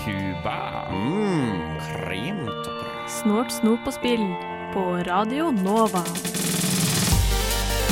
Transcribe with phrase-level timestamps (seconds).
[0.00, 0.60] Cuba.
[3.12, 4.22] Snort, snop og spill
[4.72, 6.00] på Radio Nova.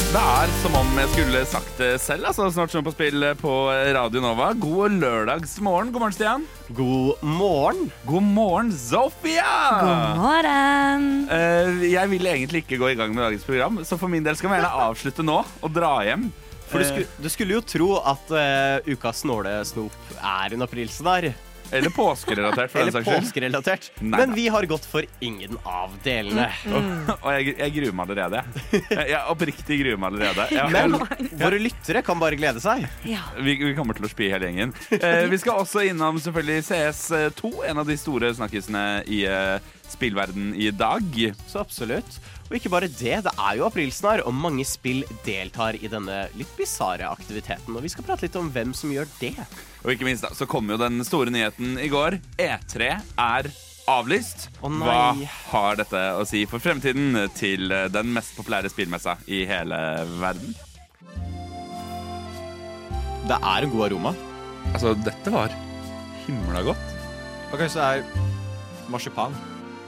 [0.06, 2.24] Det er som om jeg skulle sagt det selv.
[2.30, 3.52] Altså, snart sånn på spill på
[3.98, 4.54] Radio Nova.
[4.56, 5.92] God lørdagsmorgen.
[5.92, 6.48] God morgen, Stian.
[6.72, 7.92] God morgen.
[8.08, 9.76] God morgen, Sofia!
[9.82, 11.06] God morgen!
[11.28, 14.40] Eh, jeg vil egentlig ikke gå i gang med dagens program, så for min del
[14.40, 16.30] skal vi gjerne avslutte nå og dra hjem.
[16.66, 21.32] For du, Eh, skulle, du skulle jo tro at uh, ukas snålesnop er en aprilsnarr.
[21.74, 23.24] Eller påskerelatert, for den Eller saks skyld.
[23.26, 23.86] påskerelatert.
[23.98, 24.36] Nei, Men nei.
[24.36, 26.44] vi har gått for ingen av delene.
[26.70, 28.42] Og jeg, jeg gruer meg allerede.
[28.70, 28.82] jeg.
[28.92, 30.46] Jeg, jeg oppriktig gruer meg allerede.
[30.54, 32.86] Jeg, Men jeg, våre lyttere kan bare glede seg.
[33.10, 33.24] Ja.
[33.42, 34.76] vi, vi kommer til å spy hele gjengen.
[34.94, 39.58] Eh, vi skal også innom selvfølgelig CS2, en av de store snakkisene i eh,
[39.90, 41.02] spillverden i dag.
[41.50, 42.20] Så absolutt.
[42.46, 46.52] Og ikke bare det, det er jo aprilsnarr, og mange spill deltar i denne litt
[46.58, 47.74] bisarre aktiviteten.
[47.74, 49.34] Og vi skal prate litt om hvem som gjør det.
[49.82, 52.20] Og ikke minst da, så kom jo den store nyheten i går.
[52.38, 53.50] E3 er
[53.90, 54.48] avlyst.
[54.62, 54.86] Å nei.
[54.86, 59.80] Hva har dette å si for fremtiden til den mest populære spillmessa i hele
[60.20, 60.54] verden?
[63.26, 64.14] Det er en god aroma.
[64.70, 65.54] Altså, dette var
[66.26, 66.94] himla godt.
[67.50, 69.34] Og kanskje det er marsipan.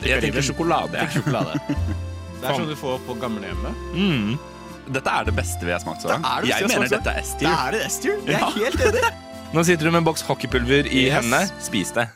[0.03, 0.99] Jeg tenker sjokolade.
[0.99, 1.11] jeg.
[1.15, 2.07] tenker Sjokolade.
[2.39, 3.81] Det er sånn du får på gamlehjemmet.
[3.95, 4.37] Mm.
[4.89, 6.29] Dette er det beste vi har smakt så Det langt.
[6.31, 7.57] er det Jeg mener smakt så dette er Det S-tier.
[7.57, 8.21] er det S-tier.
[8.27, 9.09] Jeg er helt enig.
[9.55, 11.19] Nå sitter du med en boks hockeypulver i Yes.
[11.19, 11.43] hendene.
[11.61, 12.07] Spis det.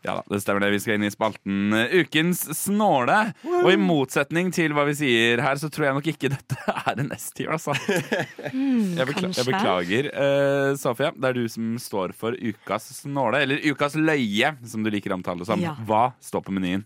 [0.00, 0.70] Ja da, det stemmer det.
[0.72, 3.18] Vi skal inn i spalten eh, Ukens snåle.
[3.44, 6.56] Og i motsetning til hva vi sier her, så tror jeg nok ikke dette
[6.88, 7.74] er en S-tier, altså.
[7.76, 10.08] Jeg, bekla jeg beklager.
[10.16, 14.88] Uh, Sofia, det er du som står for ukas snåle, eller ukas løye, som du
[14.92, 15.60] liker å omtale det som.
[15.60, 15.76] Ja.
[15.84, 16.84] Hva står på menyen?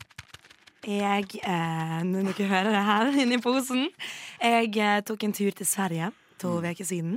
[0.87, 3.87] Jeg, eh, når dere hører det her inni posen
[4.43, 6.11] Jeg eh, tok en tur til Sverige
[6.43, 7.15] to uker siden.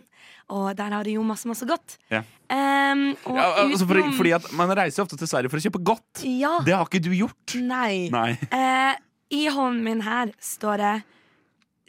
[0.53, 1.97] Og der har de jo masse, masse godt.
[2.13, 2.21] Ja.
[2.47, 3.01] Um,
[3.35, 6.21] Ja, altså for, utenom- fordi at Man reiser ofte til Sverige for å kjøpe godt.
[6.23, 6.53] Ja.
[6.63, 7.55] Det har ikke du gjort.
[7.59, 8.07] Nei.
[8.13, 8.37] Nei.
[8.53, 8.93] Eh,
[9.35, 10.93] I hånden min her står det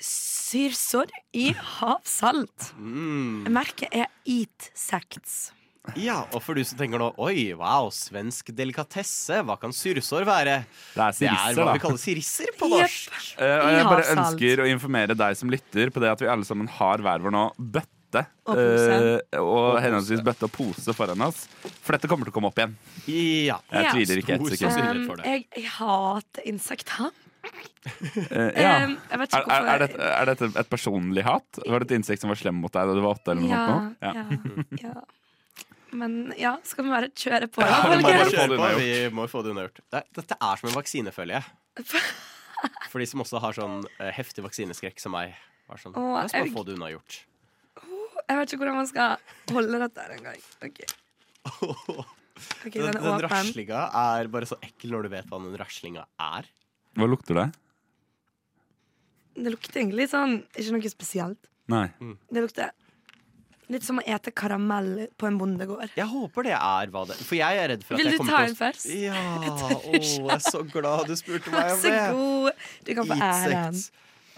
[0.03, 2.73] Syrsor i havsalt.
[2.79, 3.47] Mm.
[3.55, 5.51] Merket er Eat Sects.
[5.97, 9.41] Ja, og for du som tenker nå Oi, wow, svensk delikatesse.
[9.47, 10.57] Hva kan syrsår være?
[10.95, 13.13] Det er Det er hva vi kaller sirisser på norsk.
[13.13, 13.39] Yep.
[13.41, 16.45] Uh, og jeg bare ønsker å informere deg som lytter på det at vi alle
[16.49, 18.25] sammen har hver vår nå bøtte.
[18.49, 18.99] Og pose.
[19.37, 21.43] eh, og henholdsvis bøtte og pose foran oss.
[21.85, 22.77] For dette kommer til å komme opp igjen.
[23.07, 23.59] Ja.
[23.69, 23.93] Jeg Ja.
[23.93, 25.09] tviler ikke et sekund.
[25.21, 27.11] Um, jeg, jeg hater insekter.
[27.49, 28.73] Uh, ja.
[28.87, 31.61] Um, Er, er, er, dette, er dette et personlig hat?
[31.65, 33.33] Var det et insekt som var slem mot deg da du var åtte?
[33.33, 34.95] eller noe ja, ja, ja.
[35.93, 37.63] Men ja, skal vi bare kjøre på?
[37.65, 38.35] Ja, vi må bare folkens?
[38.35, 39.81] få det Kjør på, vi må få det unnagjort.
[40.19, 41.41] Dette er som en vaksinefølge.
[42.91, 45.37] For de som også har sånn eh, heftig vaksineskrekk som meg.
[45.69, 47.19] Bare sånn, Åh, jeg skal bare jeg- få det unnagjort.
[48.29, 50.41] Jeg vet ikke hvordan man skal holde dette her engang.
[50.67, 50.81] Ok,
[52.63, 56.05] Okay, Den, den den raslinga er bare så ekkel når du vet hva den raslinga
[56.23, 56.47] er.
[56.99, 57.47] Hva lukter det?
[59.39, 61.49] Det lukter egentlig sånn Ikke noe spesielt.
[61.71, 61.87] Nei.
[62.31, 62.71] Det lukter
[63.69, 65.93] litt som å ete karamell på en bondegård.
[65.99, 68.27] Jeg håper det er hva det For jeg er redd for at Vil jeg du
[68.31, 68.89] ta en å først?
[68.97, 72.05] Ja, å, jeg er så glad du spurte meg om så det.
[72.17, 72.69] god.
[72.89, 73.81] Du kan få æren.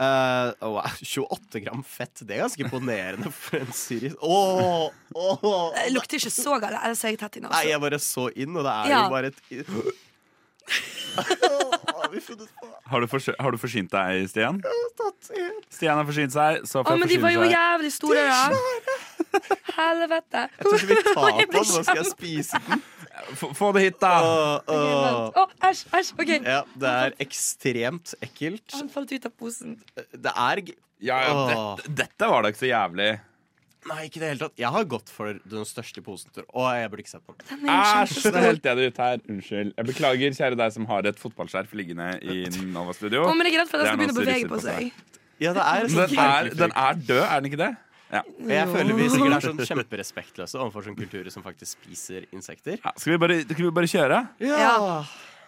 [0.01, 5.75] Uh, oh, 28 gram fett, det er ganske imponerende for en syrisk Åh, oh.
[5.77, 6.79] Det lukter ikke så galt.
[6.81, 7.59] Ellers har jeg inn også.
[7.59, 9.03] Nei, jeg bare så inn, og det er Ja.
[9.05, 9.43] jo bare et
[10.71, 13.07] har vi funnet på Har du,
[13.39, 14.61] har du forsynt deg, Stian?
[14.99, 15.59] tatt en?
[15.71, 16.61] Stian har forsynt seg.
[16.63, 17.53] Å, Sofia men de var jo seg.
[17.55, 19.41] jævlig store, da.
[19.77, 20.45] Helvete.
[20.59, 21.55] Jeg tror ikke vi tar på den.
[21.55, 22.83] Nå skal jeg spise den.
[23.37, 24.13] Få- Få det hit, da!
[24.25, 25.41] Åh, åh.
[25.43, 26.13] Å, æsj, æsj.
[26.19, 26.31] OK.
[26.47, 28.65] Ja, det er ekstremt ekkelt.
[28.79, 29.77] Han falt ut av posen.
[29.97, 31.51] Det er g- Ja, ja, Åh.
[31.81, 33.11] dette, dette var da ikke så jævlig.
[33.89, 34.53] Nei, ikke i det hele tatt.
[34.61, 36.29] Jeg har gått for den største posen.
[36.37, 36.45] jeg.
[36.53, 37.47] Å, jeg burde ikke sett på den.
[37.63, 39.23] Den Æsj, nå helte jeg det ut her.
[39.33, 39.71] Unnskyld.
[39.79, 42.43] Jeg beklager, kjære deg som har et fotballskjerf liggende i
[42.75, 43.25] Nova Studio.
[43.25, 44.91] Å, men det er greit for at jeg skal begynne å bevege på seg.
[45.41, 47.71] Ja, det er Men sånn den er, den er død, er den ikke det?
[48.11, 48.21] Ja.
[48.27, 52.77] Og jeg føler vi sikkert er sånn kjemperespektløse overfor sånne kulturer som faktisk spiser insekter.
[52.83, 54.19] ja skal, vi bare, skal vi bare kjøre?
[54.45, 54.75] Ja.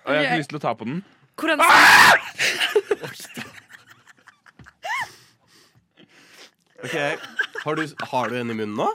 [0.06, 1.02] Og jeg har ikke lyst til å ta på den.
[1.36, 1.60] Hvordan
[6.82, 6.94] Ok,
[7.62, 8.88] Har du, har du en i munnen nå?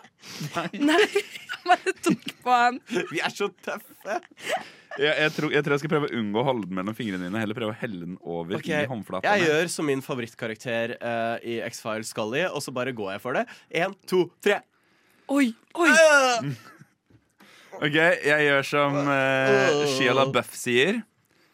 [0.75, 2.80] Nei, jeg bare tok på han.
[3.14, 4.18] Vi er så tøffe!
[4.98, 7.28] Jeg, jeg, tror, jeg tror jeg skal prøve å unngå å holde den mellom fingrene
[7.28, 7.40] dine.
[7.40, 11.60] Heller prøve å helle den over Ok, i Jeg gjør som min favorittkarakter eh, i
[11.68, 13.46] X-Files Scully, og så bare går jeg for det.
[13.72, 14.64] Én, to, tre.
[15.31, 15.92] Oi, oi.
[17.78, 21.04] Ok, Jeg gjør som uh, Shia LaBeouf sier.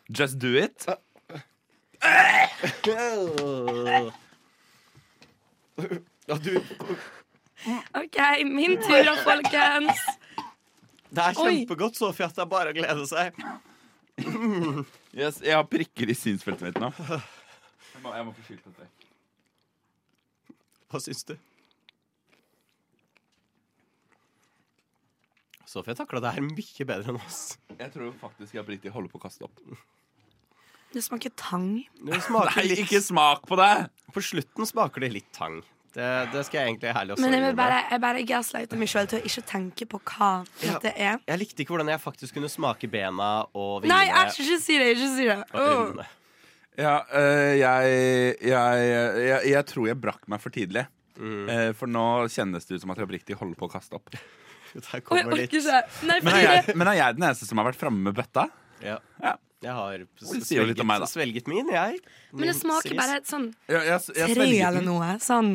[0.08, 0.88] Just do it.
[6.34, 6.58] Ja, du
[7.96, 8.18] OK,
[8.50, 10.02] min tur da, folkens.
[11.14, 13.38] Det er kjempegodt, Sofie, at det er bare å glede seg.
[15.14, 16.90] Yes, jeg har prikker i synsfeltet mitt nå.
[17.00, 18.90] Jeg må, jeg må få skylt dette.
[20.92, 21.36] Hva syns du?
[25.70, 27.42] Sofie takla det her mye bedre enn oss.
[27.80, 29.62] Jeg tror faktisk jeg oppriktig holder på å kaste opp.
[30.94, 31.70] Det smaker tang.
[32.06, 33.72] Det smaker Nei, litt, ikke smak på det!
[34.14, 35.64] på slutten smaker det litt tang.
[35.94, 38.90] Det, det skal jeg egentlig ærlig også Men jeg vil bare, jeg bare gaslighter meg
[38.90, 40.32] sjøl til å ikke tenke på hva
[40.64, 40.72] Ja.
[40.74, 41.20] dette er.
[41.30, 44.00] Jeg likte ikke hvordan jeg faktisk kunne smake bena og vingene.
[44.00, 44.90] Nei, æsj, ikke si det!
[44.96, 45.38] Ikke si det.
[45.54, 46.02] Oh.
[46.82, 47.94] Ja, øh, jeg,
[48.42, 48.86] jeg,
[49.22, 50.88] jeg, jeg tror jeg brakk meg for tidlig.
[51.14, 51.46] Mm.
[51.46, 54.10] Uh, for nå kjennes det ut som at jeg oppriktig holder på å kaste opp.
[54.74, 55.82] Der jeg kommer orker litt ikke.
[56.10, 58.48] Nei, Men er jeg, men er jeg den eneste som har vært framme med bøtta?
[58.82, 58.98] Ja.
[59.22, 59.38] Ja.
[59.64, 62.02] Jeg har svelget, meg, svelget min, jeg.
[62.34, 65.14] Men det smaker bare bare sånn tre eller noe.
[65.24, 65.54] Sånn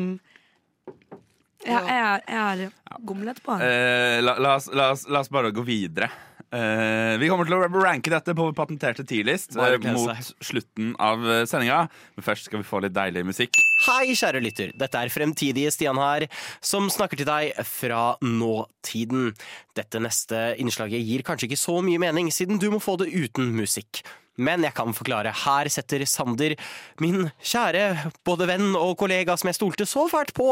[1.67, 3.67] Ja, jeg har, jeg har gomlet på den.
[3.67, 6.09] Eh, la, la, oss, la, oss, la oss bare gå videre.
[6.49, 10.31] Eh, vi kommer til å ranke dette på patenterte Bare eh, mot seg.
[10.41, 11.83] slutten av eh, sendinga.
[12.15, 13.59] Men først skal vi få litt deilig musikk.
[13.85, 14.71] Hei, kjære lytter.
[14.79, 16.25] Dette er fremtidige Stian her,
[16.61, 19.35] som snakker til deg fra nåtiden.
[19.77, 23.53] Dette neste innslaget gir kanskje ikke så mye mening, siden du må få det uten
[23.53, 24.01] musikk.
[24.39, 25.33] Men jeg kan forklare.
[25.35, 26.55] Her setter Sander,
[27.03, 30.47] min kjære både venn og kollega som jeg stolte så fælt på,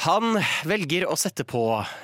[0.00, 1.60] han velger å sette på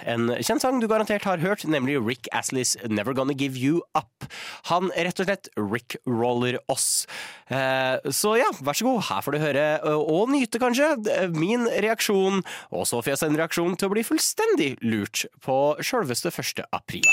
[0.07, 4.29] en kjent sang du garantert har hørt, nemlig Rick Asleys Never Gonna Give You Up.
[4.69, 7.07] Han rett og slett Rick-roller oss.
[7.49, 10.93] Eh, så ja, vær så god, her får du høre, og nyte kanskje,
[11.35, 16.67] min reaksjon, og Sofias en reaksjon til å bli fullstendig lurt på sjølveste 1.
[16.77, 17.09] april.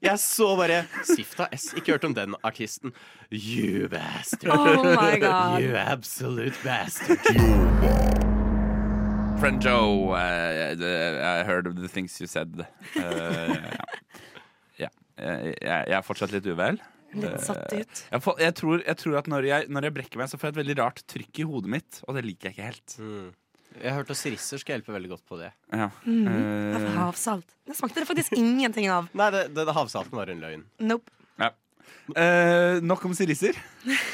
[0.00, 1.74] Jeg så bare Sifta S.
[1.76, 2.94] Ikke hørt om den artisten.
[3.30, 4.56] You bastard.
[4.56, 5.60] Oh my god.
[5.60, 7.20] You absolute bastard.
[9.40, 12.64] Friend Joe, uh, I heard of the things you said.
[12.96, 13.84] Uh, ja.
[14.78, 14.88] ja.
[15.18, 16.80] Jeg, jeg, jeg er fortsatt litt uvel.
[17.12, 18.02] Litt satt ut.
[18.10, 20.48] Jeg, får, jeg, tror, jeg tror at når jeg, når jeg brekker meg, så får
[20.48, 22.96] jeg et veldig rart trykk i hodet mitt, og det liker jeg ikke helt.
[23.80, 25.52] Jeg har hørt at sirisser skal hjelpe veldig godt på det.
[25.72, 25.88] Ja.
[26.04, 27.46] Det Eh, havsalt.
[27.66, 29.08] Det smakte det faktisk ingenting av.
[29.16, 30.64] Nei, det, det, det havsalten var en løgn.
[30.84, 31.08] Nope.
[32.16, 33.54] eh, nok om sirisser.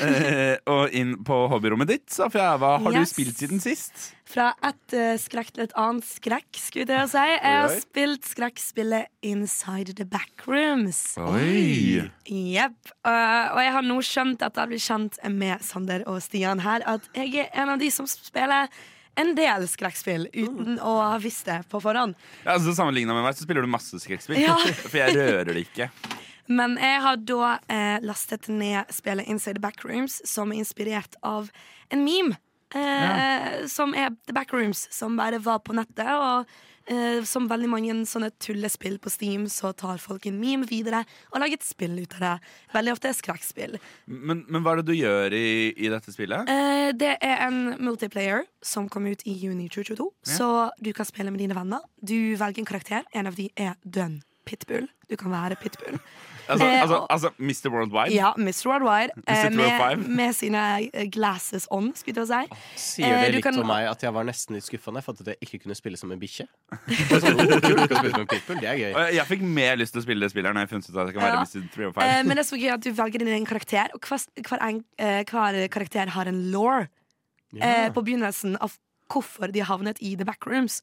[0.00, 2.52] Eh, og inn på hobbyrommet ditt, Safia.
[2.60, 3.08] Hva har Yes.
[3.10, 4.12] du spilt siden sist?
[4.26, 7.22] Fra et uh, skrekk til et annet skrekk, skulle jeg si.
[7.22, 7.78] Jeg har Oi.
[7.80, 11.16] spilt skrekkspillet Inside the Backrooms.
[11.18, 12.02] Oi!
[12.26, 12.92] Jepp.
[13.06, 16.60] Uh, og jeg har nå skjønt at jeg har blitt kjent med Sander og Stian
[16.66, 18.68] her, at jeg er en av de som spiller
[19.16, 22.14] en del skrekkspill uten å ha visst det på forhånd.
[22.44, 24.40] Ja, altså, Sammenligna med meg så spiller du masse skrekkspill.
[24.44, 24.56] Ja.
[24.90, 25.90] For jeg rører det ikke.
[26.46, 31.48] Men jeg har da eh, lastet ned spillet Inside the Backrooms, som er inspirert av
[31.90, 32.36] en meme.
[32.76, 36.06] Eh, Som er The Backrooms, som bare var på nettet.
[36.12, 36.46] Og
[36.90, 41.02] eh, som veldig mange sånne tullespill på Steam, så tar folk en meme videre
[41.32, 42.34] og lager et spill ut av det.
[42.74, 43.78] Veldig ofte skrekkspill.
[44.06, 46.50] Men, men hva er det du gjør i, i dette spillet?
[46.52, 50.08] Eh, det er en multiplayer som kom ut i juni 2022.
[50.36, 50.50] Så
[50.82, 51.84] du kan spille med dine venner.
[52.00, 53.06] Du velger en karakter.
[53.14, 54.86] En av de er dønn Pitbull.
[55.10, 55.98] Du kan være Pitbull.
[56.48, 57.70] Altså, eh, altså, altså Mr.
[57.74, 58.12] Worldwide?
[58.14, 58.66] Ja, Mr.
[58.70, 59.10] Worldwide.
[59.26, 59.50] eh, Mr.
[59.56, 60.04] med, 205.
[60.16, 60.62] med sine
[60.92, 62.60] eh, glasses on, skulle jeg til å si.
[62.76, 65.00] Sier Eh, det du litt kan- om meg at jeg var nesten litt skuffa da
[65.00, 66.46] jeg fant at jeg ikke kunne spille som en bikkje?
[66.86, 69.12] Er Sånn, oh, kult, du kan spille som en pitbull, det er gøy.
[69.16, 71.14] Jeg- fikk mer lyst til å spille det spillet når jeg funnet ut at jeg
[71.14, 71.42] kan være Ja.
[71.42, 71.68] Mr.
[71.74, 72.02] 305.
[72.06, 74.62] Eh, men det er så gøy at du velger din egen karakter, og hver, hver,
[74.68, 76.86] en, hver karakter har en law
[77.60, 78.78] eh, på begynnelsen av
[79.10, 80.80] hvorfor de har havnet i The Backrooms.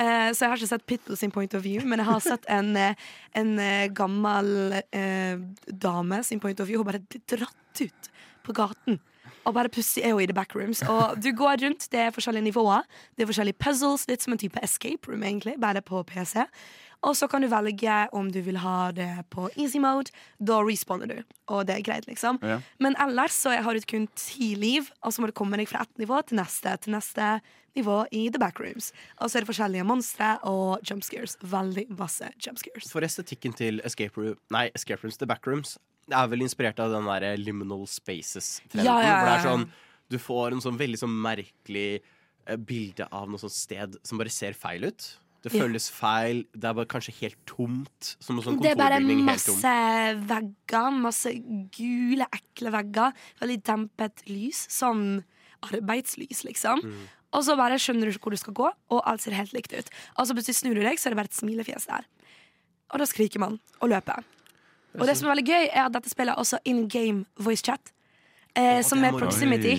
[0.00, 2.48] Eh, så jeg har ikke sett Pitbull sin point of view, men jeg har sett
[2.48, 2.96] en, eh,
[3.36, 5.36] en eh, gammel eh,
[5.68, 6.80] dame sin point of view.
[6.80, 8.12] Hun bare blir dratt ut
[8.46, 9.00] på gaten.
[9.48, 10.82] Og bare pussig er hun i The Backrooms.
[10.88, 12.84] Og du går rundt, det er forskjellige nivåer.
[13.16, 16.44] Det er forskjellige puzzles, litt som en type escape room, egentlig, bare på PC.
[17.08, 20.12] Og så kan du velge om du vil ha det på easy mode.
[20.36, 22.40] Da respawner du, og det er greit, liksom.
[22.44, 22.58] Ja.
[22.78, 25.86] Men ellers så har du kun ti liv, og så må du komme deg fra
[25.86, 27.38] ett nivå til neste til neste
[27.78, 28.90] nivå i The Backrooms.
[29.20, 31.36] Og så er det forskjellige monstre og jumpscares.
[31.42, 32.90] Veldig masse jumpscares.
[32.92, 35.76] For estetikken til Escape, Room, nei, Escape Rooms, The Backrooms,
[36.10, 38.86] det er vel inspirert av den der liminal spaces-trenden.
[38.86, 39.66] Ja, ja, ja, Hvor det er sånn
[40.10, 44.32] Du får en sånn veldig sånn merkelig eh, bilde av noe sånt sted som bare
[44.34, 45.10] ser feil ut.
[45.40, 46.40] Det føles føles feil.
[46.52, 48.10] Det er bare kanskje helt tomt.
[48.20, 49.76] Sånn Det er bare masse
[50.28, 50.90] vegger.
[51.00, 51.32] Masse
[51.76, 53.14] gule, ekle vegger.
[53.40, 54.66] Veldig dempet lys.
[54.68, 55.22] Sånn
[55.64, 56.84] arbeidslys, liksom.
[56.84, 57.08] Mm.
[57.36, 59.74] Og så bare skjønner du ikke hvor du skal gå, og alt ser helt likt
[59.76, 59.90] ut.
[60.18, 62.08] Og så plutselig snur du deg, så er det bare et smilefjes der.
[62.90, 64.26] Og da skriker man og løper.
[64.98, 67.62] Og det som er veldig gøy, er at dette spillet er også in game voice
[67.62, 67.92] chat.
[68.58, 69.76] Eh, som er proximity.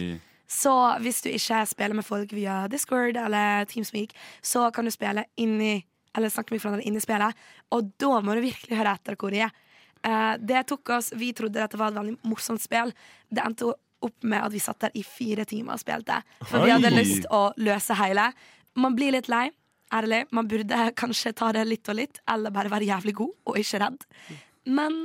[0.52, 0.72] Så
[1.04, 5.86] hvis du ikke spiller med folk via Discord eller Teamspeak, så kan du spille inni
[6.12, 7.38] Eller snakke med hverandre inni spillet,
[7.72, 9.54] og da må du virkelig høre etter hvor de er.
[10.04, 12.92] Eh, det tok oss Vi trodde dette var et veldig morsomt spill.
[13.32, 13.70] Det endte
[14.06, 16.22] opp med at vi satt der i fire timer og spilte.
[16.50, 18.30] For vi hadde lyst å løse hele.
[18.80, 19.48] Man blir litt lei.
[19.92, 20.24] Ærlig.
[20.32, 23.82] Man burde kanskje ta det litt og litt, eller bare være jævlig god og ikke
[23.84, 24.06] redd.
[24.72, 24.96] Men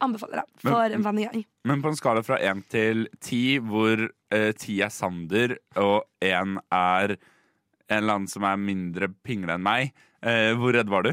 [0.00, 1.42] anbefaler det for en vennegjeng.
[1.68, 6.56] Men på en skala fra én til ti, hvor eh, ti er Sander og én
[6.72, 7.16] er
[7.90, 9.90] en eller annen som er mindre pingle enn meg,
[10.22, 11.12] eh, hvor redd var du?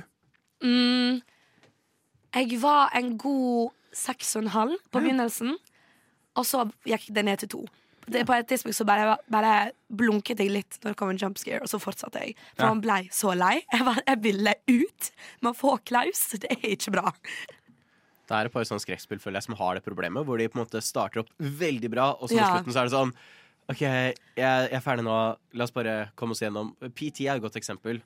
[0.63, 1.20] Mm,
[2.38, 5.58] jeg var en god seks og en halv på begynnelsen,
[6.38, 7.65] og så gikk det ned til to.
[8.08, 9.53] Det, på et tidspunkt så bare, bare
[9.91, 12.38] blunket jeg litt når det kom en jump scare, og så fortsatte jeg.
[12.56, 12.70] For Ja.
[12.72, 13.58] man ble så lei.
[13.74, 15.10] Jeg, var, jeg ville ut.
[15.44, 16.22] Man får klaus.
[16.39, 17.12] Det er ikke bra.
[18.27, 20.58] Det er et par sånne skrekkspill føler jeg, som har det problemet, hvor de på
[20.60, 22.48] en måte starter opp veldig bra, og så Ja.
[22.53, 23.13] slutten så er det sånn
[23.72, 25.15] OK, jeg, jeg er ferdig nå,
[25.60, 26.74] la oss bare komme oss gjennom.
[26.96, 28.00] PT er et godt eksempel.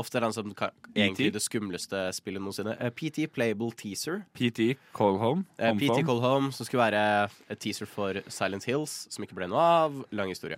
[0.00, 2.76] Ofte er den som ka- egentlig det skumleste spillet noensinne.
[2.80, 4.24] Uh, PT, Playable Teaser.
[4.34, 9.06] PT, Call Home, Uh, PT Call Home, som skulle være et teaser for Silent Hills,
[9.10, 10.00] som ikke ble noe av.
[10.12, 10.56] Lang historie.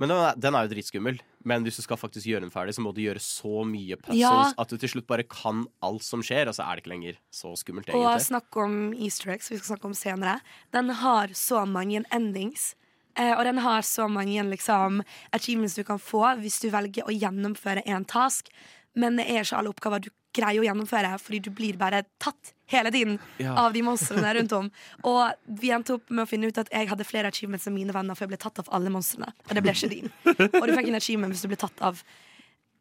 [0.00, 1.20] Men den er, den er jo dritskummel.
[1.44, 4.18] Men hvis du skal faktisk gjøre den ferdig, så må du gjøre så mye puzzles
[4.18, 4.52] Ja.
[4.58, 7.18] at du til slutt bare kan alt som skjer, og så er det ikke lenger
[7.30, 8.26] så skummelt, Og egentlig.
[8.26, 10.40] snakk om easter eggs, vi skal snakke om senere.
[10.72, 12.74] Den har så mange endings.
[13.18, 15.02] Eh, og den har så mange liksom,
[15.36, 18.48] achievements du kan få hvis du velger å gjennomføre en task.
[18.96, 22.54] Men det er ikke alle oppgaver du greier å gjennomføre, fordi du blir bare tatt
[22.72, 23.52] hele tiden Ja.
[23.66, 24.70] av de monstrene rundt om.
[25.04, 27.92] Og vi endte opp med å finne ut at jeg hadde flere achievements enn mine
[27.92, 29.28] venner, for jeg ble tatt av alle monstrene.
[29.48, 30.08] Og det ble ikke din.
[30.24, 32.00] Og du fikk en achievement hvis du ble tatt av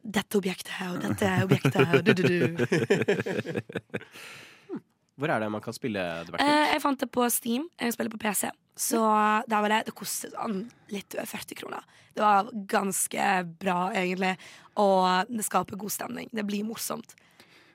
[0.01, 1.75] dette objektet og dette objektet.
[1.91, 2.39] Og du, du, du.
[5.21, 6.39] Hvor er det man kan spille det?
[6.41, 7.67] Eh, jeg fant det på Steam.
[7.77, 8.47] Jeg spiller på PC.
[8.77, 8.99] Så
[9.47, 10.63] da var det Det kostet sånn
[10.93, 11.83] litt over 40 kroner.
[12.15, 13.27] Det var ganske
[13.59, 14.35] bra, egentlig.
[14.79, 16.31] Og det skaper god stemning.
[16.31, 17.15] Det blir morsomt.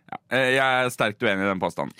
[0.06, 0.18] Ja.
[0.38, 1.94] Jeg er sterkt uenig i den påstanden.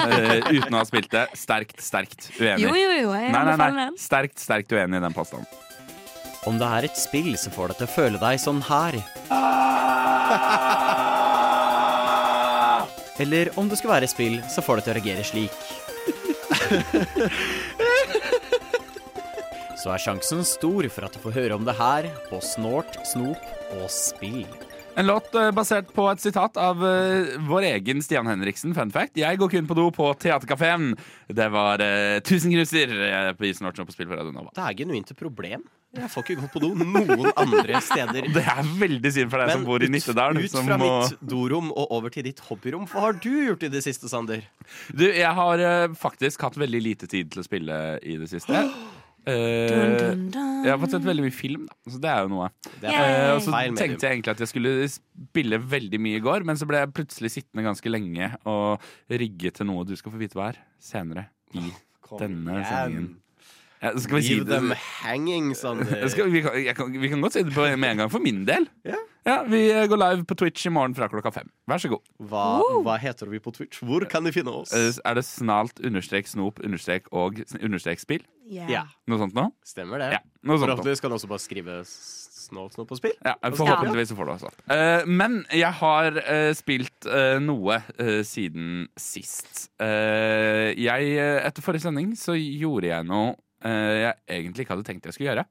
[0.00, 1.26] uh, uten å ha spilt det.
[1.36, 2.62] Sterkt, sterkt uenig.
[2.64, 3.10] Jo, jo, jo.
[3.16, 3.88] Jeg Nei, nei, nei.
[4.00, 5.50] Sterkt, sterkt uenig i den påstanden.
[6.48, 8.96] Om det er et spill som får deg til å føle deg sånn her.
[13.20, 15.52] Eller om det skal være et spill som får deg til å reagere slik.
[19.80, 23.40] Så er sjansen stor for at du får høre om det her på Snort, Snop
[23.78, 24.44] og Spill.
[24.98, 28.74] En låt eh, basert på et sitat av eh, vår egen Stian Henriksen.
[28.76, 29.16] Fun fact.
[29.16, 30.92] Jeg går kun på do på Theatercaféen.
[31.32, 34.52] Det var uh, tusen kruser uh, på Isen Snop på spill for Radio Nova.
[34.58, 35.64] Det er genuint et problem.
[35.96, 38.28] Jeg får ikke gå på do noen andre steder.
[38.36, 39.96] Det er veldig synd for deg som bor i ut-
[40.44, 40.92] ut som fra må...
[40.92, 42.84] mitt dorom og over til ditt hobbyrom.
[42.92, 44.44] Hva har du gjort i det siste, Sander?
[44.92, 48.66] Du, jeg har uh, faktisk hatt veldig lite tid til å spille i det siste.
[49.28, 50.52] Eh, Dun, dun, dun.
[50.64, 51.76] jeg har fått sett veldig mye film, da.
[51.92, 52.48] Så det er jo noe.
[52.80, 52.88] Er.
[52.88, 56.56] Eh, og så tenkte jeg egentlig at jeg skulle spille veldig mye i går, men
[56.60, 58.80] så ble jeg plutselig sittende ganske lenge og
[59.12, 61.66] rigge til noe du skal få vite hva er senere i
[62.18, 63.10] denne sendingen.
[63.80, 64.48] Ja, skal vi si det?
[64.50, 66.02] them hanging, Sander.
[66.12, 68.20] Skal, vi, kan, jeg kan, vi kan godt si det på, med en gang for
[68.20, 68.66] min del.
[69.26, 69.42] Ja.
[69.48, 69.60] Vi
[69.90, 71.48] går live på Twitch i morgen fra klokka fem.
[71.68, 72.04] Vær så god.
[72.30, 72.44] Hva,
[72.86, 73.82] hva heter vi på Twitch?
[73.84, 74.72] Hvor kan de finne oss?
[74.76, 78.24] Eh, Er det snalt understrek snop understrek og understrek spill?
[78.50, 78.70] Yeah.
[78.72, 79.44] Ja, Noe sånt nå?
[79.66, 80.08] stemmer det.
[80.16, 80.22] Ja.
[80.48, 83.12] Forhåpentligvis kan du også bare skrive snålt noe på spill.
[83.22, 84.50] Ja, forhåpentligvis så får du også.
[84.74, 87.78] Eh, men jeg har uh, spilt uh, noe
[88.26, 89.68] siden sist.
[89.78, 95.06] Eh, jeg, etter forrige sending så gjorde jeg noe eh, jeg egentlig ikke hadde tenkt
[95.06, 95.46] jeg skulle gjøre.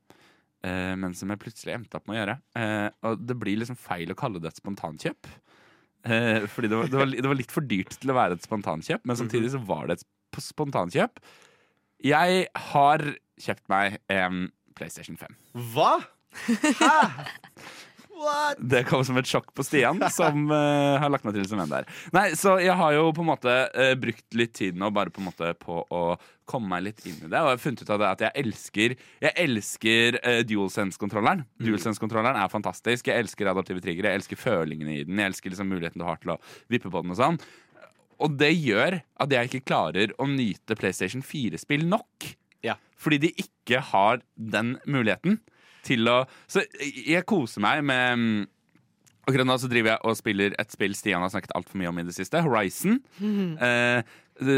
[0.66, 2.36] Eh, men som jeg plutselig endte opp med å gjøre.
[2.60, 5.32] Eh, og det blir liksom feil å kalle det et spontankjøp.
[6.08, 8.48] Eh, fordi det var, det, var, det var litt for dyrt til å være et
[8.48, 11.20] spontankjøp, men samtidig så var det et spontankjøp.
[12.06, 13.04] Jeg har
[13.40, 14.48] kjøpt meg en
[14.80, 15.36] PlayStation 5.
[15.74, 15.98] Hva?
[16.80, 16.96] Hæ?
[18.20, 18.60] What?
[18.60, 21.72] Det kom som et sjokk på Stian, som uh, har lagt meg til som en
[21.72, 21.86] der.
[22.16, 25.22] Nei, så jeg har jo på en måte uh, brukt litt tid nå bare på
[25.24, 26.02] en måte på å
[26.50, 27.40] komme meg litt inn i det.
[27.40, 31.46] Og jeg har funnet ut av det at jeg elsker Jeg elsker uh, DualSense-kontrolleren.
[31.64, 33.08] DualSense-kontrolleren er fantastisk.
[33.08, 35.22] Jeg elsker adaptive triggere, jeg elsker følingene i den.
[35.22, 36.40] Jeg elsker liksom muligheten du har til å
[36.72, 37.40] vippe på den og sånn.
[38.20, 42.34] Og det gjør at jeg ikke klarer å nyte PlayStation 4-spill nok.
[42.66, 42.76] Ja.
[43.00, 45.40] Fordi de ikke har den muligheten
[45.86, 48.48] til å Så jeg koser meg med mm,
[49.30, 52.00] Akkurat nå så driver jeg og spiller et spill Stian har snakket altfor mye om
[52.02, 52.40] i det siste.
[52.42, 52.96] Horizon.
[53.22, 54.00] Eh,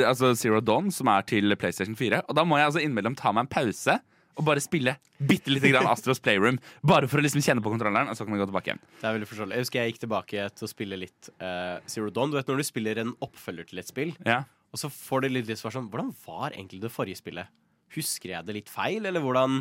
[0.07, 2.21] altså Zero Dawn, som er til PlayStation 4.
[2.29, 3.97] Og da må jeg altså innimellom ta meg en pause
[4.39, 6.59] og bare spille bitte lite grann Astros Playroom.
[6.87, 8.81] Bare for å liksom kjenne på kontrolleren, og så kan vi gå tilbake igjen.
[9.01, 9.57] Det er veldig forståelig.
[9.57, 12.31] Jeg husker jeg gikk tilbake til å spille litt uh, Zero Dawn.
[12.31, 14.43] Du vet når du spiller en oppfølger til et spill, Ja.
[14.71, 17.51] og så får du litt svar sånn Hvordan var egentlig det forrige spillet?
[17.91, 19.59] Husker jeg det litt feil, eller hvordan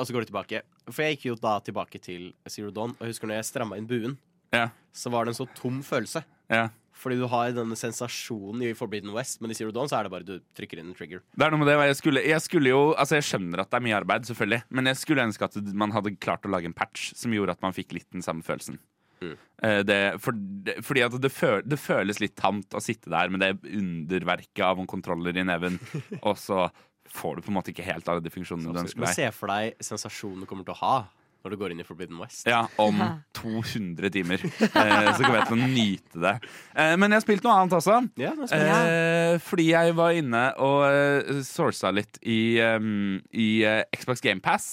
[0.00, 0.62] og så går du tilbake.
[0.90, 3.86] For jeg gikk jo da tilbake til Zero Dawn, og husker når jeg stramma inn
[3.90, 4.18] buen,
[4.52, 4.68] Ja.
[4.92, 6.24] så var det en så tom følelse.
[6.50, 6.68] Ja.
[7.00, 10.10] Fordi du har denne sensasjonen i Forbidden West, men i Zero Dawn så er det
[10.12, 11.22] bare du trykker inn en trigger.
[11.32, 13.78] Det er noe med det, jeg skulle, jeg skulle jo Altså jeg skjønner at det
[13.78, 16.76] er mye arbeid, selvfølgelig, men jeg skulle ønske at man hadde klart å lage en
[16.76, 18.76] patch som gjorde at man fikk litt den samme følelsen.
[19.22, 19.36] Mm.
[19.62, 20.32] Eh, Det, for,
[20.66, 24.64] det, fordi at det, føl, det føles litt tamt å sitte der med det underverket
[24.64, 25.78] av en kontroller i neven,
[26.26, 26.66] og så
[27.14, 29.16] får du på en måte ikke helt alle de funksjonene du ønsker deg.
[29.16, 30.94] se for deg sensasjonen du kommer til å ha
[31.40, 32.44] når du går inn i Forbidden West.
[32.48, 33.00] Ja, om
[33.38, 34.42] 200 timer.
[34.44, 36.34] Eh, så kommer jeg til å nyte det.
[36.74, 37.96] Eh, men jeg har spilt noe annet også.
[38.20, 38.60] Ja, det.
[38.60, 44.68] Eh, fordi jeg var inne og uh, sourca litt i, um, i eh, Xbox GamePass.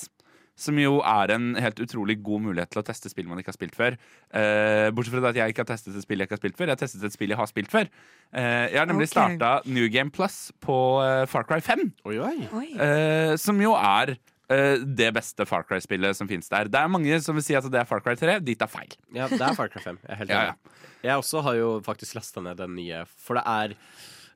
[0.57, 3.57] Som jo er en helt utrolig god mulighet til å teste spill man ikke har
[3.59, 3.97] spilt før.
[4.33, 6.57] Eh, bortsett fra det at jeg ikke har testet et spill jeg ikke har spilt
[6.57, 6.71] før.
[6.71, 7.91] Jeg har testet et spill jeg har spilt før.
[8.33, 9.13] Eh, jeg har nemlig okay.
[9.13, 11.85] starta New Game Plus på eh, Far Cry 5.
[12.09, 12.35] Oi, oi.
[12.57, 12.65] Oi.
[12.73, 16.71] Eh, som jo er eh, det beste Far Cry-spillet som finnes der.
[16.73, 18.39] Det er mange som vil si at det er Far Cry 3.
[18.47, 18.97] Dit er feil.
[19.13, 20.01] Ja, det er Far Cry 5.
[20.03, 20.77] Jeg er helt Ja, enig.
[21.05, 23.77] Jeg også har jo faktisk lasta ned den nye, for det er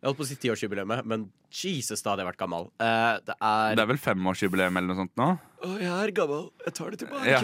[0.01, 2.63] Jeg holdt på å si tiårsjubileet, men Jesus, da hadde jeg vært gammel.
[2.81, 5.27] Uh, det er Det er vel femårsjubileum eller noe sånt nå?
[5.62, 6.48] Å, jeg er gammel.
[6.65, 7.36] Jeg tar det tilbake.
[7.36, 7.41] Ja.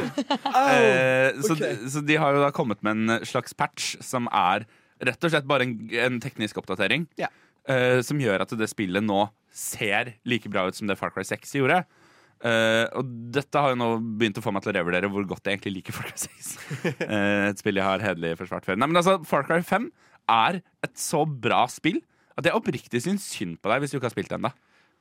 [0.58, 1.62] Eh, så, ok.
[1.94, 4.66] så de har jo da kommet med en slags patch som er
[5.06, 7.06] rett og slett bare en, en teknisk oppdatering.
[7.22, 7.30] Yeah.
[7.70, 11.28] Uh, som gjør at det spillet nå ser like bra ut som det Far Cry
[11.30, 11.84] 6 gjorde.
[12.42, 15.46] Uh, og dette har jo nå begynt å få meg til å revurdere hvor godt
[15.46, 16.52] jeg egentlig liker Far Cry 6.
[17.06, 18.82] uh, et spill jeg har hederlig forsvart før.
[18.82, 19.92] Nei, men altså, Far Cry 5
[20.34, 22.02] er et så bra spill
[22.38, 24.51] at jeg oppriktig syns synd på deg hvis du ikke har spilt ennå.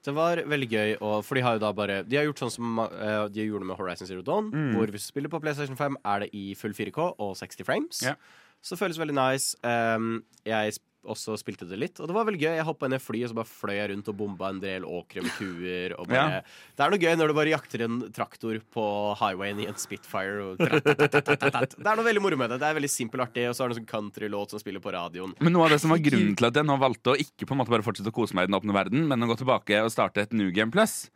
[0.06, 2.52] Det var veldig gøy, og, for de har jo da bare De har gjort sånn
[2.52, 5.96] som uh, de gjorde med Horizon Zero Dawn, hvor hvis du spiller på PlayStation 5,
[6.06, 8.02] er det i full 4K og 60 frames.
[8.04, 8.20] Yeah.
[8.62, 9.56] Så det føles veldig nice.
[9.66, 10.76] Um, jeg
[11.06, 12.54] sp også spilte det litt, og det var veldig gøy.
[12.58, 15.22] Jeg hoppa i fly, og så bare fløy jeg rundt og bomba en del åkre
[15.22, 15.94] med kuer.
[15.98, 16.40] Og bare, Ja.
[16.76, 18.84] Det er noe gøy når du bare jakter en traktor på
[19.20, 20.42] highwayen i en Spitfire.
[20.42, 22.60] Og det er noe veldig moro med det.
[22.60, 24.82] Det er veldig simpel og artig, og så er det en sånn countrylåt som spiller
[24.82, 25.34] på radioen.
[25.40, 27.54] Men noe av det som var grunnen til at jeg nå valgte å ikke på
[27.56, 29.82] en måte bare fortsette å kose meg i den åpne verden, men å gå tilbake
[29.84, 31.06] og starte et New Game Plus,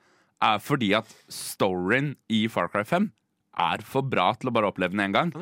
[0.40, 3.11] er fordi at storyen i Far Cry 5
[3.58, 5.32] er for bra til å bare oppleve den én gang.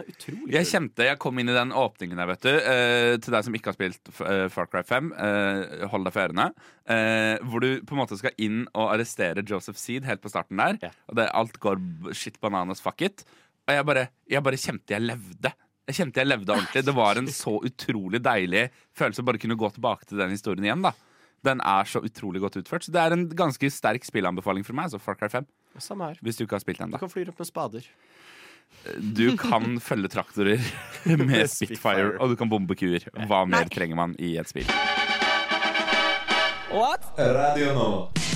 [0.48, 2.50] Jeg kjente, jeg kom inn i den åpningen der, vet du.
[2.50, 6.24] eh, til deg som ikke har spilt uh, Far Cry 5, eh, hold deg for
[6.24, 6.48] ørene.
[6.88, 10.56] eh, hvor du på en måte skal inn og arrestere Joseph Seed helt på starten
[10.60, 10.80] der.
[10.88, 10.92] Ja.
[11.08, 11.80] Og det, alt går
[12.16, 13.26] shit bananas fuck it.
[13.68, 15.52] Og jeg bare, jeg bare kjente jeg levde.
[15.88, 16.84] Jeg kjente jeg levde ordentlig.
[16.84, 20.64] Det var en så utrolig deilig følelse å bare kunne gå tilbake til den historien
[20.64, 20.84] igjen.
[20.84, 20.94] da
[21.46, 22.84] Den er så utrolig godt utført.
[22.84, 24.88] Så det er en ganske sterk spillanbefaling for meg.
[24.90, 25.46] Altså Far Cry 5
[25.78, 26.18] Samme her.
[26.22, 26.98] Hvis du ikke har spilt den, da.
[26.98, 27.90] Du kan fly rundt med spader.
[28.98, 30.58] Du kan følge traktorer
[31.06, 33.06] med Spitfire, og du kan bombe kuer.
[33.30, 34.66] Hva mer trenger man i et spill?
[36.74, 37.06] What?
[37.16, 37.88] Radio nå.
[38.12, 38.27] States,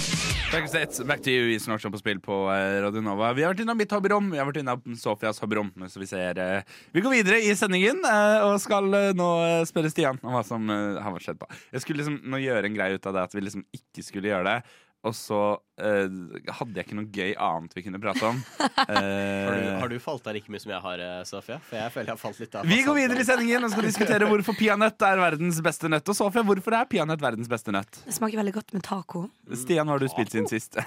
[0.52, 3.30] back to you i Snortson på spill på eh, Radio Nova.
[3.32, 5.70] Vi har vært innom mitt hobbyrom, vi har vært innom Sofias hobbyrom.
[5.88, 9.28] Så vi ser eh, Vi går videre i sendingen eh, og skal nå
[9.68, 11.48] spørre Stian om hva som har skjedd på.
[11.72, 14.28] Jeg skulle liksom nå gjøre en greie ut av det at vi liksom ikke skulle
[14.28, 14.76] gjøre det.
[15.02, 15.38] Og så
[15.82, 16.12] eh,
[16.54, 18.36] hadde jeg ikke noe gøy annet vi kunne prate om.
[18.60, 21.56] Har du, Eh, har du falt der like mye som jeg har, eh, Sofia?
[21.66, 22.68] For jeg føler jeg har falt litt av.
[22.70, 26.06] Vi går videre i sendingen og skal diskutere hvorfor peanøtt er verdens beste nøtt.
[26.12, 27.98] Og Sofia, hvorfor er peanøtt verdens beste nøtt?
[28.06, 29.24] Det smaker veldig godt med taco.
[29.58, 30.78] Stian, hva har du spist siden sist?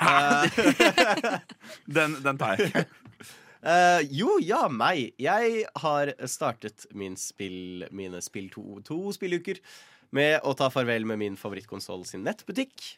[1.97, 2.85] den, den tar jeg ikke.
[3.65, 5.15] Uh, jo, ja, meg.
[5.17, 9.57] Jeg har startet min spill, mine spill to, to spilluker
[10.13, 12.91] med å ta farvel med min favorittkonsoll sin nettbutikk.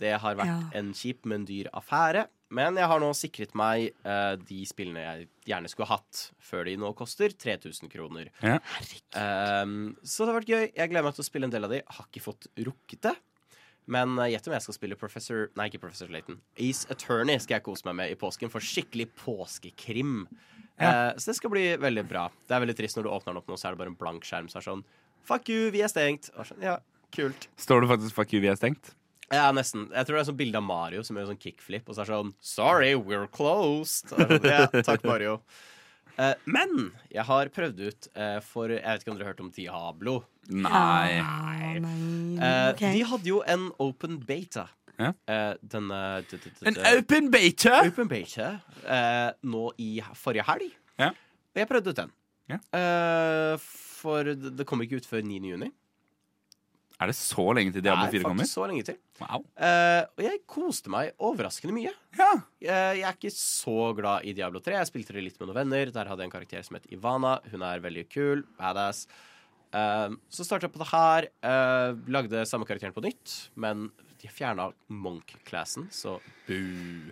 [0.00, 0.60] Det har vært Ja.
[0.78, 2.26] en kjip, men dyr affære.
[2.52, 6.76] Men jeg har nå sikret meg uh, de spillene jeg gjerne skulle hatt, før de
[6.76, 8.28] nå koster 3000 kroner.
[8.44, 8.58] Ja.
[9.16, 10.64] Um, så det har vært gøy.
[10.76, 11.82] Jeg gleder meg til å spille en del av de.
[11.86, 13.14] Har ikke fått rukket det.
[13.92, 16.38] Men uh, gjett om jeg skal spille Professor Nei, ikke Professor Layton.
[16.60, 20.26] Ace Attorney skal jeg kose meg med i påsken, for skikkelig påskekrim.
[20.80, 22.28] Uh, så det skal bli veldig bra.
[22.48, 23.98] Det er veldig trist når du åpner den opp nå, så er det bare en
[23.98, 24.84] blank skjerm som er sånn
[25.22, 26.32] Fuck you, vi er stengt.
[26.34, 26.76] Og sånn, ja,
[27.14, 27.46] kult.
[27.56, 28.92] Står det faktisk 'fuck you, vi er stengt'?
[29.32, 29.86] Ja, nesten.
[29.94, 32.10] Jeg tror det er sånn bilde av Mario som gjør sånn kickflip, og så er
[32.10, 34.10] det sånn Sorry, we're closed.
[34.12, 35.38] Sånn, Ja, takk, Mario.
[36.18, 39.40] Uh, men jeg har prøvd ut uh, for Jeg vet ikke om dere har hørt
[39.40, 40.18] om Diablo.
[40.52, 41.22] Nei.
[41.22, 42.36] Nei.
[42.36, 42.92] Uh, okay.
[42.98, 44.66] De hadde jo en open beta.
[45.00, 45.08] Ja.
[45.26, 47.78] Eh, denne d- d- d- En d- open beta!
[47.88, 48.50] open beta
[48.84, 50.68] eh, nå i forrige helg.
[51.00, 51.08] Ja.
[51.16, 52.12] Og jeg prøvde ut den.
[52.52, 52.58] Ja.
[52.76, 55.40] Eh, for det det kom ikke ut før 9.
[55.54, 55.70] juni.
[57.02, 58.42] Er det så lenge til Diablo 4 kommer?
[58.42, 58.98] Det er faktisk så lenge til.
[59.22, 59.42] Wow.
[59.58, 61.92] Uh, og jeg koste meg overraskende mye.
[62.18, 62.30] Ja.
[62.38, 64.78] Uh, Jeg er ikke så glad i Diablo 3.
[64.78, 65.92] Jeg spilte det litt med noen venner.
[65.94, 67.36] Der hadde jeg en karakter som het Ivana.
[67.52, 68.46] Hun er veldig kul.
[68.60, 69.04] Badass.
[69.72, 71.28] Uh, så startet jeg på det her.
[72.18, 73.88] lagde samme karakteren på nytt, men
[74.22, 77.10] de fjerna Monk-classen, så bu.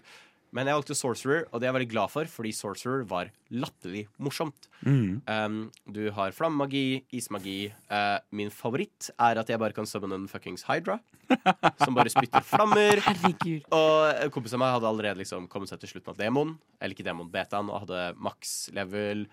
[0.56, 4.06] Men jeg valgte Sorcerer, og det er jeg veldig glad for, fordi Sorcerer var latterlig
[4.22, 4.66] morsomt.
[4.82, 5.20] Mm.
[5.30, 7.70] Um, du har flammemagi, ismagi.
[7.90, 10.98] Uh, min favoritt er at jeg bare kan summon en fuckings Hydra.
[11.84, 12.98] som bare spytter flammer.
[13.04, 13.68] Herregud.
[13.76, 17.06] Og kompisen av meg hadde allerede liksom kommet seg til slutten av demon, Eller ikke
[17.06, 19.28] demon, betaen, og hadde maks level.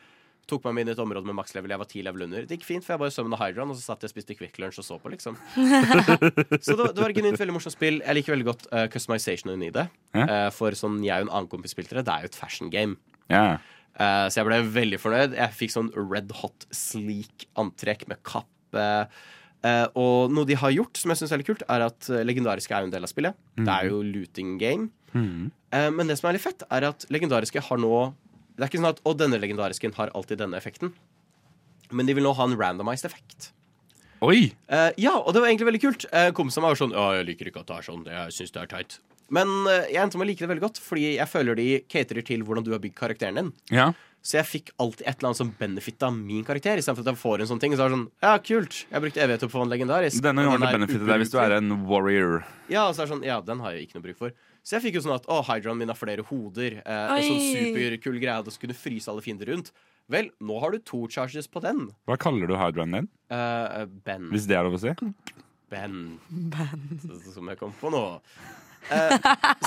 [0.47, 1.73] Tok meg inn i et område med makslevel.
[1.73, 2.45] Jeg var ti level under.
[2.47, 4.59] Det gikk fint, for jeg bare summona Hydron, og så satt jeg og spiste Quick
[4.63, 5.37] Lunch og så på, liksom.
[6.65, 8.01] så det, det var et genuint veldig morsomt spill.
[8.03, 9.87] Jeg liker veldig godt uh, customizationen i det.
[10.15, 10.25] Ja.
[10.25, 12.71] Eh, for sånn jeg og en annen kompis spilte det, det er jo et fashion
[12.73, 12.95] game.
[13.31, 13.59] Yeah.
[13.97, 15.35] Uh, så jeg ble veldig fornøyd.
[15.37, 18.87] Jeg fikk sånn red hot sleek antrekk med kappe.
[19.65, 22.21] Uh, og noe de har gjort som jeg syns er litt kult, er at eh,
[22.25, 23.37] legendariske er jo en del av spillet.
[23.57, 24.91] Det er jo looting game.
[25.17, 25.49] Mm.
[25.73, 27.93] Uh, men det som er litt fett, er at legendariske har nå
[28.57, 30.95] Det er ikke sånn at Og denne legendarisken har alltid denne effekten.
[31.93, 33.51] Men de vil nå ha en randomized effekt.
[34.25, 34.49] Oi!
[34.73, 36.07] Eh, ja, og det var egentlig veldig kult.
[36.09, 38.01] Uh, Kompisen min var sånn Ja, jeg liker ikke at det er sånn.
[38.09, 38.97] Jeg syns det er teit.
[39.33, 42.23] Men eh, jeg endte med å like det veldig godt, fordi jeg føler de caterer
[42.25, 43.49] til hvordan du har bygd karakteren din.
[43.75, 43.89] Ja.
[44.23, 46.79] Så jeg fikk alltid et eller annet som benefitta min karakter.
[46.79, 47.75] Istedenfor at jeg får en sånn ting.
[47.75, 50.23] Så er det sånn, ja, kult Jeg brukte evighet til å få en legendarisk.
[50.23, 52.41] Denne gangen den er benefitter deg hvis du er en warrior.
[52.71, 54.35] Ja, og så er det sånn, ja, den har jeg ikke noe bruk for.
[54.67, 56.81] Så jeg fikk jo sånn at å, Hydraen min har flere hoder.
[56.81, 59.71] Eh, en sånn superkul greie som kunne skulle fryse alle fiender rundt.
[60.11, 61.85] Vel, nå har du to charges på den.
[62.07, 63.07] Hva kaller du hydraen din?
[63.31, 64.27] Eh, ben.
[64.33, 64.91] Hvis det er lov å si?
[65.71, 66.17] Ben.
[66.51, 66.85] ben.
[67.31, 68.03] Som jeg kom på nå.
[68.91, 69.15] Eh,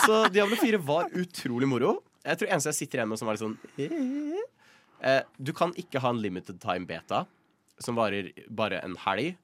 [0.05, 1.99] så Diablo 4 var utrolig moro.
[2.25, 6.03] Jeg tror eneste jeg sitter igjen med som var litt sånn eh, Du kan ikke
[6.05, 7.23] ha en limited time beta
[7.81, 9.39] som varer bare en helg,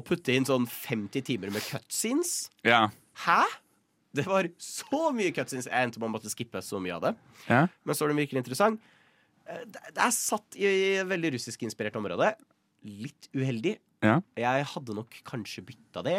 [0.00, 2.46] og putte inn sånn 50 timer med cutscenes.
[2.64, 2.86] Ja.
[3.26, 3.42] Hæ?
[4.12, 5.70] Det var så mye cutscenes.
[5.70, 7.12] Jeg å måtte skippe så mye av det.
[7.48, 7.66] ja.
[7.84, 8.80] Men så er den virkelig interessant.
[9.48, 10.66] det er satt i
[11.00, 12.34] et veldig russiskinspirert område.
[12.84, 13.78] Litt uheldig.
[14.02, 14.20] Ja.
[14.38, 16.18] Jeg hadde nok kanskje bytta det.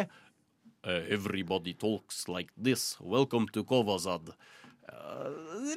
[0.84, 2.96] Uh, everybody talks like this.
[3.00, 4.34] Welcome to Kovazad.
[4.84, 5.30] Uh,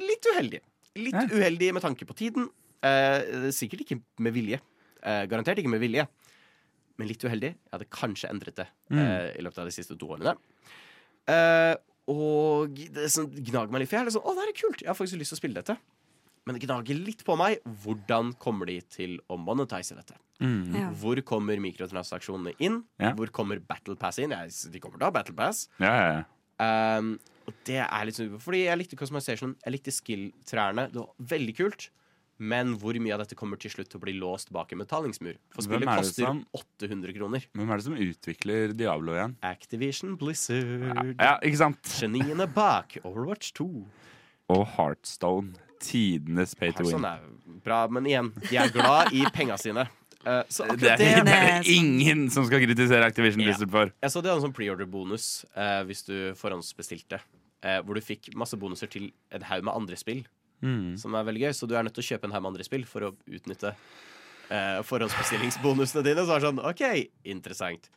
[0.04, 0.60] litt uheldig.
[0.96, 1.24] Litt Ja.
[1.32, 2.50] uheldig med tanke på tiden.
[2.84, 4.60] Uh, sikkert ikke med vilje.
[5.02, 6.06] Eh, garantert ikke med vilje.
[6.98, 7.54] Men litt uheldig.
[7.54, 9.38] Jeg hadde kanskje endret det mm.
[9.38, 10.34] i løpet av de siste to årene.
[12.08, 14.82] Og det sånn, gnager meg litt, for jeg er litt sånn Å, det er kult!
[14.84, 15.76] Jeg har faktisk lyst til å spille dette.
[16.48, 17.58] Men det gnager litt på meg.
[17.84, 20.16] Hvordan kommer de til å monetize dette?
[20.40, 20.72] Mm.
[20.72, 20.88] Ja.
[20.96, 22.80] Hvor kommer mikrotransaksjonene inn?
[23.02, 23.12] Ja.
[23.18, 24.32] Hvor kommer Battle Pass inn?
[24.32, 25.66] Jeg, de kommer til å ha Battle Pass.
[25.82, 26.24] Ja, ja, ja.
[26.58, 27.12] Um,
[27.46, 30.88] og det er litt sånn Fordi jeg likte customization, jeg likte skill-trærne.
[30.94, 31.90] Det var veldig kult.
[32.38, 35.34] Men hvor mye av dette kommer til slutt til å bli låst bak en betalingsmur?
[35.54, 37.46] For spillet er koster som- 800 kroner.
[37.52, 39.36] Hvem er det som utvikler Diablo igjen?
[39.42, 41.16] Activision Blizzard.
[41.18, 41.82] Ja, ikke sant?
[41.98, 43.86] Geniene bak Overwatch 2.
[44.50, 45.54] Og Heartstone.
[45.80, 47.04] Tidenes pay to Sånn win.
[47.04, 47.20] er
[47.62, 49.88] bra, men igjen, de er glad i penga sine.
[50.26, 53.46] Uh, så Det er, det, det er ingen som skal kritisere Activision Ja.
[53.46, 53.92] Blizzard for.
[54.02, 57.20] Jeg så de hadde en sånn preorder-bonus uh, hvis du forhåndsbestilte.
[57.64, 60.24] Uh, hvor du fikk masse bonuser til en haug med andre spill,
[60.64, 60.96] Mm.
[60.98, 61.52] som er veldig gøy.
[61.54, 63.74] Så du er nødt til å kjøpe en haug med andre spill for å utnytte
[63.74, 66.24] eh, forhåndsbestillingsbonusene dine.
[66.26, 66.84] Så er det sånn, OK,
[67.28, 67.90] interessant.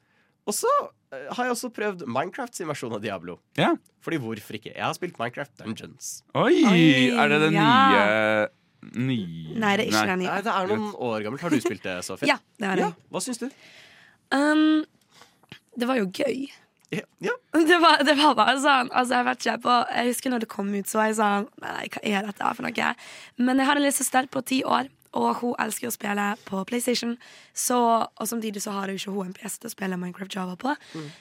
[0.50, 0.71] Og så
[1.13, 3.38] eh, har jeg også prøvd Minecraft sin versjon av Diablo.
[3.60, 3.74] Ja.
[4.06, 4.74] Fordi hvorfor ikke?
[4.74, 6.15] Jeg har spilt Minecraft Dungeons.
[6.34, 6.63] Oi!
[6.65, 7.67] Oi, er det det ja.
[7.67, 8.50] nye
[8.82, 10.39] Nye Nei, det er ikke den Nei, nye.
[10.41, 11.43] det er noen år gammelt.
[11.45, 12.32] Har du spilt det, Sofie?
[12.32, 12.88] Ja, det er det.
[12.88, 13.45] Ja, Hva syns du?
[14.34, 14.82] Um,
[15.78, 16.47] det var jo gøy.
[16.91, 17.34] Ja.
[17.56, 20.47] Det var, det var bare sånn altså Jeg vet ikke, på, jeg husker når det
[20.51, 22.89] kom ut, så var jeg sånn Nei, hva er dette for noe?
[23.39, 27.13] Men jeg har en lillesøster på ti år, og hun elsker å spille på PlayStation.
[27.56, 30.54] Så, og samtidig så har jo ikke hun en PC til å spille Minecraft Java
[30.60, 30.75] på.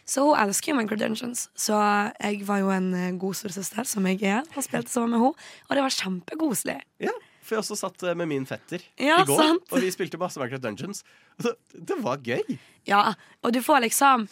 [0.06, 1.46] Så hun elsker jo Minecraft Dungeons.
[1.58, 1.78] Så
[2.22, 5.48] jeg var jo en eh, god storesøster, som jeg er, og spilte sammen med henne.
[5.66, 6.76] Og det var kjempekoselig.
[7.06, 9.66] Ja, for jeg også satt eh, med min fetter Ja, i går, sant.
[9.74, 11.02] og vi spilte masse Minecraft Dungeons.
[11.42, 11.56] Det,
[11.90, 12.58] det var gøy.
[12.90, 13.02] Ja,
[13.42, 14.26] og du får liksom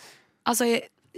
[0.49, 0.65] Altså,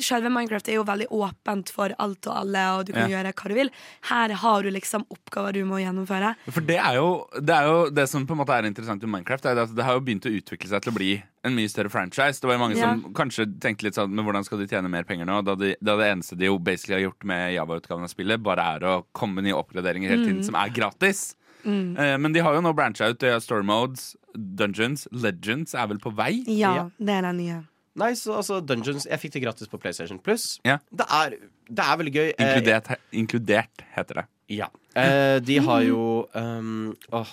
[0.03, 3.19] selve Minecraft er jo veldig åpent for alt og alle, og du kan Ja.
[3.23, 3.71] gjøre hva du vil.
[4.11, 6.35] Her har du liksom oppgaver du må gjennomføre.
[6.51, 9.11] For det er, jo, det er jo det som på en måte er interessant med
[9.11, 9.47] Minecraft.
[9.47, 11.89] Er at det har jo begynt å utvikle seg til å bli en mye større
[11.91, 12.41] franchise.
[12.41, 12.91] Det var jo mange Ja.
[12.95, 15.43] som kanskje tenkte litt sånn Men hvordan skal de tjene mer penger nå?
[15.45, 18.59] Da, de, da det eneste de jo basically har gjort med Java-utgaven av spillet, bare
[18.77, 21.35] er å komme med nye oppgraderinger hele tiden som er gratis.
[21.65, 23.19] Eh, men de har jo nå brancha ut.
[23.19, 26.43] De har Story Modes, Dungeons, Legends er vel på vei?
[26.47, 26.91] Ja, Ja.
[26.99, 27.65] det er den nye.
[28.01, 30.55] Nei, så altså Dungeons Jeg fikk det gratis på PlayStation Plus.
[30.67, 30.79] Ja.
[30.91, 31.37] Det, er,
[31.69, 32.29] det er veldig gøy.
[32.35, 34.27] Inkludert, Inkludert, inkludert heter det.
[34.57, 34.71] ja.
[34.99, 36.01] Eh, de har jo
[36.35, 37.33] um, åh,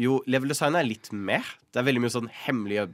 [0.00, 1.46] Jo, level design er litt med.
[1.70, 2.88] Det er veldig mye sånn hemmelige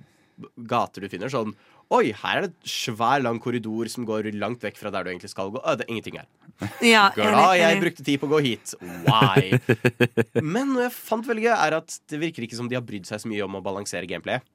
[0.69, 1.33] gater du finner.
[1.33, 1.55] Sånn
[1.93, 5.11] Oi, her er det et svær, lang korridor som går langt vekk fra der du
[5.11, 5.61] egentlig skal gå.
[5.61, 6.29] Å, det er ingenting her.
[6.95, 8.73] Ja, Glad jeg brukte tid på å gå hit.
[9.05, 9.59] Why?
[10.55, 13.09] Men noe jeg fant veldig gøy, er at det virker ikke som de har brydd
[13.09, 14.47] seg så mye om å balansere gameplayet.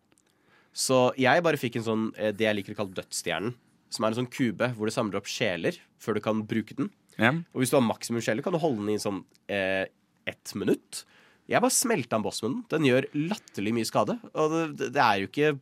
[0.77, 3.55] Så jeg bare fikk en sånn eh, det jeg liker å kalle dødsstjernen.
[3.93, 6.89] Som er en sånn kube hvor du samler opp sjeler før du kan bruke den.
[7.17, 7.31] Ja.
[7.55, 9.85] Og hvis du har maksimum sjeler, kan du holde den i sånn eh,
[10.27, 11.05] ett minutt.
[11.47, 12.65] Jeg bare smelta en bossmunnen.
[12.69, 14.17] Den gjør latterlig mye skade.
[14.35, 15.53] Og det, det er jo ikke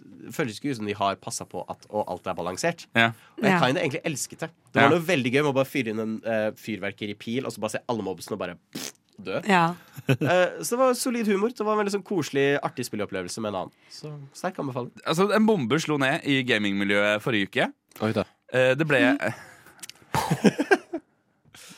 [0.00, 2.84] Det føles ikke ut som de har passa på at og alt er balansert.
[2.96, 3.10] Ja.
[3.40, 4.50] Og jeg kan jo egentlig elsket det.
[4.70, 4.92] Det var Ja.
[4.94, 7.82] noe veldig gøy med å bare fyre inn en uh, fyrverkeripil og så bare se
[7.90, 8.89] alle mobsene og bare pff,
[9.26, 9.40] dø.
[9.48, 9.68] Ja.
[10.10, 11.52] Eh, så det var solid humor.
[11.54, 13.74] Det var en veldig sånn koselig, artig spilleopplevelse med en annen.
[13.94, 14.90] Så sterk anbefaling.
[15.04, 17.68] Altså, en bombe slo ned i gamingmiljøet forrige uke.
[18.02, 18.24] Oi da.
[18.50, 18.98] Eh, det ble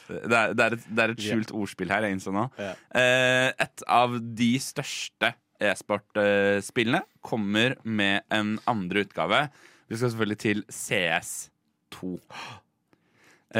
[0.08, 2.46] det, er, det, er et, det er et skjult ordspill her, jeg nå.
[2.56, 9.44] Eh, et av de største e-sportspillene kommer med en andre utgave.
[9.88, 12.16] Vi skal selvfølgelig til CS2.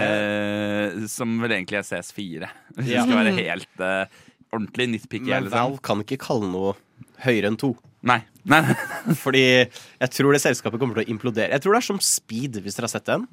[0.01, 3.03] Eh, som vel egentlig er CS4, hvis ja.
[3.03, 4.21] det skal være helt eh,
[4.53, 5.31] ordentlig nitpicky.
[5.33, 5.51] Men.
[5.53, 6.77] Valve kan ikke kalle noe
[7.27, 7.75] høyere enn to.
[8.03, 8.19] Nei.
[8.51, 8.61] Nei.
[9.23, 11.53] Fordi jeg tror det selskapet kommer til å implodere.
[11.55, 13.27] Jeg tror det er som Speed, hvis dere har sett den.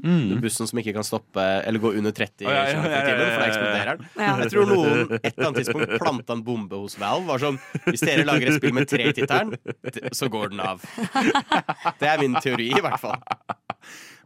[0.43, 2.99] Bussen som ikke kan stoppe eller gå under 30 Å, ja, ja, km i ja,
[2.99, 4.12] ja, timen, for da eksploderer den.
[4.19, 4.36] Ja.
[4.43, 7.25] Jeg tror noen et eller annet tidspunkt planta en bombe hos Valve.
[7.32, 9.58] Var sånn Hvis dere lager et spill med tre i tittelen,
[10.21, 10.86] så går den av.
[11.99, 13.17] Det er min teori, i hvert fall.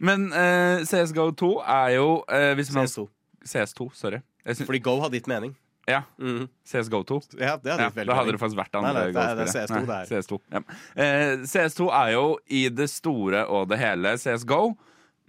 [0.04, 3.08] Men uh, CSGO 2 er jo uh, hvis man, CS2.
[3.48, 4.24] CS2, sorry.
[4.44, 4.66] Synes...
[4.68, 5.56] Fordi Go har ditt mening.
[5.88, 6.48] Ja, Mhm.
[6.66, 7.22] CSGO 2.
[7.40, 9.36] Ja, det hadde Ja, veldig da hadde det faktisk vært Nei, andre nei, det er-
[9.36, 9.68] det er.
[9.68, 10.22] CS2 Nei, det er.
[10.22, 10.60] CS2, ja.
[10.96, 14.78] Eh, CS2 er jo i det store og det hele CSGO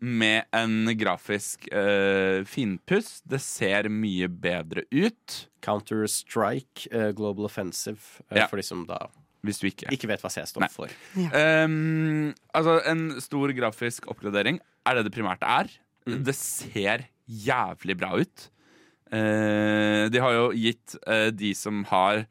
[0.01, 3.23] med en grafisk eh, finpuss.
[3.27, 8.47] Det ser mye bedre ut, Counter-Strike, eh, Global Offensive, eh, Ja.
[8.47, 9.09] for de som da
[9.45, 10.69] hvis du ikke ikke vet hva C står Nei.
[10.69, 10.88] for.
[11.17, 15.69] Um, Altså, en stor grafisk oppgradering er det det primært er.
[16.07, 16.23] Mm.
[16.25, 18.49] Det ser jævlig bra ut.
[19.14, 22.24] Eh, de har jo gitt eh, de som har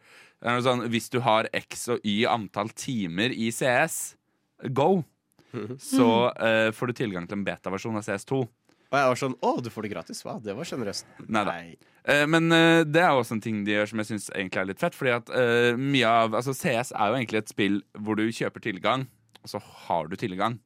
[0.43, 4.15] er sånn, Hvis du har X og Y antall timer i CS
[4.75, 5.03] Go,
[5.53, 5.77] Mhm.
[5.77, 6.05] så
[6.41, 8.39] eh, får du tilgang til en betaversjon av CS2.
[8.41, 10.23] Og jeg var sånn Å, du får det gratis?
[10.25, 10.39] Hva?
[10.41, 11.05] Det var sjenerøst.
[12.09, 14.65] Eh, men eh, det er også en ting de gjør som jeg syns egentlig er
[14.71, 14.97] litt fett.
[14.97, 18.65] Fordi at eh, mye av Altså CS er jo egentlig et spill hvor du kjøper
[18.65, 19.05] tilgang,
[19.43, 20.57] og så har du tilgang.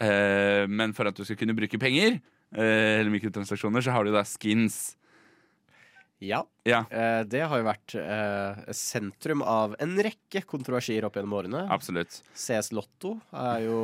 [0.00, 2.20] Eh, men for at du skal kunne bruke penger,
[2.54, 4.94] eh, eller mikrotransaksjoner, så har du da skins.
[6.24, 6.42] Ja.
[6.64, 11.66] Ja, Eh, det har jo vært eh, sentrum av en rekke kontroversier opp gjennom årene.
[11.70, 12.22] absolutt.
[12.34, 13.80] CS Lotto er jo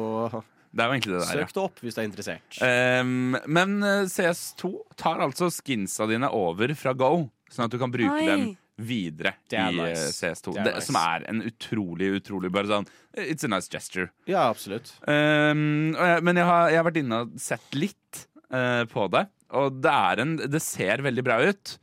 [0.72, 1.44] Det er jo egentlig det der, ja.
[1.44, 2.58] Søk det opp hvis du er interessert.
[3.04, 7.92] Um, men eh, CS2 tar altså skinsa dine over fra Go, sånn at du kan
[7.92, 8.26] bruke Oi.
[8.26, 8.46] dem
[8.82, 10.16] videre Det er i eh, nice.
[10.16, 10.54] CS2.
[10.56, 10.86] Det er Det, nice.
[10.88, 14.08] Som er en utrolig, utrolig bare sånn It's a nice gesture.
[14.26, 14.94] Ja, absolutt.
[15.04, 19.04] Um, og jeg, men jeg har, jeg har vært inne og sett litt uh, på
[19.12, 21.76] det, og det, er en, det ser veldig bra ut.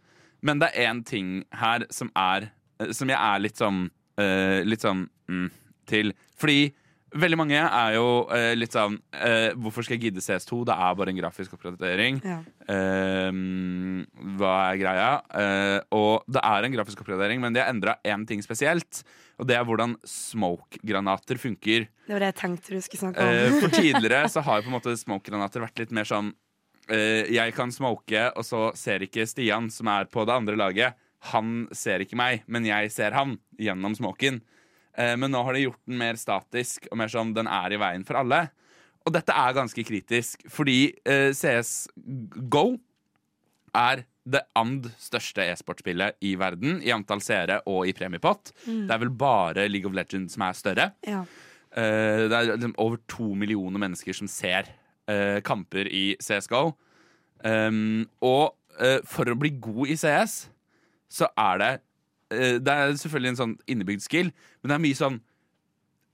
[0.46, 2.50] Men det er én ting her som er
[2.80, 5.50] eh, Som jeg er litt sånn uh, Litt sånn mm,
[5.90, 6.14] til.
[6.40, 6.70] Fordi
[7.10, 10.62] veldig mange er jo uh, litt sånn uh, Hvorfor skal jeg gidde CS2?
[10.70, 12.20] Det er bare en grafisk oppgradering.
[12.22, 12.42] Ja.
[14.40, 15.08] Hva er greia?
[15.98, 19.02] Og det er en grafisk oppgradering, men de har endra én ting spesielt.
[19.42, 21.88] Og det er hvordan smoke-granater funker.
[22.06, 23.58] Det var det jeg tenkte du skulle snakke om.
[23.64, 26.30] For tidligere så har jo på en måte smoke-granater vært litt mer sånn
[26.90, 30.98] Jeg kan smoke, og så ser ikke Stian, som er på det andre laget,
[31.34, 34.40] han ser ikke meg, men jeg ser han gjennom smoken.
[34.98, 37.82] Eh, men nå har de gjort den mer statisk og mer sånn den er i
[37.82, 38.48] veien for alle.
[39.08, 41.90] Og dette er ganske kritisk, fordi eh, CS
[42.52, 42.72] GO
[43.76, 48.52] er det and største e-sportspillet i verden i antall seere og i premiepott.
[48.66, 50.90] Det er vel bare League of Legends som er større.
[51.08, 51.24] Ja.
[51.70, 54.70] Eh, det er over to millioner mennesker som ser
[55.10, 56.64] eh, kamper i CSGO.
[57.44, 60.42] Um, og eh, for å bli god i CS,
[61.10, 61.70] så er det
[62.36, 64.30] eh, Det er selvfølgelig en sånn innebygd skill,
[64.62, 65.20] men det er mye sånn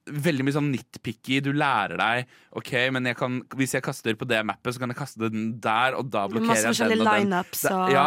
[0.06, 1.40] Veldig mye sånn nitpicky.
[1.42, 2.28] Du lærer deg
[2.60, 5.48] OK, men jeg kan, hvis jeg kaster på det mappet, så kan jeg kaste den
[5.64, 7.32] der, og da blokkerer Masse jeg den og den.
[7.90, 8.04] Det- ja,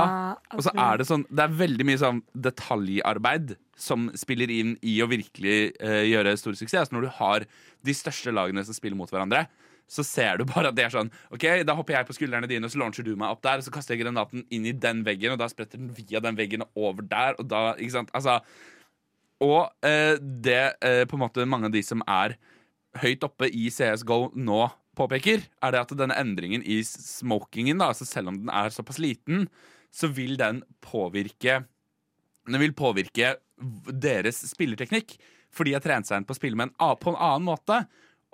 [0.54, 5.00] Og så er det sånn Det er veldig mye sånn detaljarbeid som spiller inn i
[5.02, 6.92] å virkelig eh, gjøre stor suksess.
[6.94, 7.44] Når du har
[7.82, 9.48] de største lagene som spiller mot hverandre,
[9.88, 12.68] så ser du bare at det er sånn OK, da hopper jeg på skuldrene dine,
[12.68, 15.00] og så launcher du meg opp der, og så kaster jeg granaten inn i den
[15.06, 18.12] veggen, og da spretter den via den veggen og over der, og da Ikke sant?
[18.16, 18.38] Altså
[19.44, 22.36] Og eh, det eh, på en måte mange av de som er
[22.98, 24.62] høyt oppe i CSGO nå
[24.98, 28.98] påpeker, er det at denne endringen i smokingen, da, altså selv om den er såpass
[28.98, 29.46] liten,
[29.94, 31.62] så vil den påvirke
[32.48, 33.34] Den vil påvirke
[33.92, 35.18] deres spillerteknikk.
[35.52, 37.82] Fordi jeg har trent seg inn på å spille med en, på en annen måte.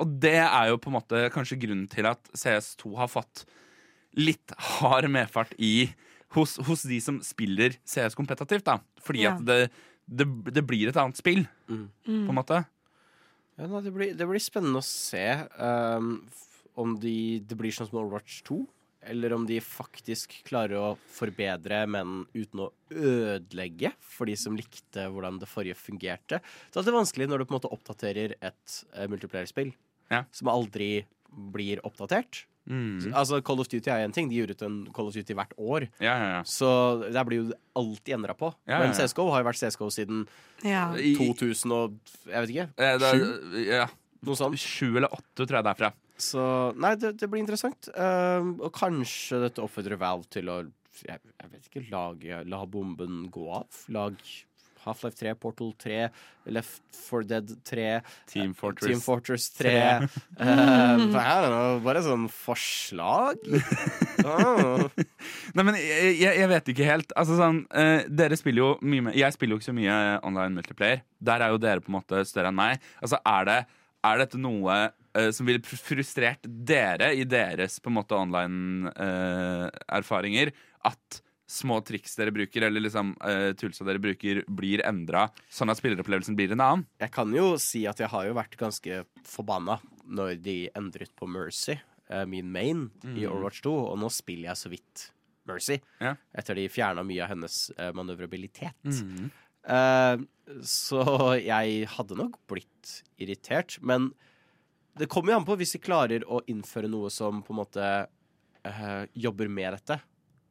[0.02, 3.44] Og det er jo på en måte kanskje grunnen til at CS2 har fått
[4.18, 5.90] litt hard medfart i
[6.34, 8.80] hos, hos de som spiller CS kompetativt, da.
[9.02, 9.34] Fordi Ja.
[9.36, 9.70] at det,
[10.10, 11.86] det, det blir et annet spill, Mm.
[12.06, 12.64] på en måte.
[13.56, 15.22] Ja, nei, det, blir, det blir spennende å se
[15.62, 16.26] um,
[16.76, 18.58] om de, det blir sånn som Overwatch 2,
[19.10, 25.06] eller om de faktisk klarer å forbedre, men uten å ødelegge for de som likte
[25.10, 26.40] hvordan det forrige fungerte.
[26.72, 29.72] Så det er vanskelig når du på en måte oppdaterer et uh, multiplayer-spill
[30.12, 30.24] Ja.
[30.32, 32.44] som aldri blir oppdatert.
[32.64, 33.10] Mm.
[33.12, 35.52] Altså Call of Duty er en ting, de gir ut en Call of Duty hvert
[35.60, 35.84] år.
[36.00, 36.42] Ja, ja, ja.
[36.48, 36.68] Så
[37.12, 38.52] der blir jo alltid endra på.
[38.64, 38.94] Ja, ja, Men.
[38.96, 40.22] CSGO har jo vært CSGO siden
[40.64, 40.86] Ja.
[40.96, 42.68] 2000 og Jeg vet ikke.
[42.78, 43.66] Eh?
[43.68, 43.88] Ja,
[44.24, 44.56] Noe sånt.
[44.56, 45.92] sju eller åtte, tror jeg derfra.
[46.20, 46.46] Så
[46.78, 47.90] nei, det, det blir interessant.
[47.94, 50.62] Um, og kanskje dette oppfordrer Valve til å
[51.02, 53.84] jeg, jeg vet ikke, lage, la bomben gå av.
[53.92, 54.20] Lag
[54.84, 56.08] Half-Life 3, Portal 3,
[56.52, 58.90] Left 4 Dead 3, Team Fortress.
[58.90, 59.74] Team Fortress 3.
[60.36, 63.40] Um, I don't know, bare sånn forslag.
[64.24, 64.78] Ah.
[65.52, 67.10] Nei, men jeg, jeg, vet ikke helt.
[67.18, 70.54] Altså sånn, uh, Dere spiller jo mye med Jeg spiller jo ikke så mye online
[70.54, 71.02] multiplayer.
[71.28, 72.80] Der er jo dere på en måte større enn meg.
[73.04, 73.58] Altså, Er, det,
[74.08, 74.94] er dette noe eh,
[75.32, 80.52] som ville fr- frustrert dere i deres på en måte online-erfaringer?
[80.84, 85.80] at små triks dere bruker, eller liksom uh, tulsa dere bruker, blir endra, sånn at
[85.80, 86.86] spilleropplevelsen blir en annen?
[87.02, 91.28] Jeg kan jo si at jeg har jo vært ganske forbanna når de endret på
[91.30, 91.76] Mercy,
[92.12, 95.08] uh, min main, i Overwatch 2, og nå spiller jeg så vidt
[95.48, 95.78] Mercy.
[96.00, 96.14] Ja.
[96.32, 98.80] Etter de fjerna mye av hennes uh, manøvrabilitet.
[98.88, 99.28] Mm.
[99.64, 100.24] Uh,
[100.64, 101.04] så
[101.40, 104.12] jeg hadde nok blitt irritert, men
[104.96, 107.86] det kommer jo an på hvis de klarer å innføre noe som på en måte
[108.64, 110.00] eh, jobber med dette,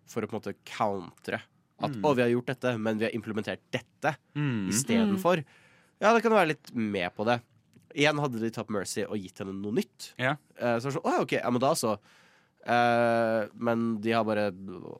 [0.05, 1.41] for å på en måte countre.
[1.83, 2.01] At Mm.
[2.03, 4.69] 'å, vi har gjort dette, men vi har implementert dette' Mm.
[4.69, 5.43] istedenfor.
[5.99, 7.41] Ja, det kan være litt med på det.
[7.95, 10.13] Igjen hadde de tatt Mercy og gitt henne noe nytt.
[10.17, 10.35] Ja.
[10.57, 11.97] Eh, så var det sånn, å ok, ja, men da så.
[12.65, 14.51] Eh, men de har bare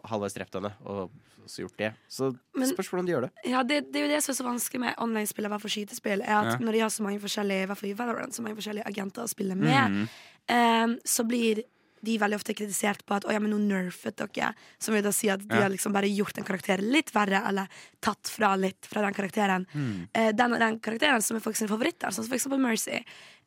[0.10, 1.12] halvveis drept henne og
[1.45, 1.91] så gjort det.
[2.08, 3.32] Så Men- spørs hvordan de gjør det.
[3.45, 5.71] Ja, det, det er jo det som er så vanskelig med online-spill, i hvert fall
[5.76, 6.58] skytespill, er at Ja.
[6.58, 9.28] når de har så mange forskjellige, i hvert fall Valorant, så mange forskjellige agenter å
[9.28, 10.08] spille med, mm.
[10.49, 11.63] uh, så blir
[12.04, 14.54] de veldig ofte kritisert på at å ja, men nå nerfet dere.
[14.80, 15.63] Som vil da si at de Ja.
[15.63, 17.67] har liksom bare gjort en karakter litt verre, eller
[18.02, 19.67] tatt fra litt fra den karakteren.
[19.73, 20.08] Mm.
[20.15, 23.04] Uh, den, den karakteren som er folk sine favoritter, sånn som for eksempel Mercy.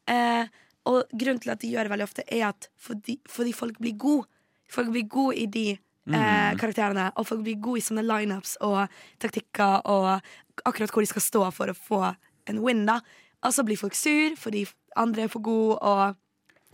[0.07, 0.46] Eh,
[0.87, 3.96] og grunnen til at de gjør det veldig ofte, er at fordi, fordi folk blir
[3.99, 4.29] gode.
[4.72, 8.87] Folk blir gode i de eh, karakterene, og folk blir gode i sånne lineups og
[9.22, 10.12] taktikker og
[10.66, 12.03] akkurat hvor de skal stå for å få
[12.51, 13.01] en win, da.
[13.44, 14.64] Og så blir folk sur fordi
[14.96, 16.16] andre er for gode, og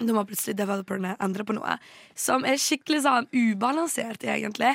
[0.02, 1.76] da må plutselig developerne endre på noe.
[2.18, 4.72] Som er skikkelig sånn ubalansert, egentlig.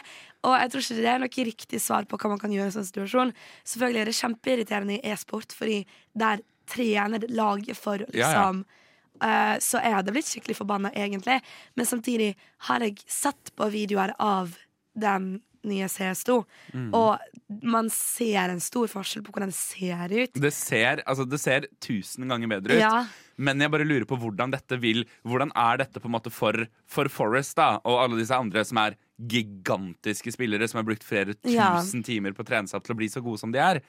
[0.47, 2.71] Og jeg tror ikke det er noe riktig svar på hva man kan gjøre i
[2.71, 3.33] en sånn situasjon.
[3.67, 5.81] Selvfølgelig er det kjempeirriterende i e-sport, fordi
[6.17, 8.76] der trener laget for liksom Ja, ja.
[9.21, 11.41] Eh, Så jeg hadde blitt skikkelig forbanna, egentlig.
[11.75, 12.35] Men samtidig
[12.69, 14.55] har jeg sett på videoer av
[14.97, 16.93] den nye CS2, Mm.
[16.93, 17.19] og
[17.63, 20.33] man ser en stor forskjell på hvordan det ser ut.
[20.33, 22.79] Det ser, altså, det ser tusen ganger bedre ut.
[22.79, 23.05] Ja.
[23.37, 26.53] Men jeg bare lurer på hvordan dette vil Hvordan er dette på en måte for,
[26.87, 31.35] for Forest da og alle disse andre som er gigantiske spillere som har brukt flere
[31.43, 31.81] Ja.
[31.81, 33.81] tusen timer på å trene seg opp til å bli så gode som de er.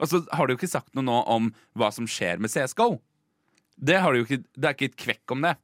[0.00, 3.00] Og så har du jo ikke sagt noe nå om hva som skjer med CSGO.
[3.76, 5.56] Det, jo ikke, det er ikke et kvekk om det.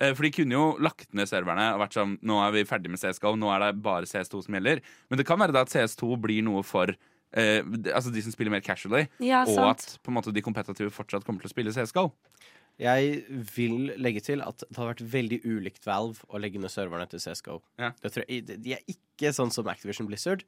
[0.00, 2.90] Eh, For de kunne jo lagt ned serverne og vært sånn Nå er vi ferdig
[2.90, 4.80] med CSGO, nå er det bare CS2 som gjelder.
[5.10, 8.32] Men det kan være da at CS2 blir noe for eh, de- altså de som
[8.32, 9.84] spiller mer casually, Ja, og sant.
[9.94, 12.10] at på en måte de kompetitive fortsatt kommer til å spille CSGO.
[12.80, 17.06] Jeg vil legge til at det har vært veldig ulikt Valve å legge ned serverne
[17.12, 17.60] til CSGO.
[17.78, 17.90] Ja.
[18.00, 20.42] Det tror jeg, de er ikke sånn som Activision Blizzard.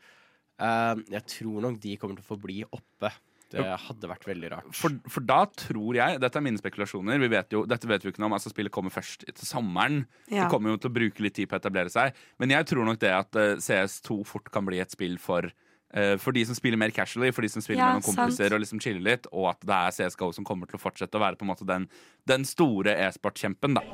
[0.59, 3.13] Uh, jeg tror nok de kommer til å forbli oppe.
[3.61, 4.69] Det hadde vært veldig rart.
[4.77, 7.21] For, for da tror jeg Dette er mine spekulasjoner.
[7.23, 8.37] Vi vet jo, dette vet vi ikke noe om.
[8.39, 10.05] Altså Spillet kommer først til sommeren.
[10.29, 10.45] Ja.
[10.45, 12.17] Det kommer jo til å bruke litt tid på å etablere seg.
[12.41, 16.15] Men jeg tror nok det at eh, CS2 fort kan bli et spill for eh,
[16.23, 18.57] for de som spiller mer casually, for de som spiller Ja, med noen kompiser sant.
[18.57, 21.25] og liksom chiller litt, og at det er CSGO som kommer til å fortsette å
[21.25, 21.89] være på en måte den,
[22.29, 23.85] den store e-sportkjempen, da.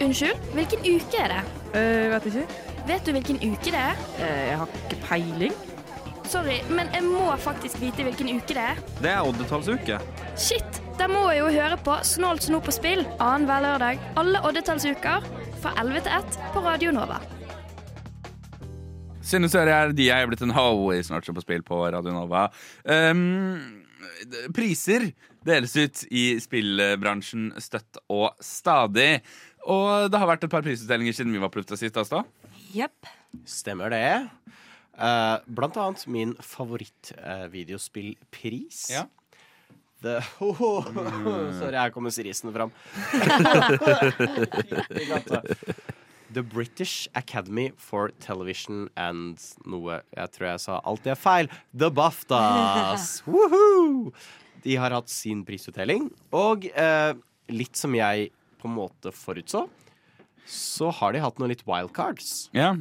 [0.00, 1.40] Unnskyld, hvilken uke er det?
[1.74, 2.46] Uh, vet ikke.
[2.88, 4.00] Vet du hvilken uke det er?
[4.16, 5.58] Uh, jeg har ikke peiling.
[6.30, 8.80] Sorry, men jeg må faktisk vite hvilken uke det er.
[9.02, 9.96] Det er oddetallsuke.
[10.38, 15.26] Shit, da må jeg jo høre på Snålt snop på spill annenhver lørdag alle oddetallsuker
[15.58, 17.18] fra 11 til 1 på Radio Nova.
[19.26, 22.14] Synne Søre er de er blitt en ho i Snart som på spill på Radio
[22.14, 22.46] Nova.
[22.86, 23.82] Um,
[24.54, 25.10] priser
[25.42, 29.16] deles ut i spillbransjen støtt og stadig.
[29.66, 31.98] Og det har vært et par prisutdelinger siden vi var på lufta sist.
[31.98, 32.22] Asta.
[32.70, 33.10] Jepp.
[33.50, 34.06] Stemmer det.
[35.00, 38.90] Eh, blant annet min favorittvideospillpris.
[38.92, 39.06] Ja.
[40.02, 40.20] The,
[41.60, 42.70] Sorry, her kommer sirisen fram.
[46.32, 49.36] The British Academy for Television and
[49.66, 51.48] noe Jeg tror jeg sa alt det er feil.
[51.74, 53.22] The BAFTAs.
[53.30, 54.12] Woohoo!
[54.62, 57.14] De har hatt sin prisutdeling, og eh,
[57.50, 58.28] litt som jeg
[58.60, 59.64] på en måte forutså.
[60.46, 62.50] så har de hatt noen litt wildcards.
[62.52, 62.74] Ja.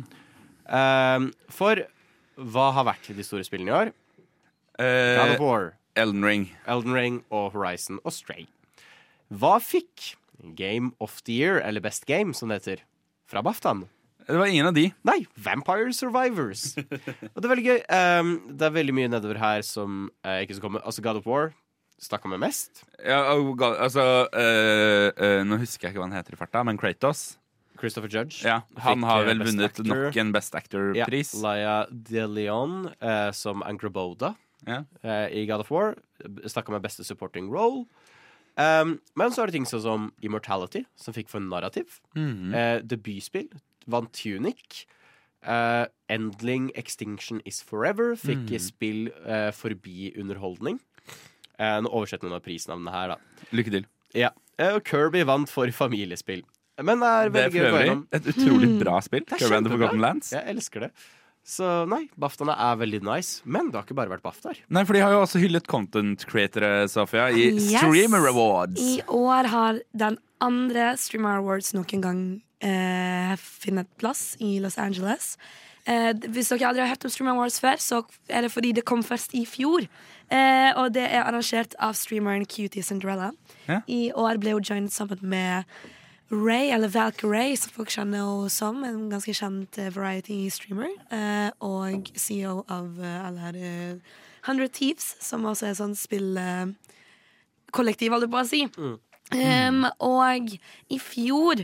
[0.67, 1.79] Um, for
[2.39, 3.91] hva har vært de store spillene i år?
[4.79, 6.45] God Eh, of War, Elden Ring.
[6.65, 8.45] Elden Ring og Horizon og Stray.
[9.29, 10.13] Hva fikk
[10.55, 12.83] Game of the Year, eller Best Game, som det heter,
[13.27, 13.89] fra Baftan?
[14.29, 14.85] Det var ingen av de.
[15.03, 16.77] Nei, Vampire Survivors.
[17.33, 17.79] og det er veldig gøy.
[17.89, 20.81] Um, det er veldig mye nedover her som uh, ikke skal komme.
[20.85, 21.49] Altså God of War
[21.99, 22.83] snakka med mest.
[23.03, 26.77] Ja, ga- altså uh, uh, Nå husker jeg ikke hva han heter i farta, men
[26.79, 27.33] Kratos.
[27.79, 28.43] Christopher Judge.
[28.45, 29.83] Ja, Han har eh, vel vunnet Actor.
[29.89, 31.33] nok en Best Actor-pris.
[31.41, 34.35] Laia De Leon eh, som Angraboda
[34.67, 34.83] Ja.
[35.03, 35.95] eh, i God of War.
[36.45, 37.85] Snakka med beste supporting role.
[38.59, 42.01] Um, men så er det ting sånn som Immortality, som fikk for narrativ.
[42.15, 42.53] Mhm.
[42.53, 43.47] Eh, debutspill
[43.87, 44.85] vant Tunic.
[45.47, 48.59] Uh, Endling Extinction Is Forever fikk Mm.
[48.59, 50.81] spill uh, forbi underholdning.
[51.57, 53.15] Uh, nå oversetter noen av prisnavnene her, da.
[53.55, 53.85] Lykke til.
[54.13, 54.31] Ja.
[54.59, 56.43] Uh, Kirby vant for familiespill.
[56.83, 58.03] Men det er Det er veldig for gøy å gå øvrig gjennom.
[58.13, 59.25] et utrolig bra spill.
[59.29, 59.71] Det er and the.
[59.77, 60.31] Forgotten Lands.
[60.31, 60.91] Jeg elsker det.
[61.49, 63.41] Så nei, BAFTAene er veldig nice.
[63.45, 64.57] Men det har ikke bare vært BAFTAer.
[64.69, 67.71] Nei, for de har jo også hyllet content createre, Sofia, i Yes.
[67.79, 68.79] Streamer Awards.
[68.81, 72.21] I år har den andre Streamer Awards noen gang
[72.61, 75.37] eh, funnet plass i Los Angeles.
[75.87, 78.85] Eh, hvis dere aldri har hørt om Streamer Awards før, så er det fordi det
[78.85, 79.87] kom først i fjor.
[80.29, 83.31] Eh, og det er arrangert av streameren Cutie Cinderella.
[83.65, 83.79] Ja.
[83.87, 85.65] I år ble hun joinet sammen med
[86.31, 88.83] Ray, eller Valkyrie, som folk kjenner henne som.
[88.85, 90.91] En ganske kjent eh, variety-streamer.
[91.15, 98.25] Eh, og CEO av alle her eh, 100 Thieves, som også er sånn spillkollektiv, holdt
[98.27, 98.61] jeg på å si.
[99.29, 100.49] Um, og
[100.89, 101.55] i fjor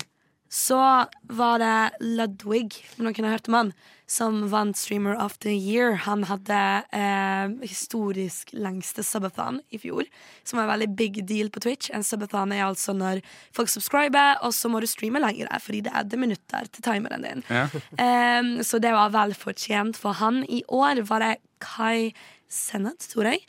[0.52, 3.72] så var det Ludwig, om noen har hørt om han,
[4.08, 5.96] som vant Streamer of the Year.
[6.06, 6.60] Han hadde
[6.94, 10.06] eh, historisk lengste subathon i fjor,
[10.44, 11.90] som var en veldig big deal på Twitch.
[11.94, 13.24] En subathon er altså når
[13.56, 17.26] folk subscriber, og så må du streame lenger, fordi det er det minutter til timeren
[17.26, 17.46] din.
[17.50, 17.68] Ja.
[18.06, 20.44] Eh, så det var vel fortjent for han.
[20.52, 22.12] I år var det Kai
[22.52, 23.42] Sennett, tror jeg,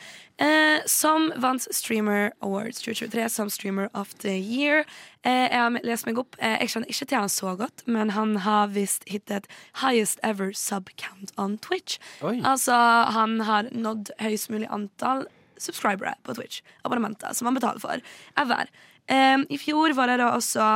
[0.43, 4.85] eh, som vant Streamer Awards 2023 som Streamer of the Year.
[5.23, 6.37] Eh, jeg har lest meg opp.
[6.39, 9.47] Eh, jeg kjenner ikke til han så godt, men han har visst hittet
[9.83, 11.99] highest ever sub count on Twitch.
[12.23, 12.41] Oi.
[12.43, 12.77] Altså,
[13.13, 15.27] han har nådd høyest mulig antall
[15.59, 16.63] subscribere på Twitch.
[16.85, 18.01] Abonnementer som han betaler for.
[18.37, 18.69] Ever.
[19.09, 20.67] I fjor var det da også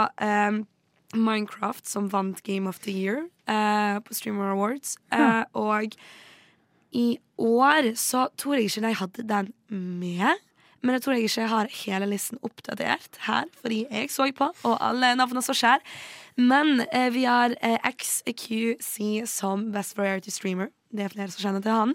[1.15, 4.97] Minecraft som vant Game of the Year eh, på Streamer Awards.
[5.13, 5.97] Eh, og
[6.93, 10.47] i år så tror jeg ikke de hadde den med.
[10.81, 14.49] Men jeg tror jeg ikke jeg har hele listen oppdatert her, fordi jeg så på,
[14.65, 15.83] og alle navnene så skjer.
[16.41, 20.71] Men eh, vi har eh, XQC som Best Variety Streamer.
[20.91, 21.95] Det er flere som kjenner til han.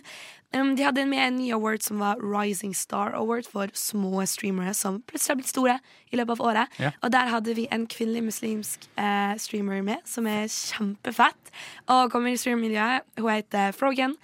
[0.55, 4.71] Um, de hadde med en ny award som var Rising Star Award for små streamere
[4.77, 5.75] som plutselig har blitt store
[6.13, 6.77] i løpet av året.
[6.79, 6.91] Ja.
[7.03, 11.51] Og der hadde vi en kvinnelig muslimsk eh, streamer med, som er kjempefett.
[11.91, 13.03] Og kommer i streamermiljøet.
[13.19, 14.15] Hun heter Frogan,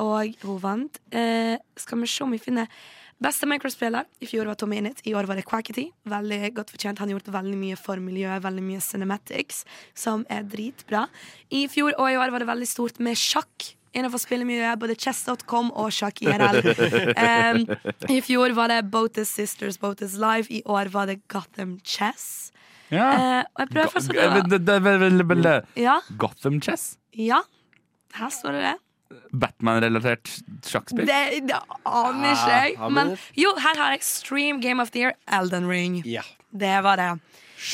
[0.00, 1.00] og hun vant.
[1.10, 2.70] Eh, skal vi se om vi finner
[3.20, 5.02] Beste Minecraft-spiller i fjor var Tommy Innit.
[5.04, 5.90] I år var det Quackity.
[6.08, 7.02] Veldig godt fortjent.
[7.02, 11.04] Han har gjort veldig mye for miljøet, veldig mye cinematics, som er dritbra.
[11.52, 13.74] I fjor og i år var det veldig stort med sjakk.
[13.92, 16.62] Innenfor spillemiljøet, både chess.com og sjakk IRL.
[17.26, 17.62] um,
[18.08, 20.48] I fjor var det Botus Sisters, Botus Live.
[20.48, 22.54] I år var det Gotham Chess.
[22.88, 23.10] Ja.
[23.10, 24.28] Uh, og jeg prøver fortsatt å
[26.22, 26.94] Gotham Chess?
[27.12, 27.44] ja.
[28.16, 28.78] Her står det det.
[29.32, 30.30] Batman-relatert
[30.66, 31.06] sjakkspill?
[31.08, 32.74] Det, det aner ikke jeg.
[32.78, 36.02] Ah, Men men- jo, her har jeg Stream Game of the Year, Elden Ring.
[36.04, 36.22] Ja.
[36.52, 37.10] Det var det.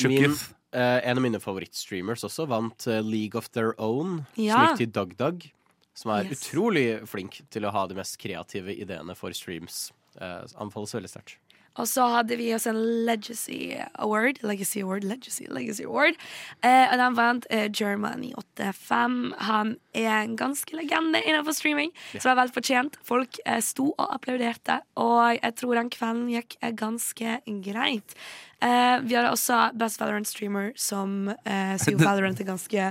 [0.05, 0.33] Min,
[0.73, 4.67] eh, en av mine favorittstreamers også vant eh, League of Their Own, som Ja.
[4.69, 5.51] gikk til DugDug.
[5.97, 6.43] Som er Yes.
[6.51, 9.93] utrolig flink til å ha de mest kreative ideene for streams.
[10.21, 11.37] Eh, anbefales veldig sterkt.
[11.77, 14.41] Og så hadde vi oss en Legacy Award.
[14.47, 16.17] Legacy Award, Legacy, Legacy Award.
[16.65, 19.17] Eh, og den vant eh, Germany85.
[19.49, 22.99] Han er en ganske legende innenfor streaming, så det var vel fortjent.
[23.07, 28.17] Folk eh, sto og applauderte, og jeg tror den kvelden gikk eh, ganske greit.
[28.65, 32.87] Eh, vi hadde også Best Valorant Streamer, som eh, jo Valorant er ganske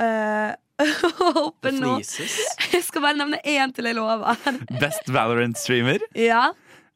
[0.00, 0.50] eh,
[1.20, 1.98] Oppe Det nå.
[2.72, 4.36] Jeg skal bare nevne én til jeg lover.
[4.80, 6.04] Best Valorant-streamer?
[6.16, 6.50] ja.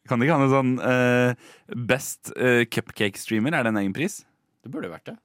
[0.08, 1.52] Kan det ikke ha noe sånn eh,
[1.88, 3.56] Best eh, cupcake-streamer?
[3.56, 4.20] Er det en egen pris?
[4.64, 5.16] Det burde vært det.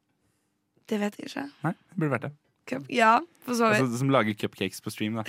[0.89, 1.47] Det vet jeg ikke.
[1.65, 2.33] Nei, det burde vært det.
[2.69, 3.81] Cup- Ja, for så vidt.
[3.83, 5.23] Altså, som lager cupcakes på stream, da.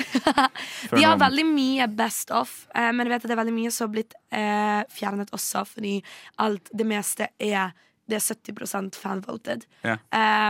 [0.93, 3.73] De har veldig mye best off, eh, men jeg vet at det er veldig mye
[3.75, 5.95] som har blitt eh, fjernet også, fordi
[6.43, 7.73] alt, det meste er
[8.11, 9.67] det er 70 fan-voted.
[9.87, 9.97] Ja.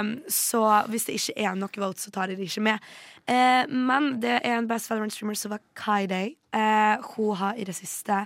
[0.01, 2.87] Um, så hvis det ikke er nok votes, så tar de det ikke med.
[3.29, 6.33] Uh, men det er en Best Valorant streamer som var Kaiday.
[6.57, 8.23] Uh, hun har i det siste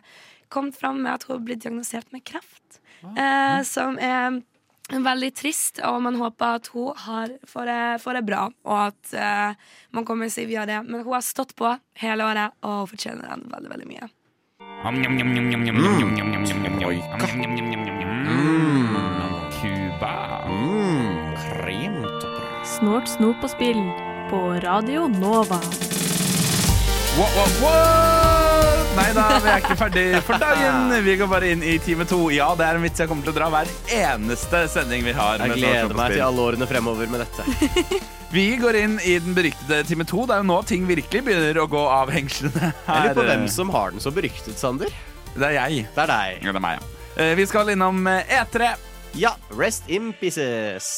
[0.52, 2.80] kommet fram med at hun har blitt diagnosert med kreft.
[3.04, 4.40] Eh, som er
[4.88, 9.14] veldig trist, og man håper at hun har, får, det, får det bra, og at
[9.16, 10.82] eh, man kommer seg via det.
[10.84, 11.72] Men hun har stått på
[12.02, 14.10] hele året, og hun fortjener den veldig, veldig mye.
[19.54, 20.14] Cuba.
[22.64, 23.80] Snort, snop og spill
[24.28, 25.60] på Radio Nova.
[27.16, 28.23] What, what, what?
[28.94, 30.92] Nei da, vi er ikke ferdig for dagen.
[31.06, 32.28] Vi går bare inn i time to.
[32.30, 35.42] Ja, det er en vits jeg kommer til å dra hver eneste sending vi har.
[35.42, 37.46] Jeg gleder meg til alle årene fremover med dette.
[38.34, 40.22] Vi går inn i den beryktede time to.
[40.30, 42.70] Det er jo nå ting virkelig begynner å gå av hengslene.
[42.88, 42.94] Her.
[43.00, 44.94] Eller på hvem som har den så beryktet, Sander.
[45.34, 45.84] Det er jeg.
[45.94, 46.40] Det er deg.
[46.46, 47.10] Ja, det er meg, ja.
[47.18, 48.72] Eh, Vi skal innom eh, E3.
[49.18, 50.94] Ja, rest in pieces.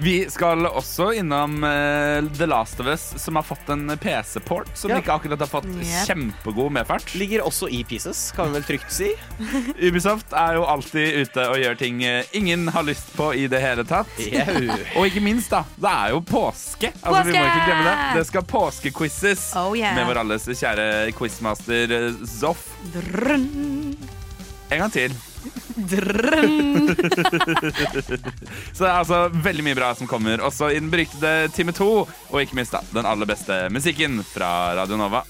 [0.00, 4.90] Vi skal også innom uh, The Last of Us, som har fått en PC-port som
[4.90, 4.96] Ja.
[5.02, 6.06] ikke akkurat har fått Yep.
[6.08, 7.12] kjempegod medfart.
[7.20, 9.10] Ligger også i pieces, kan vi vel trygt si.
[9.90, 13.60] Ubisoft er jo alltid ute og gjør ting eh, ingen har lyst på i det
[13.60, 14.08] hele tatt.
[14.96, 15.64] Og ikke minst, da.
[15.76, 16.94] Det er jo påske.
[17.02, 19.94] Altså, vi må ikke glemme Det Det skal påskequizzes Oh yeah.
[20.00, 20.88] med vår alles kjære
[21.18, 22.70] quizmaster eh, Zoff.
[22.96, 23.96] Drønn,
[24.70, 25.12] En gang til.
[28.74, 30.42] Så det er altså veldig mye bra som kommer.
[30.44, 32.06] Også i den beryktede time to.
[32.30, 35.24] Og ikke minst da, den aller beste musikken fra Radio Nova.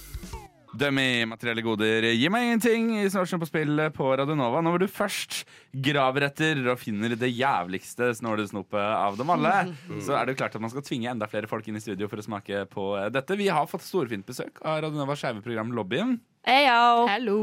[0.71, 4.61] Dummy materielle goder gi meg ingenting i Snålsnø på spill på Radio Nova.
[4.63, 5.41] hvor du først
[5.75, 10.55] graver etter og finner det jævligste snålesnopet av dem alle, så er det jo klart
[10.55, 13.39] at man skal tvinge enda flere folk inn i studio for å smake på dette.
[13.41, 16.21] Vi har fått storfint besøk av Radio Novas skeive program Lobbyen.
[16.47, 17.07] Heyo.
[17.11, 17.41] Hello.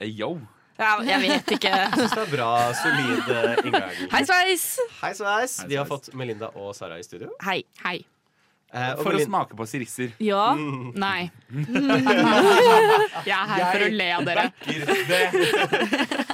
[0.00, 0.38] Hey, Yo.
[0.74, 1.70] Ja, jeg vet ikke.
[1.70, 4.00] Jeg synes det er bra, solid eh, inngang.
[4.10, 4.64] Hei sveis.
[5.02, 5.54] Hei sveis.
[5.70, 7.30] Vi har fått Melinda og Sara i studio.
[7.46, 7.60] Hei.
[7.84, 8.00] Hei.
[8.74, 10.16] Eh, for For å smake på sirisser.
[10.18, 10.48] Ja.
[10.58, 11.30] Nei.
[13.28, 14.50] Jeg er her for å le av dere.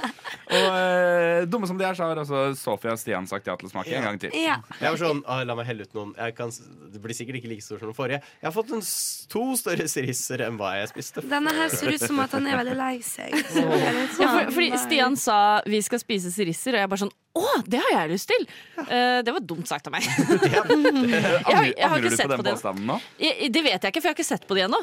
[0.51, 3.69] Og eh, dumme som de er, så har også Sofia og Stian sagt ja til
[3.69, 4.33] å smake en gang til.
[4.35, 4.57] Ja.
[4.81, 6.11] Jeg var sånn, ah, La meg helle ut noen.
[6.17, 6.59] Jeg kan, s-
[6.91, 8.19] det blir sikkert ikke like stor som den forrige.
[8.41, 11.23] Jeg har fått en s- to større sirisser enn hva jeg spiste.
[11.31, 13.31] Denne her ser ut som at han er veldig lei seg.
[13.55, 14.81] Så er litt Ja, for, sånn, fordi nei.
[14.83, 18.27] Stian sa vi skal spise sirisser, og jeg bare sånn Å, det har jeg lyst
[18.27, 18.43] til!
[18.91, 20.03] Eh, det var dumt sagt av meg.
[20.67, 22.53] Angrer, jeg har ikke angrer du sett på den det.
[22.57, 22.97] påstanden nå?
[23.23, 24.81] Jeg, det vet jeg ikke, for jeg har ikke sett på de ennå.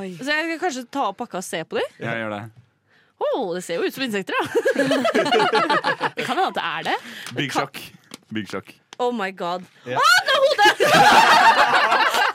[0.00, 0.08] Oi.
[0.18, 1.84] Så jeg skal kanskje ta opp pakka og se på de.
[2.02, 2.42] Ja, gjør det.
[3.22, 4.44] Å, det ser jo ut som insekter, da.
[6.16, 6.96] Det kan hende at det er det.
[7.36, 7.78] Big shock.
[8.34, 8.74] Big shock.
[8.98, 9.62] Oh my god.
[9.84, 9.98] Å, yeah.
[9.98, 10.70] ah, det er hodet!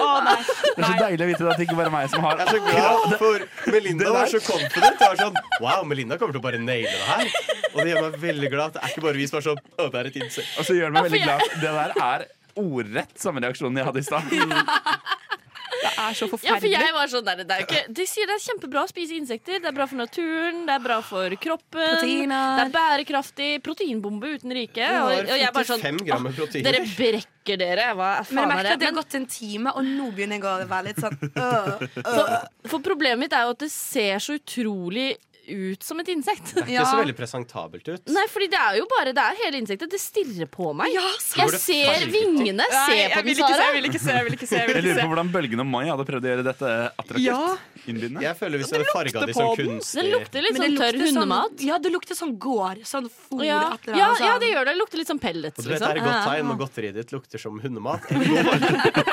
[0.00, 0.36] Å nei.
[0.40, 2.46] Det er så deilig å vite at det ikke bare er meg som har Jeg
[2.46, 3.36] er så glad for
[3.74, 5.02] Melinda var så confident.
[5.02, 7.24] Jeg var sånn, wow, Melinda kommer til å bare naile det her.
[7.70, 8.74] Og det gjør meg veldig glad.
[8.74, 10.52] Det er ikke bare vi som er sånn Å, det er et insekt.
[10.56, 11.40] Og så gjør det meg veldig glad.
[11.60, 12.28] Det der er
[12.60, 14.24] ordrett samme reaksjonen jeg hadde i stad.
[15.80, 16.72] Det er så Ja, for forferdelig.
[16.76, 19.60] jeg var sånn der, det er ikke, De sier det er kjempebra å spise insekter.
[19.62, 21.86] Det er bra for naturen, det er bra for kroppen.
[21.96, 22.58] Proteiner.
[22.58, 23.50] Det er bærekraftig.
[23.64, 24.84] Proteinbombe uten rike.
[25.00, 26.68] Og, og jeg bare sånn 55 gram med «Åh, proteiner.
[26.70, 27.86] Dere brekker dere.
[27.96, 28.74] Hva Men jeg er merker det?
[28.76, 31.16] at det har gått en time, og nå begynner jeg å være litt sånn
[31.46, 32.36] øh, for,
[32.74, 35.08] for problemet mitt er jo at det ser så utrolig
[35.50, 36.54] ut som et insekt.
[36.54, 38.02] Det er ikke så veldig presentabelt ut.
[38.14, 39.90] Nei, fordi det er jo bare Det er hele insektet.
[39.90, 40.92] Det stirrer på meg.
[40.94, 41.04] Ja,
[41.40, 42.62] jeg ser vingene.
[42.62, 43.58] Nei, Se jeg på den, Sara.
[43.66, 44.12] jeg vil ikke se.
[44.16, 46.24] Jeg vil ikke se, jeg vil Jeg lurer på hvordan Bølgen og Mai hadde prøvd
[46.28, 46.70] å gjøre dette
[47.00, 47.26] attraktivt.
[47.26, 47.56] Ja.
[47.90, 49.70] Jeg føler hvis vi hadde farga de på sånn den.
[49.70, 51.54] kunstig Den lukter litt sånn tørr hundemat.
[51.56, 52.82] Sånn, ja, det lukter sånn gård.
[52.86, 53.44] Sånn fôr.
[53.46, 54.40] Ja, ja, ja, sånn.
[54.42, 54.74] det gjør det.
[54.74, 56.06] Det lukter litt som pellets, Og du vet det er liksom.
[56.06, 58.02] et godt tegn når godteriet ditt lukter som hundemat.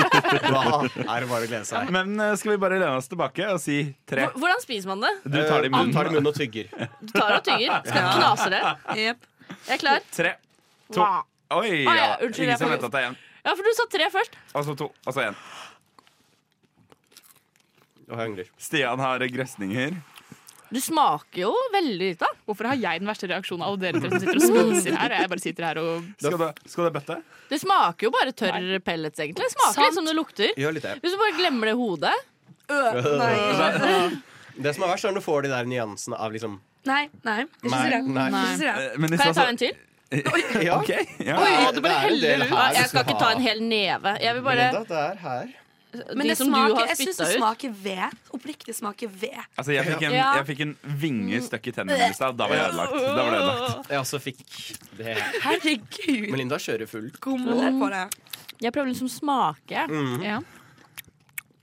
[0.47, 1.89] Da er det bare å glede seg.
[1.93, 3.77] Men eh, skal vi bare lene oss tilbake og si
[4.09, 4.27] tre?
[4.35, 5.11] Hvordan spiser man det?
[5.23, 6.26] Du tar det Eh, Du tar det i munnen.
[6.29, 6.69] Og tygger.
[7.01, 7.79] Du tar og tygger.
[7.87, 8.61] Skal knaser det.
[8.97, 9.27] Yep.
[9.67, 10.03] Jeg er klar.
[10.15, 10.33] Tre,
[10.93, 11.07] to
[11.57, 11.95] Oi, Ah, ja.
[11.95, 13.15] ja, unnskyld, Ingen som vet at det er én.
[13.47, 14.33] Ja, for du sa tre først.
[14.59, 15.37] Og så to, og så én.
[18.07, 18.49] Og jeg angrer.
[18.59, 19.95] Stian har grøsninger.
[20.67, 22.27] Du smaker jo veldig lite.
[22.47, 24.43] Hvorfor har jeg den verste reaksjonen av dere tre som sitter og
[24.75, 25.13] spiser her?
[25.21, 27.17] Jeg bare sitter her og Skal du, skal du bøtte?
[27.47, 29.47] Det smaker jo bare tørr pellets, egentlig.
[29.47, 29.85] Det smaker Sant.
[29.85, 30.51] litt som det lukter.
[30.59, 30.97] Gjør litt det.
[31.05, 32.15] Hvis du bare glemmer det hodet
[32.67, 34.19] Nei.
[34.63, 37.41] Det som er verst, er når du får de der nyansene av liksom Nei, nei.
[37.43, 38.01] Ikke Nei, si det.
[38.15, 38.71] nei.
[38.71, 39.75] Eh, Men Kan jeg ta en til?
[40.67, 40.77] Ja.
[40.79, 40.89] OK.
[41.19, 41.35] Ja.
[41.35, 42.51] Oi, bare det en heller ut.
[42.55, 44.13] her Jeg skal ikke ta en hel neve.
[44.23, 45.47] Jeg vil bare Linda, det er her.
[46.13, 47.39] Men De det som du smaker, har jeg syns spytta det ut.
[47.41, 48.15] smaker ved.
[48.37, 49.37] Oppriktig smaker ved.
[49.57, 50.29] Altså, jeg fikk en, Ja.
[50.37, 52.37] jeg fikk en vinge støkk i tennene i stad.
[52.37, 52.93] Da var jeg ødelagt.
[52.93, 53.89] Da var det ødelagt.
[53.89, 54.43] Jeg også fikk
[54.99, 55.15] det.
[55.43, 56.29] Herregud.
[56.31, 57.19] Melinda kjører fullt.
[57.23, 58.03] På det.
[58.61, 59.87] Jeg prøver liksom å smake.
[59.91, 60.21] Mm.
[60.23, 60.39] ja.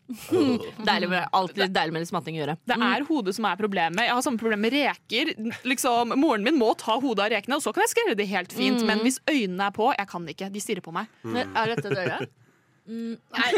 [0.89, 2.57] Deilig med, alltid deilig med litt smatting å gjøre.
[2.69, 4.05] Det er hodet som er problemet.
[4.05, 5.33] Jeg har samme problem med reker.
[5.65, 8.53] Liksom, Moren min må ta hodet av rekene, og så kan jeg skrelle det helt
[8.53, 8.85] fint.
[8.85, 10.51] Men hvis øynene er på, jeg kan ikke.
[10.53, 11.09] De stirrer på meg.
[11.25, 12.19] Men Er dette et øre?
[12.85, 13.51] Mm, nei.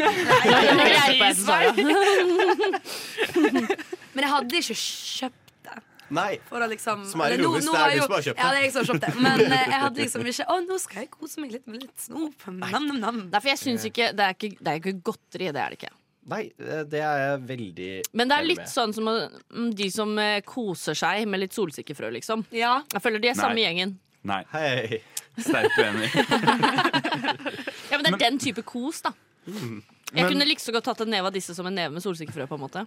[4.15, 5.75] Men jeg hadde ikke kjøpt det.
[6.15, 6.29] Nei.
[6.47, 8.45] For å liksom Som er ironisk, det er du som har kjøpt det.
[8.45, 9.13] Ja, det er jeg som har kjøpt det.
[9.25, 12.05] Men eh, jeg hadde liksom ikke Å, nå skal jeg kose meg litt med litt
[12.07, 12.47] snop.
[12.47, 13.19] Nam, nam, nam.
[13.27, 15.81] Nei, for jeg syns ikke det, er ikke det er ikke godteri, det er det
[15.81, 15.91] ikke.
[16.27, 18.67] Nei, eh, det er jeg veldig Men det er litt med.
[18.71, 22.43] sånn som mm, de som eh, koser seg med litt solsikkefrø, liksom.
[22.51, 22.81] Ja.
[22.93, 23.63] Jeg føler de er samme Nei.
[23.63, 23.93] gjengen.
[24.27, 24.41] Nei.
[24.51, 25.01] Hei.
[25.37, 26.09] Sterkt uenig.
[27.87, 29.13] Ja, men det er den type kos, da.
[29.47, 29.79] Mm.
[30.11, 32.03] Jeg Men- kunne like så godt tatt en neve av disse som en neve med
[32.03, 32.47] solsikkefrø.
[32.47, 32.85] på en måte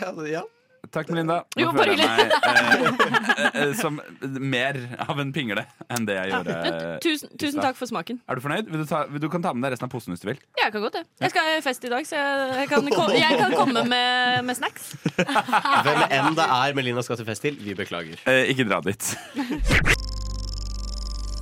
[0.00, 0.42] Ja, ja.
[0.90, 1.42] Takk, Melinda.
[1.54, 4.00] Nå Jo, føler jeg meg eh, eh, som
[4.42, 5.62] mer av en pingle
[5.92, 6.56] enn det jeg gjorde.
[6.64, 8.18] Men, tusen, tusen takk for smaken.
[8.26, 8.70] Er du fornøyd?
[8.72, 10.40] Vil du, ta, du kan ta med deg resten av posen hvis du vil.
[10.58, 11.04] Ja, jeg kan godt det.
[11.22, 12.90] Jeg skal ha fest i dag, så jeg, kan,
[13.22, 14.92] jeg kan komme med, med snacks.
[15.86, 18.18] Hvem enn det er Melina skal til fest til, vi beklager.
[18.30, 19.12] Eh, ikke dra dit.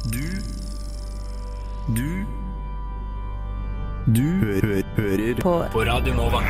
[0.09, 0.24] Du
[1.95, 2.09] Du
[4.14, 4.61] Du hø
[4.97, 5.53] hører på.
[5.72, 6.41] på Radio Nova.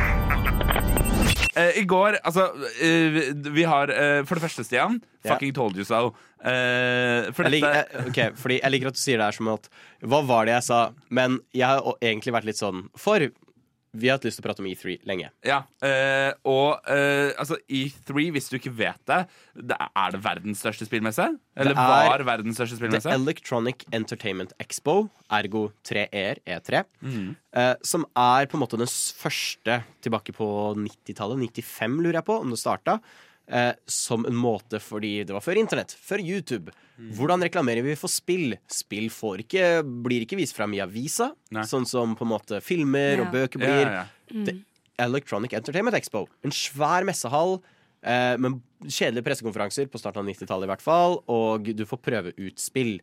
[1.57, 3.19] Eh, I går, altså uh,
[3.55, 5.33] vi- har uh, for det første, Stian, Ja.
[5.33, 6.13] fucking told you so.
[6.39, 9.65] For Jeg liker, jeg, ok, fordi jeg liker at du sier det her som at
[10.07, 10.77] Hva var det jeg sa?
[11.11, 13.25] Men jeg har egentlig vært litt sånn For
[13.93, 15.31] vi har hatt lyst til å prate om E3 lenge.
[15.45, 19.21] Ja, øh, og øh, altså E3, hvis du ikke vet det,
[19.55, 21.25] det Er det verdens største spillmesse?
[21.57, 23.09] Eller Det er var verdens største The spillmesse?
[23.15, 27.35] Electronic Entertainment Expo, ergo 3ER, E3, Mm.
[27.57, 32.39] Øh, som er på en måte den første tilbake på 90-tallet, 95 lurer jeg på,
[32.43, 32.99] om det starta,
[33.49, 36.71] eh, som en måte fordi det var før internett, før YouTube.
[36.99, 37.11] Mm.
[37.17, 38.55] Hvordan reklamerer vi for spill?
[38.69, 39.65] Spill får ikke,
[40.05, 41.63] blir ikke vist fram i avisa, Nei.
[41.69, 43.23] sånn som på en måte filmer Ja.
[43.25, 43.85] og bøker Ja, blir.
[43.85, 44.45] ja, ja.
[44.45, 44.57] The
[44.99, 46.27] Electronic Entertainment Expo.
[46.43, 47.61] En svær messehall
[48.03, 52.33] eh, med kjedelige pressekonferanser på starten av 90-tallet i hvert fall, og du får prøve
[52.37, 52.99] ut spill.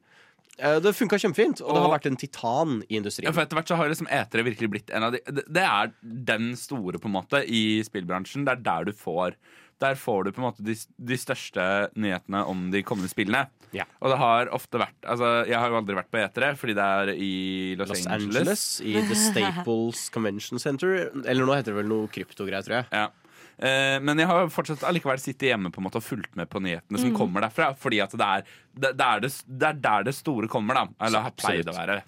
[0.59, 3.29] Eh, det funka kjempefint, og det har vært en titan i industrien.
[3.29, 5.93] Ja, for Etter hvert så har liksom E3 virkelig blitt en av de Det er
[6.03, 8.47] den store på en måte i spillbransjen.
[8.47, 9.37] Det er der du får
[9.79, 13.43] Der får du på en måte de, de største nyhetene om de kommende spillene.
[13.77, 13.85] Ja.
[14.01, 16.87] Og det har ofte vært Altså, Jeg har jo aldri vært på E3 fordi det
[16.97, 18.41] er i Los, Los Angeles.
[18.41, 21.11] Angeles, i The Staples Convention Center.
[21.27, 22.89] Eller nå heter det vel noe kryptogreier, tror jeg.
[22.97, 23.11] Ja.
[23.57, 26.61] Eh, men jeg har fortsatt allikevel sittet hjemme på en måte og fulgt med på
[26.65, 27.71] nyhetene som kommer derfra.
[27.79, 28.45] Fordi at det er,
[28.77, 30.87] det, er det, det er der det store kommer, da.
[31.09, 32.03] Eller har pleid å være.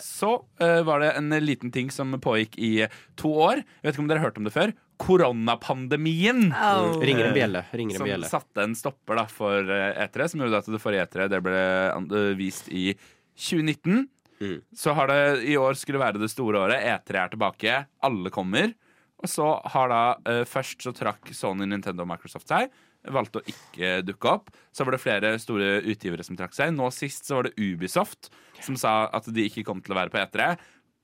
[0.00, 2.72] Så eh, var det en liten ting som pågikk i
[3.20, 3.62] to år.
[3.62, 4.72] Jeg vet ikke om dere har hørt om det før.
[5.02, 6.48] Koronapandemien.
[6.54, 6.98] Oh.
[7.02, 7.64] Ringer en bjelle.
[7.74, 8.30] Ringer en Som bjelle.
[8.30, 11.62] satte en stopper da for eh, E3, som gjorde at det forrige E3 det ble
[11.62, 12.88] eh, vist i
[13.38, 14.06] 2019.
[14.42, 14.56] Mm.
[14.76, 16.82] Så har det i år skulle være det store året.
[16.82, 17.78] E3 er tilbake.
[18.06, 18.74] Alle kommer.
[19.24, 22.72] Og så har da uh, Først så trakk Sony, Nintendo og Microsoft seg.
[23.14, 24.52] Valgte å ikke dukke opp.
[24.72, 26.72] Så var det flere store utgivere som trakk seg.
[26.76, 28.30] Nå sist så var det Ubisoft
[28.64, 30.54] som sa at de ikke kom til å være på E3.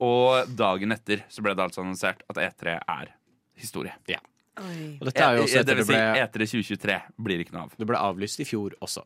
[0.01, 3.15] Og dagen etter så ble det altså annonsert at E3 er
[3.61, 3.93] historie.
[4.09, 4.21] Ja.
[4.61, 6.97] Og dette er jo også Eh, etter det vil det si, E3 2023
[7.27, 7.75] blir ikke noe av.
[7.77, 9.05] Det ble avlyst i fjor også.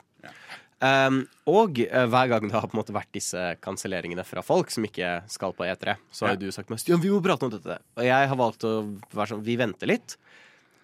[0.84, 4.74] Um, og uh, hver gang det har på en måte vært disse kanselleringene fra folk
[4.74, 7.48] som ikke skal på E3, så har jo du sagt meg Stian, vi må prate
[7.48, 7.80] om dette.
[7.96, 8.74] Og jeg har valgt å
[9.14, 10.18] være sånn Vi venter litt,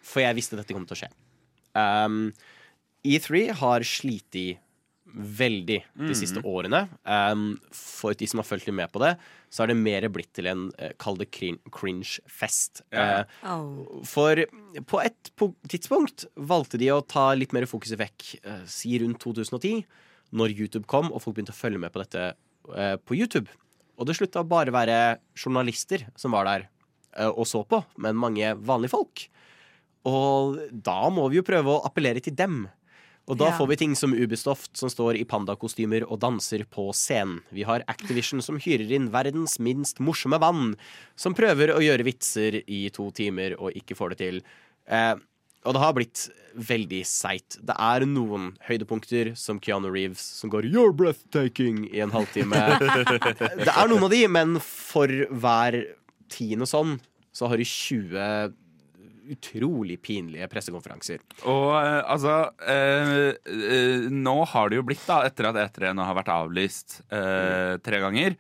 [0.06, 1.12] for jeg visste dette kom til å skje.
[1.76, 2.24] Um,
[3.08, 4.40] E3 har slitt
[5.14, 6.84] veldig de siste årene.
[7.06, 9.14] Um, for de som har fulgt litt med på det,
[9.52, 12.84] så har det mer blitt til en uh, kall det crin- cringe-fest.
[12.94, 13.22] Ja.
[13.22, 14.02] Uh, Oh.
[14.08, 14.36] for
[14.88, 19.20] på et po- tidspunkt valgte de å ta litt mer fokuset vekk, Uh, si rundt
[19.20, 19.84] 2010,
[20.32, 22.32] når YouTube kom og folk begynte å følge med på dette
[23.04, 23.50] på YouTube.
[24.00, 26.68] Og det slutta å bare være journalister som var der
[27.34, 29.26] og så på, men mange vanlige folk.
[30.08, 32.64] Og da må vi jo prøve å appellere til dem.
[33.30, 33.58] Og da Ja.
[33.58, 37.42] får vi ting som Ubisoft, som står i pandakostymer og danser på scenen.
[37.54, 40.76] Vi har Activision, som hyrer inn verdens minst morsomme vann,
[41.16, 44.42] som prøver å gjøre vitser i to timer og ikke får det til.
[44.88, 45.16] Eh,
[45.64, 47.60] og det har blitt veldig seigt.
[47.64, 52.52] Det er noen høydepunkter, som Keanu Reeves, som går 'you're breathtaking' i en halvtime.
[53.66, 55.86] det er noen av de, men for hver
[56.28, 57.00] tiende sånn,
[57.32, 58.54] så har du 20
[59.34, 61.22] utrolig pinlige pressekonferanser.
[61.50, 63.12] Og eh, altså eh,
[63.48, 67.78] eh, Nå har det jo blitt, da etter at E3 nå har vært avlyst eh,
[67.84, 68.36] tre ganger,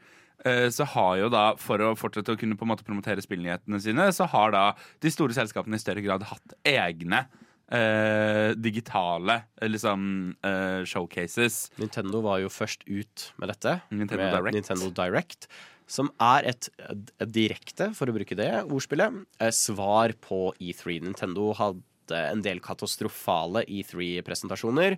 [0.46, 3.82] eh, så har jo da, for å fortsette å kunne på en måte promotere spillnyhetene
[3.84, 4.66] sine, så har da
[5.04, 7.26] de store selskapene i større grad hatt egne
[7.72, 10.04] eh, digitale liksom
[10.44, 11.70] eh, showcases.
[11.82, 13.78] Nintendo var jo først ut med dette.
[13.90, 14.58] Nintendo med Direct.
[14.60, 15.50] Nintendo Direct.
[15.92, 21.02] Som er et, et direkte, for å bruke det ordspillet, eh, svar på E3.
[21.04, 24.98] Nintendo hadde en del katastrofale E3-presentasjoner.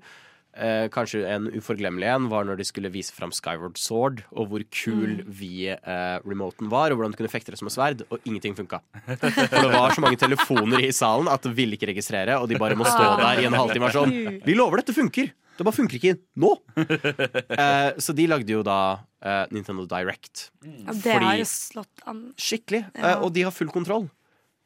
[0.56, 4.66] Eh, kanskje en uforglemmelig en var når de skulle vise fram Skyward Sword, og hvor
[4.74, 8.82] kul vi-remoten var, og hvordan du kunne fekte det som et sverd, og ingenting funka.
[9.20, 12.60] For det var så mange telefoner i salen at det ville ikke registrere, og de
[12.62, 15.34] bare må stå der i en halvtime og sånn Vi lover dette funker!
[15.54, 16.56] Det bare funker ikke nå!
[17.54, 18.78] Eh, så de lagde jo da
[19.22, 20.48] eh, Nintendo Direct.
[20.66, 22.24] Ja, det har jo slått an.
[22.40, 22.82] Skikkelig.
[22.96, 23.12] Ja.
[23.12, 24.08] Eh, og de har full kontroll.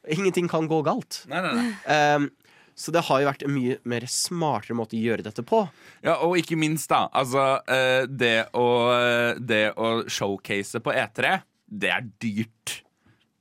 [0.08, 1.20] Ingenting kan gå galt.
[1.28, 2.30] Nei, nei, nei.
[2.78, 5.64] Så det har jo vært en mye mer smartere måte å gjøre dette på.
[6.06, 7.08] Ja, og ikke minst, da.
[7.10, 12.76] Altså, eh, det å, eh, det å showcase på E3, det er dyrt.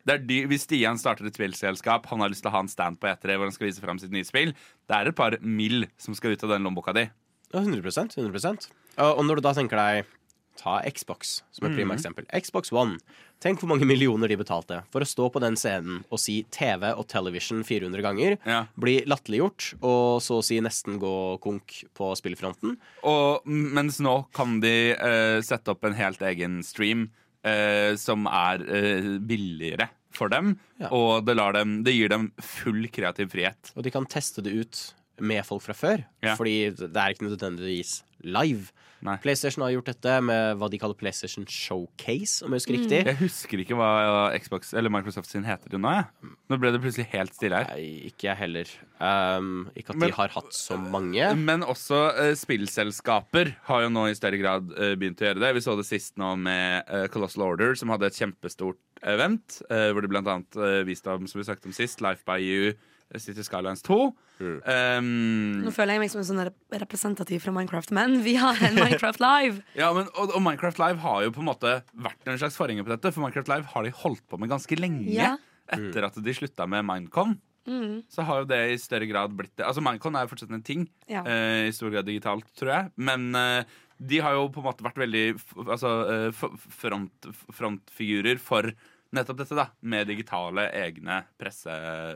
[0.08, 0.50] Det er dyrt.
[0.50, 3.38] Hvis Stian starter et spillselskap, han har lyst til å ha en stand på E3
[3.38, 4.56] hvor han skal vise fram sitt nye spill,
[4.90, 7.06] det er et par mill som skal ut av den lommeboka di.
[7.54, 8.72] Ja, 100%, 100%.
[8.98, 10.08] Og og når du da tenker deg
[10.58, 11.98] Ta Xbox som et prima Mhm.
[12.00, 12.26] eksempel.
[12.42, 12.98] Xbox One.
[13.40, 16.90] Tenk hvor mange millioner de betalte for å stå på den scenen og si TV
[16.98, 18.38] og television 400 ganger.
[18.46, 18.66] Ja.
[18.80, 22.78] Bli latterliggjort og så å si nesten gå konk på spillfronten.
[23.04, 27.12] Og mens nå kan de uh, sette opp en helt egen stream
[27.46, 30.88] uh, som er uh, billigere for dem, Ja.
[30.90, 33.70] og det, lar dem, det gir dem full kreativ frihet.
[33.78, 36.04] Og de kan teste det ut med folk fra før.
[36.24, 36.36] Ja.
[36.38, 38.70] Fordi det er ikke nødvendigvis live.
[39.06, 39.14] Nei.
[39.22, 43.02] PlayStation har gjort dette med hva de kaller PlayStation Showcase, om jeg husker riktig.
[43.06, 43.90] Jeg husker ikke hva
[44.42, 45.92] Xbox eller Microsoft sin heter nå.
[45.94, 46.32] Jeg.
[46.50, 47.70] Nå ble det plutselig helt stille her.
[47.78, 48.72] Nei, ikke jeg heller.
[48.98, 51.30] Um, ikke at Men- de har hatt så mange.
[51.38, 55.54] Men også uh, spillselskaper har jo nå i større grad uh, begynt å gjøre det.
[55.60, 59.62] Vi så det sist nå med uh, Colossal Order, som hadde et kjempestort event.
[59.70, 62.40] eh, hvor de blant annet uh, viste om, som vi snakket om sist, Life by
[62.42, 62.74] You,
[63.14, 63.98] eh, City Skylines 2.
[64.40, 65.08] Um,
[65.66, 66.44] Nå føler jeg meg som en sånn
[66.84, 69.64] representativ fra Minecraft, men vi har en Minecraft Live.
[69.80, 72.86] ja, men, og, og Minecraft Live har jo på en måte vært en slags forhenger
[72.88, 73.12] på dette.
[73.16, 75.10] For Minecraft Live har de holdt på med ganske lenge.
[75.14, 75.36] Ja.
[75.74, 77.36] Etter at de slutta med Minecon.
[77.68, 77.98] Mm.
[78.08, 79.66] Så har jo det i større grad blitt det.
[79.68, 80.86] Altså Minecon er jo fortsatt en ting.
[81.12, 81.26] Ja.
[81.28, 82.92] uh, I stor grad digitalt, tror jeg.
[83.10, 83.66] Men uh,
[84.00, 87.28] de har jo på en måte vært veldig f altså, uh, f- front,
[87.58, 88.70] frontfigurer for
[89.16, 89.68] nettopp dette, da.
[89.82, 91.72] Med digitale egne presse,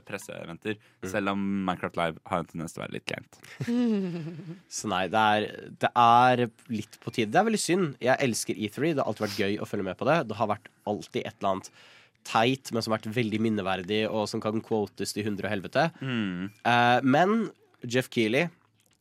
[0.08, 0.76] presseeventer.
[1.08, 3.40] Selv om Minecraft Live har en tendens til å være litt kleint.
[4.82, 5.48] Så nei, det er,
[5.82, 7.32] det er litt på tide.
[7.32, 7.96] Det er veldig synd.
[8.04, 8.92] Jeg elsker E3.
[8.94, 10.20] Det har alltid vært gøy å følge med på det.
[10.30, 11.72] Det har vært alltid et eller annet
[12.28, 15.88] teit, men som har vært veldig minneverdig, og som kan quotes til hundre og helvete.
[16.06, 17.48] Eh, men
[17.82, 18.46] Jeff Keeley,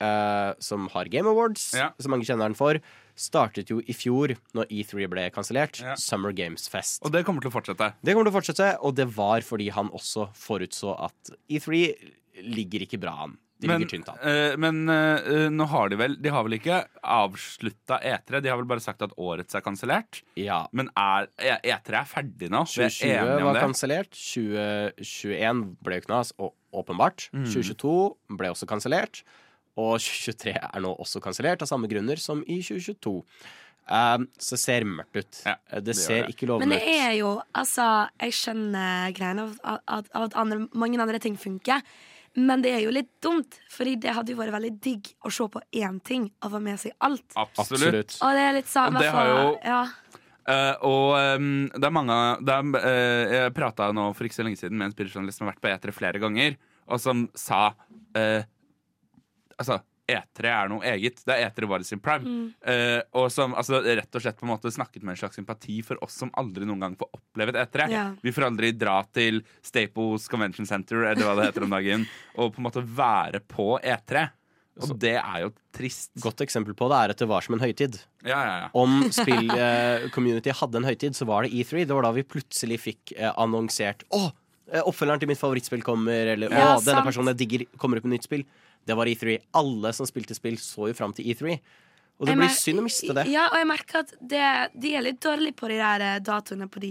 [0.01, 1.91] uh, som har Game Awards, Ja.
[2.01, 2.81] som mange kjenner han for,
[3.21, 5.95] startet jo i fjor, når E3 ble kansellert, Ja.
[6.01, 7.03] Summer Games Fest.
[7.05, 7.93] Og det kommer til å fortsette.
[8.03, 11.85] Det kommer til å fortsette, og det var fordi han også forutså at E3
[12.49, 13.37] ligger ikke bra an.
[13.61, 14.17] De Men, ligger tynt an.
[14.25, 18.41] eh, men uh, nå har de vel De har vel ikke avslutta E3?
[18.41, 20.23] De har vel bare sagt at årets er kansellert?
[20.41, 20.63] Ja.
[20.73, 22.63] Men er, E- E3 er ferdig nå?
[22.73, 24.17] Vi er 2020 enige var kansellert.
[24.17, 27.29] 2021 ble jo knas, og åpenbart.
[27.37, 27.45] Mm.
[27.53, 27.93] 2022
[28.41, 29.23] ble også kansellert.
[29.79, 33.23] Og 2023 er nå også kansellert, av samme grunner som i 2022.
[33.91, 35.41] Um, så det ser mørkt ut.
[35.47, 36.35] Ja, det, det ser det.
[36.37, 41.01] ikke Men det er jo Altså, jeg skjønner greiene av, at, av at andre, mange
[41.01, 41.83] andre ting funker.
[42.39, 45.49] Men det er jo litt dumt, Fordi det hadde jo vært veldig digg å se
[45.51, 47.27] på én ting og få med seg alt.
[47.35, 48.15] Absolutt.
[48.23, 49.83] Og det er litt sånn Og det har jo- ja.
[50.51, 54.47] Uh, og um, det er mange det er, uh, Jeg prata nå for ikke så
[54.47, 56.57] lenge siden med en spillerjournalist som har vært på E3 flere ganger,
[56.89, 57.75] og som sa
[58.17, 58.43] eh,
[59.61, 59.81] Altså,
[60.11, 61.23] E3 er noe eget.
[61.27, 62.51] Det er E3 var i sin prime.
[62.67, 65.81] Eh, og som altså, rett og slett på en måte snakket med en slags sympati
[65.87, 67.89] for oss som aldri noen gang får oppleve et E3.
[67.93, 68.09] Ja.
[68.25, 72.09] Vi får aldri dra til Staples Convention Center eller hva det heter om dagen,
[72.41, 74.29] og på en måte være på E3.
[74.81, 76.13] Og det er jo trist.
[76.23, 77.99] Godt eksempel på det er at det var som en høytid.
[78.25, 78.69] Ja, ja, ja.
[78.79, 81.85] Om spill-community hadde en høytid, så var det E3.
[81.85, 84.39] Det var da vi plutselig fikk eh, annonsert Å, eh,
[84.87, 88.17] oppfølgeren til mitt favorittspill kommer, eller Ja, Å, denne personen jeg digger, kommer opp med
[88.19, 88.45] nytt spill.
[88.87, 89.39] Det var E3.
[89.61, 91.59] Alle som spilte spill, så jo fram til E3.
[92.21, 93.25] Og det Jeg blir synd å miste det.
[93.33, 94.47] Ja, og jeg merker at det,
[94.77, 96.91] de er litt dårlige på de der eh, datoene på de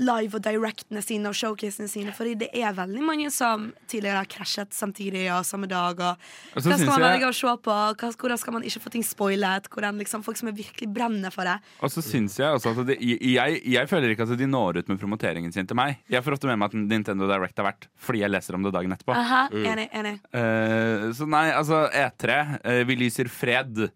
[0.00, 4.30] live og directene sine og showcasene sine, fordi det er veldig mange som tidligere har
[4.32, 6.00] krasjet samtidig og samme dag.
[6.00, 7.76] Og hva skal man velge å se på?
[8.00, 9.68] Hva, hvordan skal man ikke få ting spoilet?
[9.68, 11.58] Hvordan liksom, folk som er virkelig brenner for det.
[11.84, 14.92] Og så syns jeg også at det, jeg, jeg føler ikke at de når ut
[14.94, 16.00] med promoteringen sin til meg.
[16.08, 18.72] Jeg får ofte med meg at Nintendo Direct har vært fordi jeg leser om det
[18.72, 19.12] dagen etterpå.
[19.16, 19.90] Aha, Enig.
[19.92, 22.36] enig Uh, så nei, altså E3.
[22.64, 23.90] uh, vi lyser fred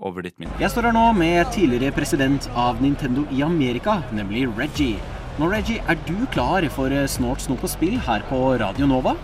[0.00, 0.52] over ditt minne.
[0.62, 5.00] Jeg står her nå med tidligere president av Nintendo i Amerika, nemlig Reggie.
[5.40, 9.14] Nå, Reggie, er du klar for snålt Snort snop og spill her på Radio Nova?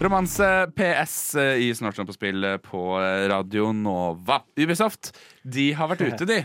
[0.00, 4.40] Romanse PS i i Snart på spill eh, på eh, Radio Nova.
[4.56, 5.10] Ubisoft
[5.42, 6.38] de har vært ute, de.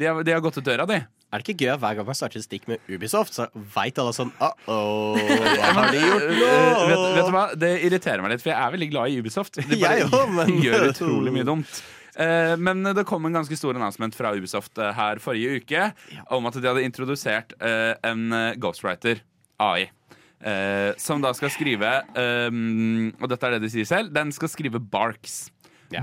[0.00, 1.02] De har, de har gått ut døra, de.
[1.34, 3.98] Er det ikke gøy at hver gang man starter et stikk med Ubisoft, så veit
[3.98, 5.18] alle sånn uh-oh,
[5.58, 6.46] hva har de gjort nå?
[6.46, 7.44] Eh, vet, vet du hva?
[7.58, 9.58] Det irriterer meg litt, for jeg er veldig glad i Ubisoft.
[9.58, 11.82] De bare Jeg også, men- gjør utrolig mye dumt.
[12.16, 15.82] Eh, men det kom en ganske stor announcement fra Ubisoft eh, her forrige uke
[16.32, 19.22] om at de hadde introdusert eh, en ghostwriter,
[19.60, 19.90] AI.
[21.00, 24.10] som da skal skrive Og dette er det de sier selv.
[24.12, 25.46] Den skal skrive Barks.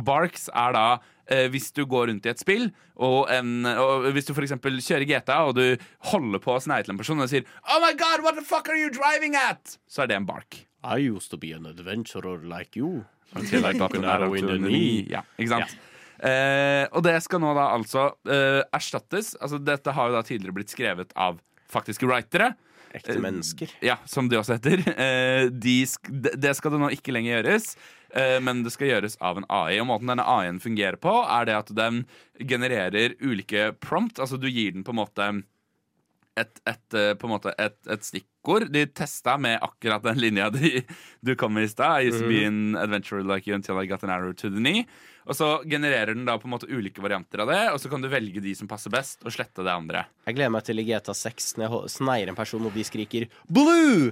[0.02, 0.86] Barks er da
[1.30, 4.56] eh, hvis du går rundt i et spill, og, en, og hvis du f.eks.
[4.58, 5.78] kjører GTA, og du
[6.12, 8.70] holder på å sneie til en person og sier Oh my god, what the fuck
[8.70, 9.78] are you driving at?
[9.88, 10.64] Så er det en bark.
[10.84, 13.06] I used to be an adventurer like you.
[13.36, 15.06] Until I got an arrow in the knee.
[15.10, 15.78] Ja, ikke sant?
[16.24, 19.34] Eh, og det skal nå da altså eh, erstattes.
[19.44, 21.42] Altså, dette har jo da tidligere blitt skrevet av
[21.74, 22.54] faktiske writere.
[22.94, 23.72] Ekte mennesker.
[23.82, 24.84] Ja, som de også heter.
[24.94, 27.72] Eh, de sk det- skal det nå ikke lenger gjøres,
[28.14, 29.80] eh, men det skal gjøres av en AI.
[29.82, 32.04] Og måten denne AI-en fungerer på, er det at den
[32.38, 34.22] genererer ulike prompt.
[34.22, 35.32] Altså du gir den på en måte
[36.38, 38.06] et, et, eh, på en måte et, et
[38.44, 38.72] stikkord.
[38.72, 40.84] De testa med akkurat den linja de,
[41.22, 42.04] du kom med i stad.
[42.04, 44.60] I used to be an adventure like you until I got an arrow to the
[44.60, 44.86] knee.
[45.26, 48.02] Og så genererer den da på en måte ulike varianter av det, og så kan
[48.02, 50.04] du velge de som passer best, og slette det andre.
[50.28, 53.30] Jeg gleder meg til i GTA 6 når jeg sneier en person og de skriker
[53.48, 54.12] 'blue'!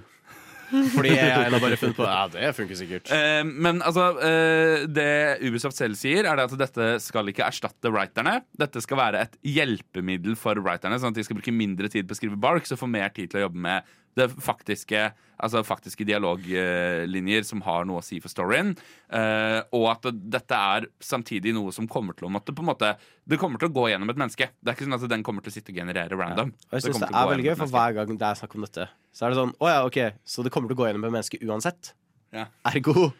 [0.71, 3.11] Fordi jeg har bare funnet på Ja, det funker sikkert.
[3.11, 7.91] Eh, men altså, eh, det Ubisoft selv sier, er det at dette skal ikke erstatte
[7.91, 8.37] writerne.
[8.55, 12.15] Dette skal være et hjelpemiddel for writerne, sånn at de skal bruke mindre tid på
[12.15, 15.05] å skrive bark, så få mer tid til å jobbe med det faktiske,
[15.41, 18.73] altså faktiske dialoglinjer som har noe å si for storyen.
[19.07, 22.93] Eh, og at dette er samtidig noe som kommer til å måtte på en måte
[23.23, 24.49] Det kommer til å gå gjennom et menneske.
[24.59, 26.51] Det er ikke sånn at den kommer til å sitte og generere random.
[26.71, 28.65] Og jeg synes det, det er veldig gøy, for hver gang det er snakk om
[28.67, 31.05] dette, så er det sånn Å ja, OK, så det kommer til å gå gjennom
[31.07, 31.93] et menneske uansett.
[32.35, 32.47] Ja.
[32.71, 33.11] Ergo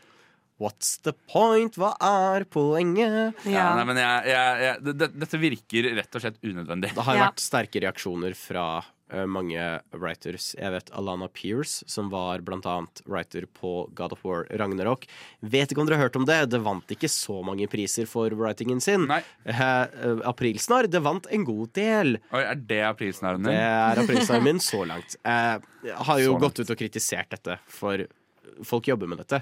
[0.61, 1.73] What's the point?
[1.81, 3.39] Hva er poenget?
[3.49, 6.91] Ja, nei, men jeg, jeg, jeg, det, det, dette virker rett og slett unødvendig.
[6.93, 7.29] Det har jo Ja.
[7.31, 8.65] vært sterke reaksjoner fra
[9.27, 9.59] mange
[9.91, 10.51] writers.
[10.57, 15.07] Jeg vet Alana Pierce, som var annet writer på God of War Ragnarok.
[15.41, 16.39] Vet ikke om dere har hørt om det.
[16.51, 19.07] Det vant ikke så mange priser for writingen sin.
[19.09, 19.21] Nei.
[19.45, 22.17] Eh, eh, Aprilsnarr, det vant en god del.
[22.31, 25.15] Oi, er det aprilsnarren Det er aprilsnarren min så langt.
[25.23, 25.57] Eh,
[25.91, 26.43] har jo langt.
[26.45, 28.05] gått ut og kritisert dette, for
[28.63, 29.41] folk jobber med dette.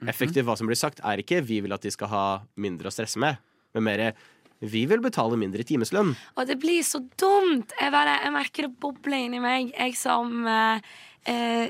[0.00, 0.08] Mhm.
[0.08, 2.92] Effektivt hva som blir sagt, er ikke 'vi vil at de skal ha mindre å
[2.92, 3.38] stresse med',
[3.74, 4.14] men mer
[4.60, 6.14] 'vi vil betale mindre timeslønn'.
[6.36, 7.72] Og det blir så dumt.
[7.78, 9.72] Jeg, bare, jeg merker det boble inni meg.
[9.76, 10.80] Jeg som eh,
[11.30, 11.68] eh,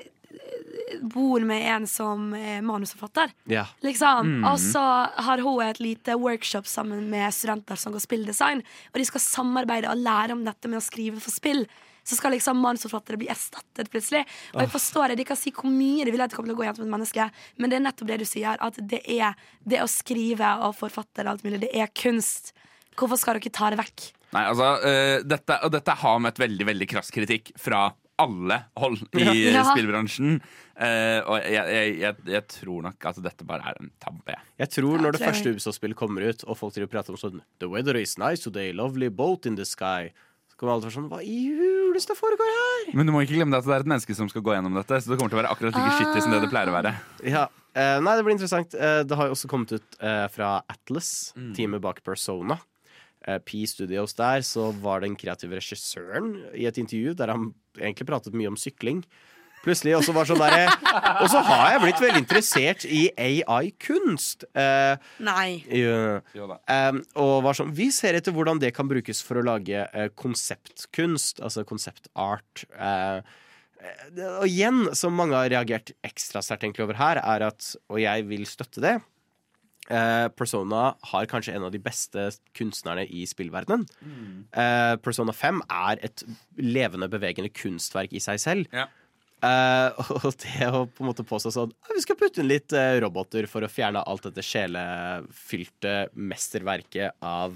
[1.01, 3.33] bor med en som er manusforfatter.
[3.51, 3.67] Ja.
[3.85, 4.45] Liksom.
[4.49, 4.81] Og så
[5.17, 8.65] har hun et lite workshop sammen med studenter som går spilldesign.
[8.93, 11.67] Og de skal samarbeide og lære om dette med å skrive for spill.
[12.09, 14.23] Så skal liksom manusforfattere bli erstattet plutselig.
[14.55, 16.57] Og jeg forstår det, De kan si hvor mye de vil at det kommer til
[16.57, 17.27] å gå gjennom et menneske,
[17.59, 18.57] men det er nettopp det du sier.
[18.65, 19.37] At det er
[19.69, 22.55] det å skrive og forfatte og alt mulig, det er kunst.
[22.99, 24.09] Hvorfor skal dere ta det vekk?
[24.35, 27.87] Nei, altså, uh, dette, og dette har møtt veldig veldig krass kritikk fra
[28.19, 29.23] alle hold i
[29.55, 29.63] Ja.
[29.71, 30.41] spillbransjen.
[30.75, 34.35] Uh, og jeg, jeg, jeg, jeg tror nok at dette bare er en tabbe.
[34.59, 37.41] Jeg tror når det første Ubisoft-spillet kommer ut, og folk driver og prater om sånn
[37.63, 40.11] The weather is nice today, lovely boat in the sky.
[40.51, 42.91] Så kommer alle til å være sånn Hva i huleste foregår her?
[42.99, 44.99] Men du må ikke glemme at det er et menneske som skal gå gjennom dette.
[44.99, 46.93] Så det kommer til å være akkurat like skittig som det det pleier å være.
[47.23, 47.45] Ja,
[47.79, 48.75] eh, Nei, det blir interessant.
[48.75, 51.53] Eh, det har jo også kommet ut eh, fra Atlas, Mm.
[51.55, 52.59] teamet bak Persona.
[53.27, 58.07] Eh, P Studios der, så var den kreative regissøren i et intervju der han egentlig
[58.09, 59.03] pratet mye om sykling.
[59.65, 60.69] Plutselig også var sånn derre
[61.25, 64.47] Og så har jeg blitt veldig interessert i AI-kunst.
[64.55, 65.49] Eh, Nei.
[66.55, 66.61] da.
[66.93, 70.09] Um, og var sånn, Vi ser etter hvordan det kan brukes for å lage eh,
[70.15, 72.65] konseptkunst, altså konseptart.
[72.79, 73.21] Uh,
[74.39, 78.47] og igjen, som mange har reagert ekstra sterkt over her, er at, og jeg vil
[78.49, 79.07] støtte det eh,
[80.37, 82.29] Persona har kanskje en av de beste
[82.59, 83.87] kunstnerne i spillverdenen.
[84.53, 86.25] Eh, Persona 5 er et
[86.61, 88.67] levende, bevegende kunstverk i seg selv.
[88.73, 88.89] Ja.
[89.39, 89.95] Uh,
[90.27, 92.97] og det å på en måte påstå sånn «Ja, Vi skal putte inn litt uh,
[93.05, 97.55] roboter for å fjerne alt dette sjelefylte mesterverket av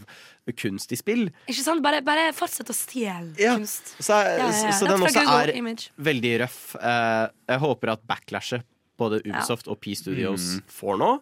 [0.58, 1.24] kunst i spill.
[1.50, 1.82] Ikke sant?
[1.82, 3.56] Bare, bare fortsett å stjele Ja.
[3.56, 3.94] kunst.
[3.98, 4.70] Så, Ja, ja, ja.
[4.70, 5.90] så Dette den også Google er Image.
[5.98, 6.60] veldig røff.
[6.76, 8.66] Uh, jeg håper at backlashet
[8.98, 11.20] både Ubisoft og P Studios får nå,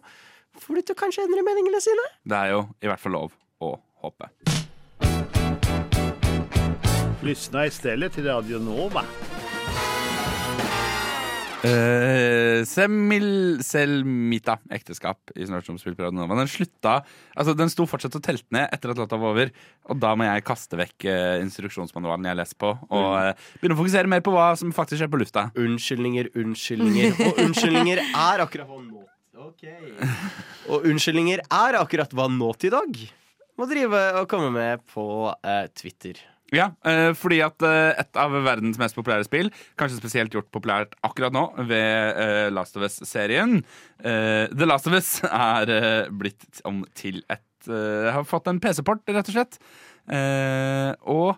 [0.59, 2.07] får du til å kanskje endre meningene sine.
[2.27, 4.31] Det er jo i hvert fall lov å håpe.
[7.21, 9.05] Lyssna istället till Radio Nova.
[11.61, 16.39] Uh, semil, Selmita, ekteskap i Snart som spill på Radio Nova.
[16.39, 16.95] Den slutta
[17.37, 19.51] Altså, den sto fortsatt og telte ned etter at låta var over.
[19.93, 23.81] Og da må jeg kaste vekk uh, instruksjonsmanualen jeg leser på, og uh, begynne å
[23.83, 25.47] fokusere mer på hva som faktisk skjer på lufta.
[25.53, 29.05] Unnskyldninger, unnskyldninger og unnskyldninger er akkurat hva nå
[29.37, 29.63] Ok.
[30.71, 32.99] Og unnskyldninger er akkurat hva Naughty Dog
[33.59, 35.03] må drive og komme med på
[35.45, 36.17] eh, Twitter.
[36.51, 40.97] Ja, eh, fordi at eh, et av verdens mest populære spill, kanskje spesielt gjort populært
[41.05, 43.59] akkurat nå ved eh, Last of Us-serien,
[44.01, 48.59] eh, The Last of Us er eh, blitt om til et eh, Har fått en
[48.63, 49.61] PC-port, rett og slett.
[50.11, 51.37] Eh, og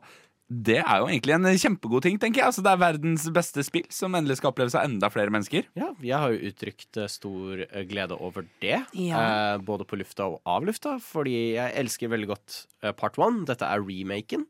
[0.52, 2.50] det er jo egentlig en kjempegod ting, tenker jeg.
[2.52, 5.70] Altså, det er verdens beste spill som endelig skal oppleves av enda flere mennesker.
[5.80, 8.82] Ja, jeg har jo uttrykt eh, stor eh, glede over det.
[9.00, 9.22] Ja.
[9.24, 13.44] Eh, både på lufta og av lufta, fordi jeg elsker veldig godt eh, Part 1.
[13.50, 14.46] Dette er remaken,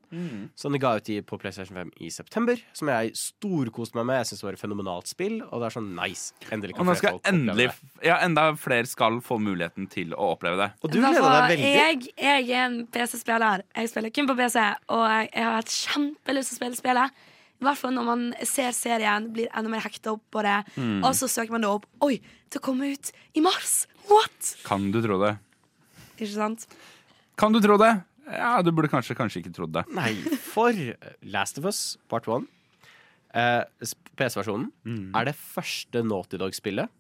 [0.60, 2.60] som de ga ut i, på PlayStation 5 i september.
[2.76, 4.22] Som jeg storkoste meg med.
[4.24, 6.34] Jeg syns det var et fenomenalt spill, og det er sånn nice.
[6.50, 7.70] Endelig Og kan nå skal folk oppleve det.
[8.10, 10.70] Ja, enda flere skal få muligheten til å oppleve det.
[10.82, 11.72] Og du gleder deg veldig.
[11.78, 13.64] Jeg, jeg er en PC-spiller.
[13.78, 14.60] Jeg spiller kun på PC,
[14.92, 17.24] og jeg, jeg har hatt kjempelyst til å spille spillet.
[17.62, 20.58] I hvert fall når man ser serien, blir enda mer hekta opp på det.
[20.76, 21.04] Mm.
[21.04, 21.86] Og så søker man det opp.
[22.04, 22.18] Oi,
[22.52, 23.84] det kommer ut i mars!
[24.10, 24.56] What?!
[24.66, 25.38] Kan du tro det?
[26.18, 26.68] Ikke sant?
[27.40, 27.94] Kan du tro det?
[28.28, 29.86] Ja, du burde kanskje, kanskje ikke trodd det.
[29.96, 30.12] Nei,
[30.54, 30.76] for
[31.28, 32.46] Last of Us Part 1,
[33.36, 33.64] eh,
[34.20, 34.70] PC-versjonen,
[35.16, 36.92] er det første Naughty Dog-spillet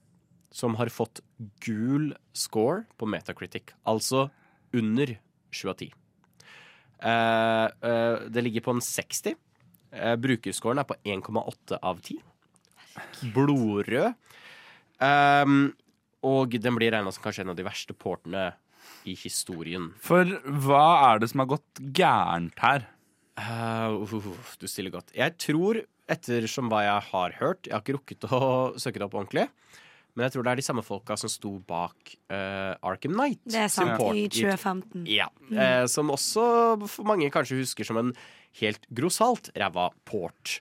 [0.53, 1.23] som har fått
[1.65, 3.73] gul score på Metacritic.
[3.89, 4.27] Altså
[4.73, 5.15] under
[5.53, 5.93] 7 av 10.
[7.03, 9.35] Eh, eh, det ligger på en 60.
[9.91, 12.21] Eh, brukerscoren er på 1,8 av 10.
[13.33, 14.13] Blodrød.
[15.03, 15.73] Um,
[16.23, 18.51] og den blir regna som kanskje en av de verste portene
[19.09, 19.89] i historien.
[19.99, 20.29] For
[20.63, 22.85] hva er det som har gått gærent her?
[23.35, 24.29] Uh, uh,
[24.61, 25.11] du stiller godt.
[25.17, 25.81] Jeg tror,
[26.13, 28.39] ettersom hva jeg har hørt Jeg har ikke rukket å
[28.79, 29.47] søke det opp ordentlig.
[30.13, 33.41] Men jeg tror det er de samme folka som sto bak uh, Arkham Knight.
[33.49, 33.95] Det er sant.
[33.95, 35.07] Support I 2015.
[35.09, 35.25] Ja.
[35.49, 36.45] Eh, som også
[36.85, 38.13] for mange kanskje husker som en
[38.61, 40.59] helt grossalt ræva port.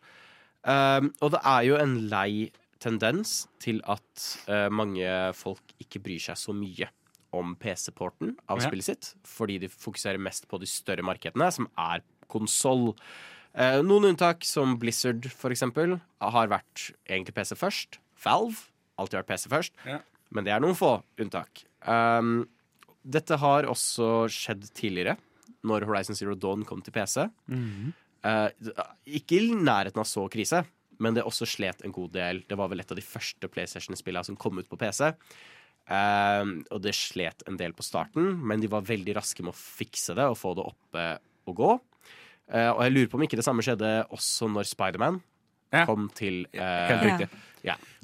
[0.63, 2.49] Um, og det er jo en lei
[2.83, 5.07] tendens til at eh, mange
[5.39, 6.89] folk ikke bryr seg så mye
[7.35, 8.69] om PC-porten av Ja.
[8.69, 12.93] spillet sitt, fordi de fokuserer mest på de større markedene, som er konsoll.
[13.55, 17.99] Eh, noen unntak, som Blizzard eksempel, har vært egentlig PC først.
[18.23, 18.69] Valve
[19.01, 19.77] alltid vært PC først.
[19.89, 20.01] Ja.
[20.33, 21.65] Men det er noen få unntak.
[21.87, 22.45] Um,
[23.03, 25.17] dette har også skjedd tidligere,
[25.67, 27.25] når Horizon Zero Dawn kom til PC.
[28.23, 28.49] Eh,
[29.19, 30.63] ikke i nærheten av så krise,
[31.03, 32.43] men det også slet en god del.
[32.47, 35.11] Det var vel et av de første PlayStation-spillene som kom ut på PC.
[35.91, 39.59] Eh, og det slet en del på starten, men de var veldig raske med å
[39.59, 41.07] fikse det og få det oppe
[41.51, 41.73] og gå.
[42.53, 45.21] Uh, og jeg lurer på om ikke det samme skjedde også når Spiderman
[45.73, 45.87] Ja.
[45.89, 47.29] kom til uh, Helt riktig.
[47.31, 47.52] Ja.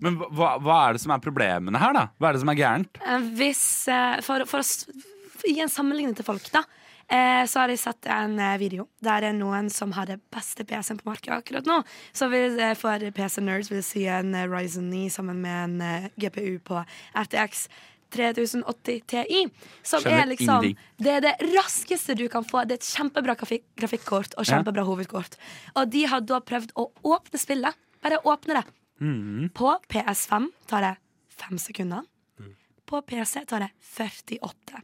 [0.01, 2.05] Men hva, hva er det som er problemene her, da?
[2.19, 3.01] Hva er det som er gærent?
[3.03, 6.63] Eh, Hvis, eh, for, for å gi en sammenligning til folk, da.
[7.11, 10.65] eh, Så har jeg sett en video der det er noen som har det beste
[10.69, 11.81] PC-en på markedet akkurat nå.
[12.13, 16.85] Så vil, for PC-nerds vil jeg si en Ryzen 9 sammen med en GPU på
[17.17, 17.69] RTX
[18.15, 19.43] 3080 Ti.
[19.85, 20.79] Som Skjønner er liksom ingenting.
[20.97, 22.63] Det er det raskeste du kan få.
[22.65, 25.37] Det er et kjempebra grafik grafikkort og kjempebra hovedkort.
[25.77, 27.77] Og de har da prøvd å åpne spillet.
[28.03, 28.65] Bare åpne det.
[29.01, 29.51] Mhm.
[29.55, 30.95] På PS5 tar det
[31.39, 32.03] fem sekunder.
[32.89, 34.83] På PC tar det 48.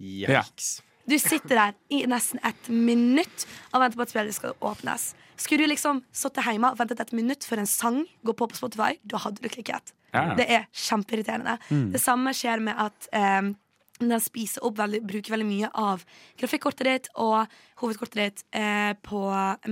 [0.00, 0.82] Yikes.
[1.10, 5.10] Du sitter der i nesten et minutt og venter på at spillet skal åpnes.
[5.40, 8.60] Skulle du liksom sittet hjemme og ventet et minutt før en sang går på på
[8.60, 9.94] Spotify, da hadde du klikket.
[10.14, 10.34] Ja.
[10.36, 11.56] Det er kjempeirriterende.
[11.70, 11.90] Mm.
[11.94, 13.50] Det samme skjer med at eh,
[14.00, 16.04] den spiser opp veldig, bruker veldig mye av
[16.40, 17.50] grafikkortet ditt og
[17.80, 19.20] hovedkortet ditt eh, på,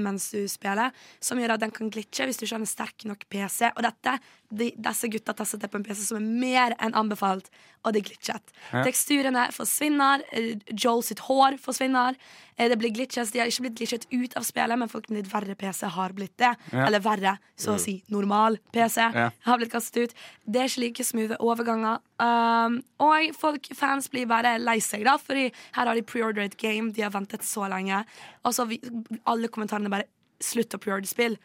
[0.00, 0.90] mens du spiller,
[1.20, 3.70] som gjør at den kan glitche hvis du ikke har en sterk nok PC.
[3.76, 4.16] Og dette,
[4.50, 7.50] de, disse gutta testet det på en PC som er mer enn anbefalt,
[7.86, 8.42] og det glitchet.
[8.72, 8.82] Ja.
[8.84, 12.16] Teksturene forsvinner, eh, Joel sitt hår forsvinner.
[12.58, 13.30] eh, Det blir glitches.
[13.30, 16.10] De har ikke blitt glitchet ut av spillet, men folk med litt verre PC har
[16.16, 16.56] blitt det.
[16.72, 16.86] Ja.
[16.88, 19.30] Eller verre, så å si normal PC Ja.
[19.46, 20.14] har blitt kastet ut.
[20.44, 22.00] Det er ikke like smooth overganger.
[22.18, 26.90] Um, og folk, fans blir bare lei seg, da, Fordi her har de pre-order game,
[26.90, 27.97] de har ventet så lenge.
[28.44, 28.80] Og så vi,
[29.26, 30.08] alle kommentarene bare
[30.40, 31.38] 'slutt å pre-order spill'.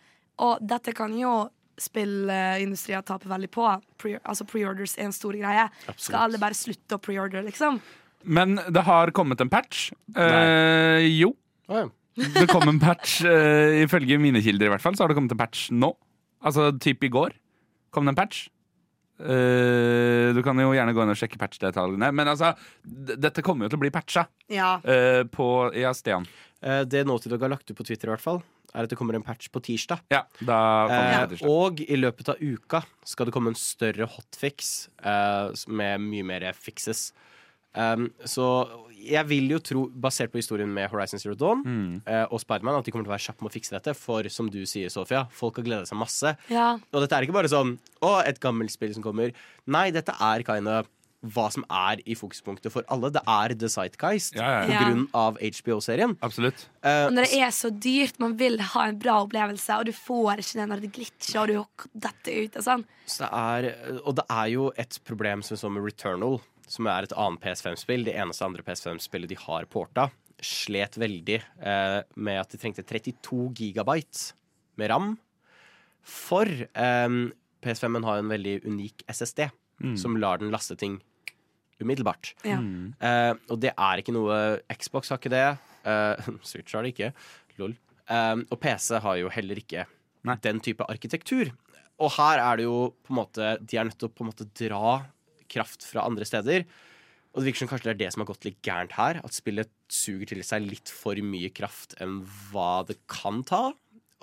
[0.44, 1.50] Og dette kan jo
[1.80, 3.66] spillindustrien tape veldig på.
[4.02, 5.68] Pre altså Pre-orders er en stor greie.
[5.98, 7.80] Skal alle bare slutte å pre-order, liksom?
[8.24, 9.92] Men det har kommet en patch.
[10.16, 11.34] Eh, jo.
[11.68, 11.90] Oh, ja.
[12.38, 15.34] Det kom en patch, eh, ifølge mine kilder i hvert fall, så har det kommet
[15.34, 15.90] en patch nå.
[16.46, 17.34] Altså typ i går
[17.94, 18.44] kom det en patch.
[19.20, 22.10] Eh, du kan jo gjerne gå inn og sjekke patchdetaljene.
[22.16, 22.54] Men altså,
[22.84, 24.76] dette kommer jo til å bli patcha Ja.
[24.84, 25.48] uh, på
[25.78, 26.26] Ja, Stian.
[26.64, 28.42] Uh, det Naughty Dog har lagt ut på Twitter, i hvert fall,
[28.74, 30.00] er at det kommer en patch på tirsdag.
[30.10, 31.50] Ja, Eh, det slutt.
[31.50, 36.54] og i løpet av uka skal det komme en større hotfix eh, med mye mer
[36.58, 37.12] fixes.
[37.76, 38.48] Um, så
[39.04, 42.02] jeg vil jo tro, basert på historien med Horizon Zero Dawn Mm.
[42.08, 43.94] uh, og Spiderman, at de kommer til å være kjappe med å fikse dette.
[44.00, 46.36] For som du sier, Sofia, folk har gleda seg masse.
[46.54, 46.78] Ja.
[46.94, 49.34] Og dette er ikke bare sånn Å, et gammelt spill som kommer.
[49.68, 50.84] Nei, dette er kinda
[51.24, 53.08] hva som er i fokuspunktet for alle.
[53.16, 55.06] Det er The Sightgeist Ja, ja, ja.
[55.16, 56.18] av HBO-serien.
[56.22, 56.66] Absolutt.
[56.84, 59.94] uh, Og når det er så dyrt, man vil ha en bra opplevelse, og du
[59.96, 62.84] får ikke det når det glitcher og du detter ut og sånn.
[63.08, 67.16] Så det er, og det er jo et problem som med Returnal, som er et
[67.20, 68.06] annet PS5-spill.
[68.08, 70.10] Det eneste andre PS5-spillet de har porta.
[70.44, 74.34] Slet veldig eh, med at de trengte 32 gigabyte
[74.82, 75.14] med ram.
[76.04, 77.18] For eh,
[77.64, 79.46] PS5-en har en veldig unik SSD,
[80.00, 81.00] som lar den laste ting
[81.84, 82.34] umiddelbart.
[82.48, 82.60] Ja.
[82.60, 84.40] Eh, og det er ikke noe
[84.72, 85.46] Xbox har ikke det.
[85.88, 87.12] Eh, Switch har det ikke.
[87.62, 87.76] Lol.
[88.08, 89.86] Eh, og PC har jo heller ikke
[90.28, 90.38] Nei.
[90.44, 91.52] den type arkitektur.
[92.04, 94.32] Og her er det jo på en måte De er nødt til å på en
[94.32, 94.96] måte dra
[95.54, 96.68] kraft fra andre steder.
[97.34, 99.20] Og det virker som kanskje det er det som har gått litt gærent her.
[99.26, 103.72] At spillet suger til seg litt for mye kraft enn hva det kan ta.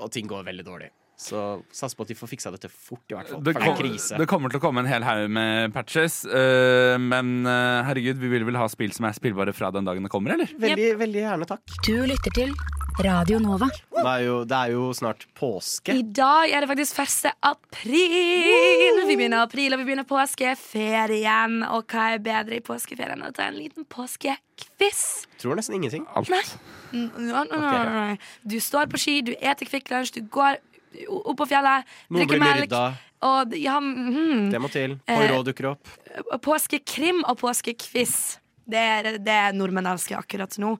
[0.00, 0.92] Og ting går veldig dårlig.
[1.20, 1.40] Så
[1.74, 3.42] sats på at de får fiksa dette fort, i hvert fall.
[3.44, 4.20] Det, For det er krise.
[4.22, 8.30] det kommer til å komme en hel haug med patches, uh, men uh, herregud, vi
[8.32, 10.54] vil vel ha spill som er spillbare fra den dagen det kommer, eller?
[10.62, 11.76] Veldig, veldig gjerne takk.
[11.84, 12.56] Du lytter til
[13.04, 13.66] Radio Nova.
[13.70, 15.94] Det er jo, det er jo snart påske.
[15.96, 17.30] I dag er det faktisk 1.
[17.48, 18.98] april.
[19.08, 21.60] Vi begynner april, og vi begynner påskeferien.
[21.72, 25.04] Og hva er bedre i påskeferien enn å ta en liten påskekviss?
[25.40, 26.04] Tror nesten ingenting.
[26.12, 26.28] Alt.
[26.32, 26.42] Nei.
[26.92, 28.18] no, no, no, no, no.
[28.44, 30.60] Du står på ski, du eter Kvikk Lunsj, du går
[31.08, 32.76] opp på fjellet, drikker melk.
[33.30, 34.98] Og ja, mm, Det må til.
[35.06, 35.90] Eh, Poirot dukker opp.
[36.44, 38.40] Påskekrim og påskekviss.
[38.70, 40.74] Det er det nordmenn elsker akkurat nå.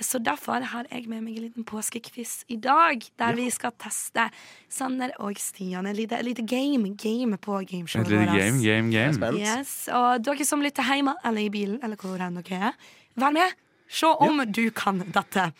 [0.00, 4.26] Så derfor har jeg med meg en liten påskekviss i dag, der vi skal teste
[4.68, 5.86] Sander og Stian.
[5.86, 8.34] Et lite, lite game, game på gameshowet vårt.
[8.34, 9.38] lite game, game, game.
[9.40, 12.80] Yes, og dere som lytter hjemme eller i bilen, eller hvor enn dere er,
[13.20, 13.56] vær med.
[13.90, 15.50] Se om du kan dette.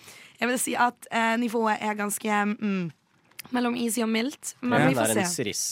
[0.40, 2.84] Jeg vil si at eh, nivået er ganske mm,
[3.52, 5.34] mellom easy og mildt, men vi får er en se.
[5.42, 5.64] siriss.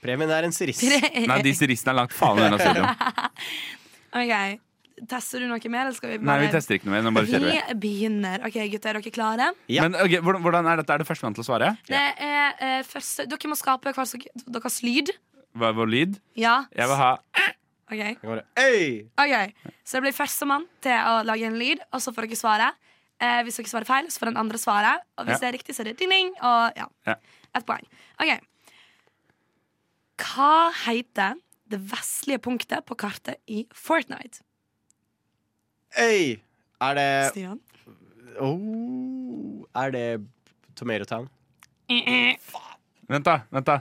[0.00, 0.82] Premien er en siriss.
[1.30, 2.84] Nei, de sirissene er langt faen unna studio.
[4.10, 4.60] Ok,
[5.08, 7.04] Tester du noe mer, eller skal vi Nei, vi tester ikke noe mer.
[7.06, 7.60] Nå bare kjører vi.
[7.70, 8.42] Vi begynner.
[8.44, 9.46] Ok, gutter, er dere klare?
[9.72, 9.86] Ja.
[9.86, 10.92] Men ok, hvordan, hvordan er dette?
[10.92, 11.70] Er det førstemann til å svare?
[11.88, 14.10] Det er eh, første Dere må skape hver
[14.58, 15.14] deres, lyd.
[15.56, 16.20] Hva er vår lyd?
[16.38, 16.58] Ja.
[16.76, 17.10] Jeg vil ha
[17.90, 19.08] Ok, bare, Øy!
[19.18, 22.68] Ok, Så det blir førstemann til å lage en lyd, og så får dere svare.
[23.18, 24.92] Eh, hvis dere svarer feil, så får den andre svare.
[25.18, 25.40] Og hvis Ja.
[25.42, 26.30] det er riktig, så er det ding-ding.
[26.38, 27.16] Og ja, Ja.
[27.56, 27.88] ett poeng.
[28.20, 28.36] Ok
[30.20, 31.40] Hva heter
[31.70, 34.42] det vestlige punktet på kartet i Fortnite?
[35.98, 36.38] Øy!
[36.80, 37.60] Er det Stian?
[38.40, 40.26] oh, Er det
[40.76, 41.28] Tomato Town?
[43.10, 43.40] Vent, da.
[43.50, 43.80] vent da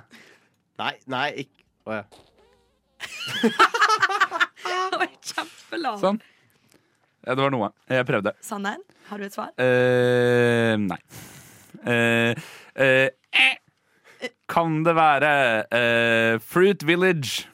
[0.80, 2.04] Nei, nei, ikke Å ja.
[4.90, 6.00] Det var kjempelav.
[6.02, 6.18] Sånn.
[7.24, 7.70] Ja, det var noe.
[7.90, 8.34] Jeg prøvde.
[8.44, 8.80] Sander,
[9.10, 9.52] har du et svar?
[9.60, 10.98] Uh, nei.
[11.86, 12.34] Uh,
[12.80, 13.58] uh, eh.
[14.50, 15.32] Kan det være
[15.72, 17.46] eh, Fruit Village?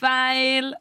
[0.00, 0.74] Feil.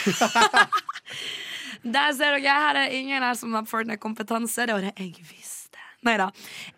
[1.80, 4.66] Der ser dere, her er ingen her som har Fortnite-kompetanse.
[4.68, 5.78] Det var det jeg visste.
[6.04, 6.30] Neida.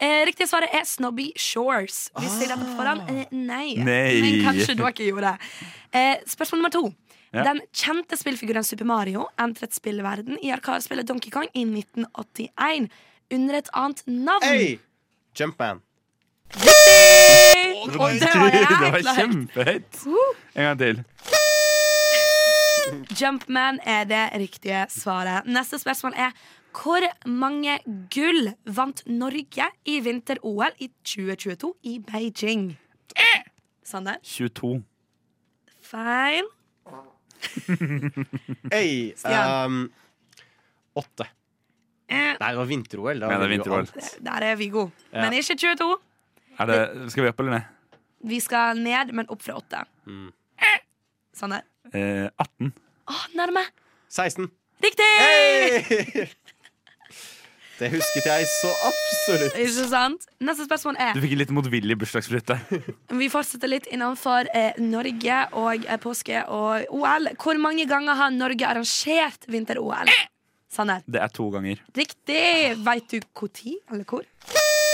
[0.03, 2.09] Eh, riktig svaret er Snobby Shores.
[2.19, 3.05] Visste jeg dette på forhånd?
[3.11, 3.77] Eh, nei.
[3.79, 4.21] Nei.
[4.23, 5.51] Men kanskje dere gjorde det.
[5.95, 6.85] Eh, spørsmål nummer to.
[7.33, 7.47] Ja.
[7.49, 12.91] Den kjente spillfiguren Super Mario entret spillverden i arkadespillet Donkey Kong i 1981
[13.33, 14.45] under et annet navn.
[14.45, 14.79] Hey!
[15.39, 15.81] Jumpman.
[17.83, 19.11] Og det var det var jækla høyt.
[19.19, 20.01] kjempehøyt.
[20.55, 21.05] En gang til.
[23.21, 25.47] Jumpman er det riktige svaret.
[25.47, 26.31] Neste spørsmål er
[26.73, 27.79] hvor mange
[28.15, 32.79] gull vant Norge i vinter-OL i 2022 i Beijing?
[33.85, 34.17] Sander?
[34.25, 34.83] 22.
[35.83, 36.49] Feil.
[38.73, 39.13] Øy!
[39.27, 39.93] Um,
[40.97, 41.27] åtte.
[42.09, 43.21] Eh, Nei, det var vinter-OL.
[43.21, 44.25] Det er.
[44.25, 44.91] Der er vi gode.
[45.13, 45.97] Men ikke 22.
[46.63, 47.99] Er det, skal vi opp eller ned?
[48.33, 49.83] Vi skal ned, men opp fra åtte.
[50.07, 50.31] Mm.
[51.35, 51.65] Sander?
[51.91, 52.73] Eh, 18.
[53.11, 53.65] Å, nærme.
[54.13, 54.47] 16.
[54.83, 55.11] Riktig!
[55.19, 56.29] Hey!
[57.83, 59.57] Det husket jeg så absolutt.
[59.59, 60.27] Ikke sant?
[60.45, 62.55] Neste spørsmål er Du fikk en litt motvillig bursdagsflytte.
[63.21, 67.33] Vi fortsetter litt innenfor eh, Norge og eh, påske og OL.
[67.43, 70.13] Hvor mange ganger har Norge arrangert vinter-OL?
[70.73, 71.03] Sander.
[71.11, 71.83] Det er to ganger.
[71.99, 72.45] Riktig!
[72.87, 74.29] Veit du når eller hvor?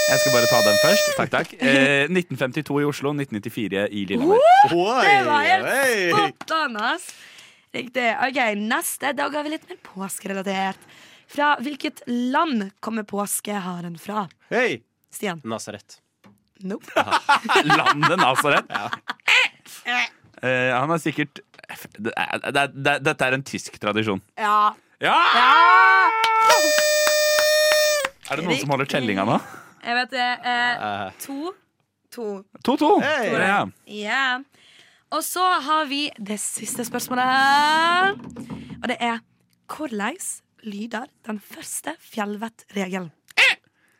[0.08, 1.10] Jeg skal bare ta den først.
[1.18, 1.50] Takk, takk.
[1.68, 4.40] Eh, 1952 i Oslo, 1994 i Lillehammer.
[4.70, 6.30] Det var helt oi.
[6.32, 7.10] spot on, ass!
[7.76, 8.06] Riktig.
[8.24, 10.80] Ok, Neste dag har vi litt mer påskerelatert.
[11.28, 14.24] Fra hvilket land kommer påskeharen fra?
[14.48, 14.80] Hei!
[15.12, 15.42] Stian?
[15.44, 16.00] Nasaret.
[16.64, 16.88] Nope.
[17.76, 18.72] Landet Nazaret.
[19.84, 21.44] Eh, han er sikkert
[22.00, 24.24] det er, det er, Dette er en tysk tradisjon.
[24.40, 24.72] Ja.
[25.04, 25.20] Ja!
[25.36, 25.48] ja!
[28.28, 29.36] Er det noen som holder tellinga nå?
[29.84, 30.28] Jeg vet det.
[30.52, 31.52] Eh, to.
[32.14, 32.26] To.
[32.64, 32.90] 2-2.
[33.04, 33.32] Hey.
[33.32, 33.66] Ja.
[33.86, 34.40] Yeah.
[35.10, 38.20] Og så har vi det siste spørsmålet.
[38.82, 39.22] Og det er
[39.68, 40.16] hvordan
[40.64, 43.10] lyder den første fjellvettregelen?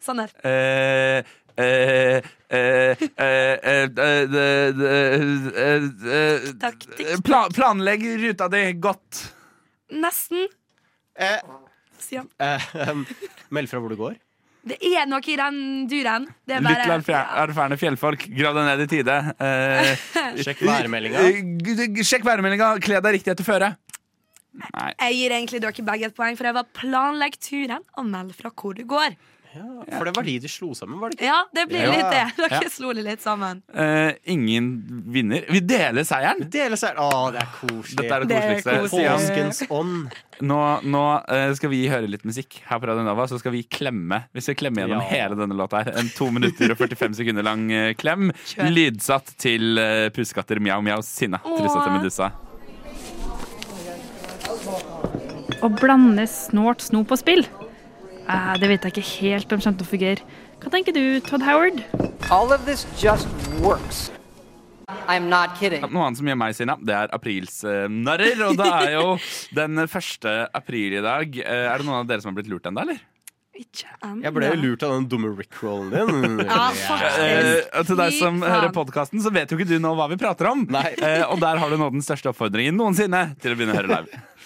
[0.00, 0.30] Sander.
[0.44, 1.24] Eh,
[1.58, 2.22] eh,
[7.54, 9.34] planlegg ruta di godt.
[9.90, 10.48] Nesten.
[11.98, 12.28] Sian.
[13.50, 14.16] meld fra hvor du går.
[14.68, 15.58] Det er noe i den
[15.90, 16.26] duren.
[16.46, 18.26] Det er bare, Litt bare erfarne fjellfolk.
[18.36, 19.16] Grav deg ned i tide.
[19.40, 19.92] Eh,
[20.44, 21.24] Sjekk værmeldinga.
[21.28, 22.74] eh, Sjekk værmeldinga.
[22.84, 23.72] Kle deg riktig etter føre.
[24.58, 24.88] Nei.
[24.98, 28.50] Jeg gir egentlig dere begge et poeng, for jeg var planlegg turen og meld fra
[28.50, 29.14] hvor du går.
[29.52, 31.28] For det var de du slo sammen, var det ikke?
[31.30, 31.90] Ja, det blir Ja.
[31.94, 32.24] litt det.
[32.42, 32.68] Dere Ja.
[32.70, 33.62] slo det litt sammen.
[33.72, 34.68] Uh, ingen
[35.08, 35.44] vinner.
[35.48, 36.44] Vi deler seieren.
[36.52, 37.00] Dele seieren.
[37.00, 37.96] Å, det er koselig.
[38.02, 39.08] Dette er det Det er koseligste.
[39.08, 40.18] Påskens ånd.
[40.44, 43.64] Nå, nå uh, skal vi høre litt musikk her på Radio Nova, så skal vi
[43.64, 44.20] klemme.
[44.36, 45.08] Vi skal klemme gjennom Ja.
[45.10, 45.96] hele denne låta her.
[45.98, 48.28] En to minutter og 45 sekunder lang uh, klem.
[48.52, 48.70] Kjør.
[48.76, 51.40] Lydsatt til uh, pusekatter Mjau Mjau Sinna.
[51.42, 51.88] Trusete.
[51.96, 52.30] Medusa.
[55.58, 57.42] Å blande snort, snop og spill?
[58.28, 60.38] Eh, det vet jeg ikke helt om kommer til å fungere.
[60.58, 61.82] Hva tenker du, Todd Howard?
[62.30, 63.28] All of this just
[63.64, 64.08] works.
[65.08, 65.84] I'm not kidding.
[65.92, 68.40] Noe annet som gjør meg sinna, det er aprilsnarrer.
[68.48, 69.06] Og det er jo
[69.60, 71.38] den første april i dag.
[71.44, 73.00] Eh, er det noen av dere som har blitt lurt ennå, eller?
[73.58, 73.88] Ikke.
[74.22, 76.42] Jeg ble jo lurt av den dumme Rick-rollen din.
[76.46, 76.68] Ja.
[77.18, 80.52] Eh, til deg som hører podkasten, så vet jo ikke du nå hva vi prater
[80.52, 80.62] om.
[80.70, 80.92] Nei.
[80.94, 83.96] Eh, og der har du nå den største oppfordringen noensinne til å begynne å høre
[83.96, 84.22] live.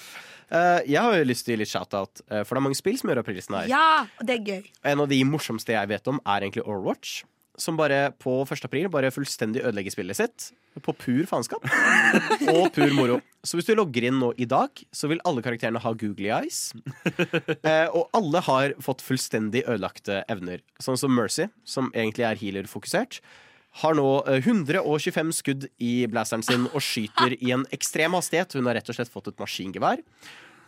[0.52, 2.78] Eh, jeg har jo lyst til å gi litt shout-out, eh, for det er mange
[2.78, 3.68] spill som gjør aprilsen her.
[3.72, 4.72] Ja, og det er gøy.
[4.92, 7.22] En av de morsomste jeg vet om, er egentlig Overwatch.
[7.60, 8.64] Som bare på 1.
[8.64, 10.46] april bare fullstendig ødelegger spillet sitt.
[10.80, 11.64] På pur faenskap.
[12.54, 13.18] Og pur moro.
[13.44, 16.72] Så hvis du logger inn nå i dag, så vil alle karakterene ha googly eyes.
[17.62, 20.62] Eh, og alle har fått fullstendig ødelagte evner.
[20.82, 23.20] Sånn som Mercy, som egentlig er healer-fokusert.
[23.80, 28.52] Har nå eh, 125 skudd i blasteren sin og skyter i en ekstrem hastighet.
[28.58, 30.02] Hun har rett og slett fått et maskingevær.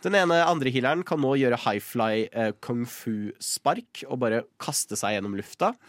[0.05, 4.97] Den ene andre healeren kan nå gjøre high fly eh, kung fu-spark og bare kaste
[4.99, 5.73] seg gjennom lufta.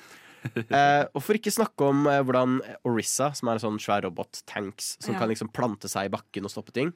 [0.46, 4.92] Eh, og for ikke snakke om eh, hvordan Orissa, som er en sånn svær robot-tanks
[5.02, 5.18] som Ja.
[5.18, 6.92] kan liksom plante seg i bakken og stoppe ting,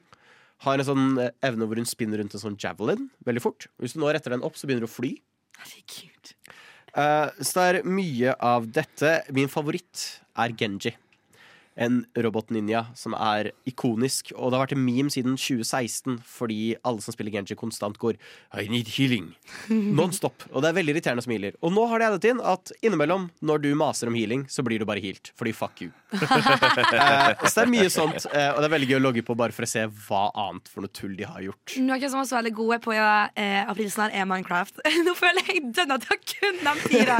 [0.63, 3.67] har en sånn eh, evne hvor hun spinner rundt en sånn javelin veldig fort.
[3.83, 5.11] Hvis du nå retter den opp, så begynner du å fly.
[5.59, 6.31] Herregud.
[6.97, 9.21] Eh, så det er mye av dette.
[9.35, 10.95] Min favoritt er Genji.
[11.81, 14.31] En robotninja som er ikonisk.
[14.37, 18.19] Og det har vært en meme siden 2016 fordi alle som spiller Genji, konstant går
[18.61, 19.31] I need healing.
[19.71, 20.45] Non-stop.
[20.51, 21.57] Og det er veldig irriterende som healer.
[21.65, 24.81] Og nå har de addet inn at innimellom, når du maser om healing, så blir
[24.81, 25.33] du bare healt.
[25.39, 25.91] Fordi fuck you.
[26.91, 29.35] Eh, så det er mye sånt, eh, og det er veldig gøy å logge på
[29.37, 31.75] bare for å se hva annet for noe tull de har gjort.
[31.81, 34.81] Noen som var så veldig gode på eh, aprilsnarr, er Minecraft.
[35.07, 37.17] Nå føler jeg dønn at jeg kun de fire.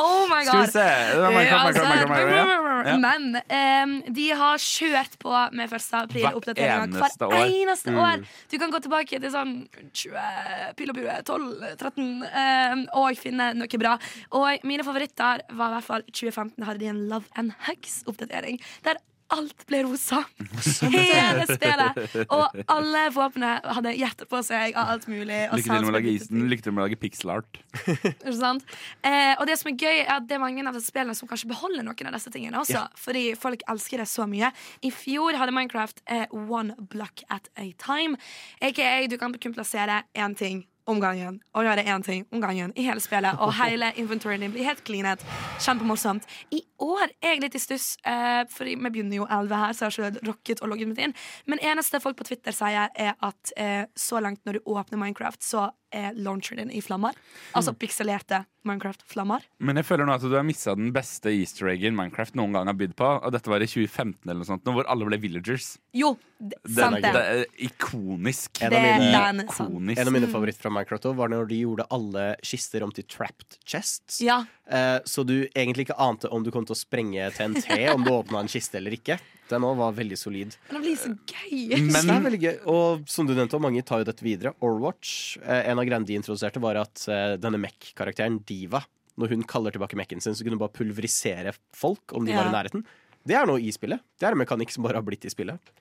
[0.00, 0.74] Oh my Skal vi god.
[0.74, 0.86] se.
[1.12, 3.00] Det Minecraft, Minecraft, Minecraft, Minecraft.
[3.06, 5.86] Men eh, de har kjørt på med 1.
[6.02, 7.54] april-oppdateringa Hvert eneste hver år.
[7.62, 8.00] eneste år.
[8.02, 8.24] år.
[8.50, 9.54] Du kan gå tilbake til sånn
[9.92, 11.46] 20, pil og bue, 12,
[11.78, 13.96] 13 eh, og finne noe bra.
[14.38, 18.60] Og mine favoritter var i hvert fall 2015 hadde de en Love and Hugs-oppdatering.
[18.86, 19.00] Der
[19.32, 20.22] alt ble rosa.
[20.94, 22.00] Hele spillet.
[22.28, 25.40] Og alle våpnene hadde hjerter på seg av alt mulig.
[25.52, 26.44] Lykke til med å lage isen.
[26.50, 27.62] Lykke til med å lage pixel art.
[27.92, 28.66] ikke sant?
[29.06, 31.50] Eh, og det som er gøy, er at det er mange av spillene som kanskje
[31.52, 32.84] beholder noen av disse tingene også.
[33.00, 34.52] Fordi folk elsker det så mye.
[34.84, 38.20] I fjor hadde Minecraft eh, one block at a time.
[38.62, 42.72] AKA du kan kun plassere én ting om gangen og gjøre én ting om gangen
[42.76, 43.38] i hele spillet.
[43.42, 45.22] Og hele inventoryen din blir helt cleanet.
[45.62, 46.26] Kjempemorsomt.
[46.50, 49.86] I år er jeg litt i stuss, uh, for vi begynner jo 11 her, så
[49.86, 51.14] jeg har ikke rocket og logget meg inn.
[51.46, 55.42] Men eneste folk på Twitter sier, er at uh, så langt når du åpner Minecraft,
[55.44, 57.16] så er launcheren din i flammer.
[57.56, 59.42] Altså pikselerte Minecraft-flammer.
[59.58, 62.70] Men jeg føler nå at du har missa den beste easter eggen Minecraft noen gang
[62.70, 63.08] har bydd på.
[63.18, 65.72] Og dette var i 2015 eller noe sånt, hvor alle ble villagers.
[65.98, 67.24] Jo, det, sant det det.
[67.32, 68.62] er ikonisk.
[68.62, 69.98] En av mine, ikonisk.
[69.98, 73.08] en av mine favoritter fra Minecraft også var når de gjorde alle kister om til
[73.10, 74.22] trapped chests.
[74.24, 74.42] Ja.
[74.70, 77.66] Eh, så du egentlig ikke ante om du kom til å sprenge TNT
[77.96, 79.18] om du åpna en kiste eller ikke.
[79.52, 80.56] Den nå, var veldig solid.
[80.68, 81.76] Men det blir så gøy.
[81.76, 82.56] Men, det er veldig gøy.
[82.72, 84.54] Og som du nevnte, mange tar jo dette videre.
[84.64, 88.82] Overwatch, eh, en av greiene de introduserte, var at eh, denne Mech-karakteren, Diva,
[89.20, 92.48] når hun kaller tilbake Mech-en sin, så kunne hun bare pulverisere folk om de var
[92.48, 92.86] i nærheten.
[93.28, 94.02] Det er noe i spillet.
[94.18, 95.72] Det er en mekanikk som bare har blitt i spillet.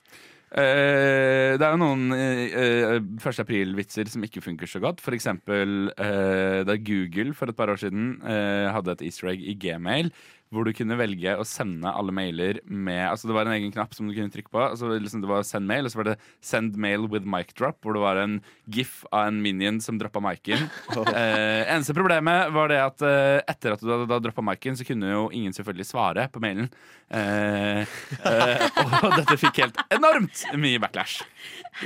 [0.51, 3.37] Eh, det er jo noen uh, 1.
[3.39, 4.99] april-vitser som ikke funker så godt.
[5.03, 9.45] For eksempel eh, da Google for et par år siden eh, hadde et easter egg
[9.47, 10.11] i Gmail.
[10.51, 13.93] Hvor du kunne velge å sende alle mailer med Altså Det var en egen knapp
[13.95, 14.59] som du kunne trykke på.
[14.59, 17.79] Altså liksom Det var send mail, og så var det send mail with mic drop,
[17.81, 18.39] hvor det var en
[18.71, 20.67] gif av en minion som droppa micen.
[21.15, 25.13] eh, eneste problemet var det at eh, etter at du hadde droppa micen, så kunne
[25.13, 26.67] jo ingen selvfølgelig svare på mailen.
[27.11, 27.83] Eh,
[28.19, 31.21] eh, og dette fikk helt enormt mye backlash.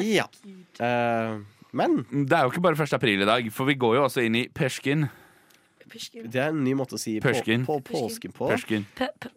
[0.01, 0.25] Ja.
[0.79, 1.43] Uh,
[1.75, 2.95] men Det er jo ikke bare 1.
[2.97, 4.47] april i dag, for vi går jo også inn i
[5.91, 6.27] persken.
[6.31, 7.33] det er en ny måte å si på,
[7.65, 8.47] på påsken på.
[8.51, 8.85] Persken.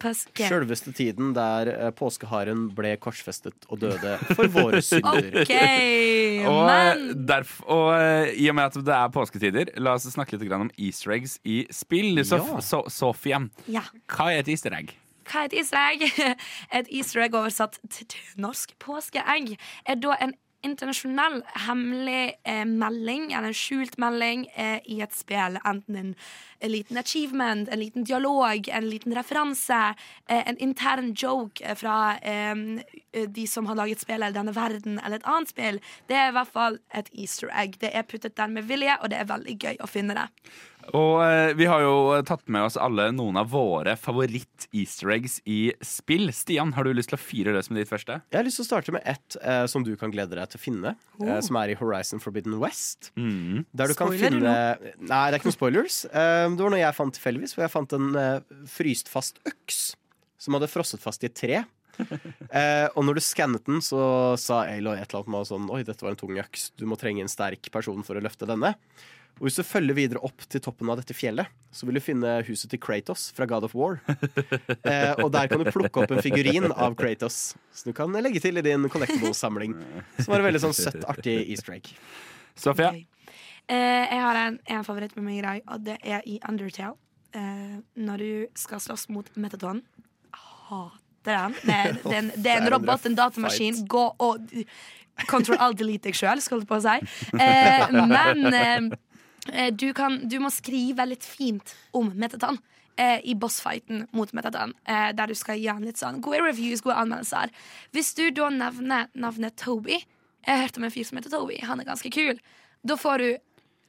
[0.01, 0.47] Påske.
[0.49, 5.29] Sjølveste tiden der eh, påskeharen ble korsfestet og døde for våre synder.
[5.43, 10.39] okay, Og, derf, og eh, i og med at det er påsketider, la oss snakke
[10.39, 12.17] litt om easter eggs i spill.
[12.19, 12.41] Ja.
[12.61, 13.85] so Sofie, Ja.
[14.11, 14.95] hva er et easter egg?
[15.29, 16.05] Hva er et easter egg?
[16.79, 19.55] Et easter egg oversatt til til norsk påskeegg
[19.85, 20.33] er da en
[20.65, 25.59] internasjonal hemmelig eh, melding, eller en skjult melding, eh, i et spill.
[25.67, 26.09] Enten en,
[26.59, 29.79] en liten achievement, en liten dialog, en liten referanse,
[30.27, 32.83] eh, en intern joke eh, fra eh,
[33.27, 35.79] de som har laget spillet, eller denne verden, eller et annet spill.
[36.11, 37.79] Det er i hvert fall et easter egg.
[37.79, 40.27] Det er puttet der med vilje, og det er veldig gøy å finne det.
[40.97, 41.93] Og eh, vi har jo
[42.25, 46.31] tatt med oss alle noen av våre favoritt-easter eggs i spill.
[46.33, 48.19] Stian, har du lyst til å fyre løs med ditt første?
[48.31, 50.59] Jeg har lyst til å starte med ett eh, som du kan glede deg til
[50.61, 50.95] å finne.
[51.19, 51.41] eh, Oh.
[51.45, 53.11] som er i Horizon Forbidden West.
[53.19, 53.65] Mm.
[53.75, 54.53] Der du kan finne finne
[55.03, 55.99] Nei, det er ikke noen spoilers.
[56.09, 58.39] Eh, det var noe jeg fant tilfeldigvis, for jeg fant en eh,
[58.71, 59.81] fryst fast øks
[60.39, 61.61] som hadde frosset fast i et tre.
[62.49, 63.99] Eh, og når du skannet den, så
[64.39, 66.69] sa Aloy et eller annet med sånn Oi, dette var en tung øks.
[66.79, 68.71] Du må trenge en sterk person for å løfte denne.
[69.39, 72.33] Og hvis du følger videre opp til toppen av dette fjellet, så vil du finne
[72.47, 73.99] huset til Kratos fra God of War.
[74.89, 78.39] Eh, og der kan du plukke opp en figurin av Kratos, som du kan legge
[78.41, 79.75] til i din collectible-samling.
[80.19, 81.89] Som var en veldig sånn søtt, artig easter egg.
[82.59, 82.89] Sofie?
[83.69, 86.95] Eh, jeg har en, en favoritt med meg i dag, og det er i Undertale.
[87.37, 89.83] Eh, når du skal slåss mot Metaton.
[90.69, 91.55] Hater den.
[91.63, 93.83] Det, er- det, er en- det er en robot, en datamaskin.
[93.89, 94.49] Gå og
[95.29, 96.97] Control alt delete deg sjøl, skal jeg på å si.
[97.35, 98.89] Eh, men eh,
[99.71, 102.59] du, kan, du må skrive litt fint om Metaton.
[102.99, 106.81] eh, I bossfighten mot Metaton, eh, der du skal gi han litt sånn gode reviews,
[106.81, 107.49] gode anmeldelser.
[107.95, 110.01] Hvis du da nevner navnet Toby
[110.45, 111.57] Jeg har hørt om en fyr som heter Toby.
[111.67, 112.37] Han er ganske kul.
[112.87, 113.37] Da får du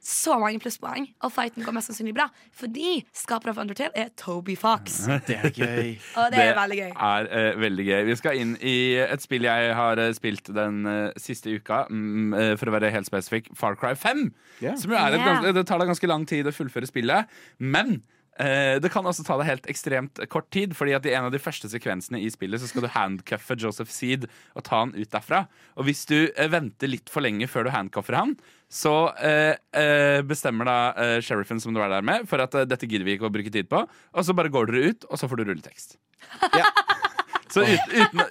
[0.01, 2.25] så mange plusspoeng, og fighten går mest sannsynlig bra.
[2.57, 5.03] Fordi skaperen av Undertale er Toby Fox.
[5.27, 5.91] Det er gøy.
[6.19, 6.91] Og det er veldig gøy.
[6.91, 7.99] er uh, veldig gøy.
[8.09, 11.85] Vi skal inn i et spill jeg har eh, spilt den uh, siste uka.
[11.91, 14.25] um, uh, for å være helt spesifikk, Far Cry 5.
[14.61, 14.77] Yeah.
[14.79, 15.27] Som jo er et yeah.
[15.29, 17.29] ganske, det tar deg ganske lang tid å fullføre spillet.
[17.61, 18.01] Men
[18.81, 21.41] det kan også ta deg helt ekstremt kort tid, fordi at i en av de
[21.41, 25.43] første sekvensene i spillet så skal du handcuffe Joseph Seed og ta han ut derfra.
[25.77, 28.35] Og hvis du eh, venter litt for lenge før du handcuffer han,
[28.71, 32.67] så eh, eh, bestemmer da eh, sheriffen som du er der med, for at eh,
[32.69, 35.19] dette gidder vi ikke å bruke tid på, og så bare går dere ut, og
[35.19, 35.99] så får du rulletekst.
[36.55, 36.69] Ja.
[37.51, 38.21] Så ut, uten,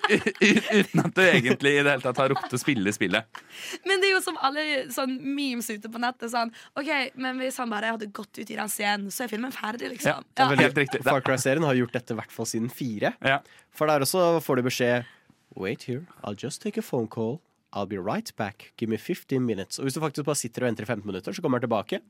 [0.80, 3.40] uten at du egentlig i det hele tatt har rukket å spille spillet.
[3.84, 4.64] Men det er jo som alle
[4.94, 6.30] sånn memes ute på nettet.
[6.32, 6.90] Sånn, ok,
[7.20, 10.24] Men hvis han bare hadde gått ut i den scenen, så er filmen ferdig, liksom.
[10.24, 11.02] Ja, Det er Helt riktig.
[11.04, 13.14] Far Cry-serien har gjort dette i hvert fall siden fire.
[13.20, 13.40] Ja.
[13.76, 15.16] For der også får du beskjed
[15.58, 17.40] Wait here, I'll just take a phone call.
[17.72, 18.72] I'll be right back.
[18.78, 19.78] Give me 15 minutes.
[19.78, 22.00] Og hvis du faktisk bare sitter og venter i 15 minutter, så kommer han tilbake.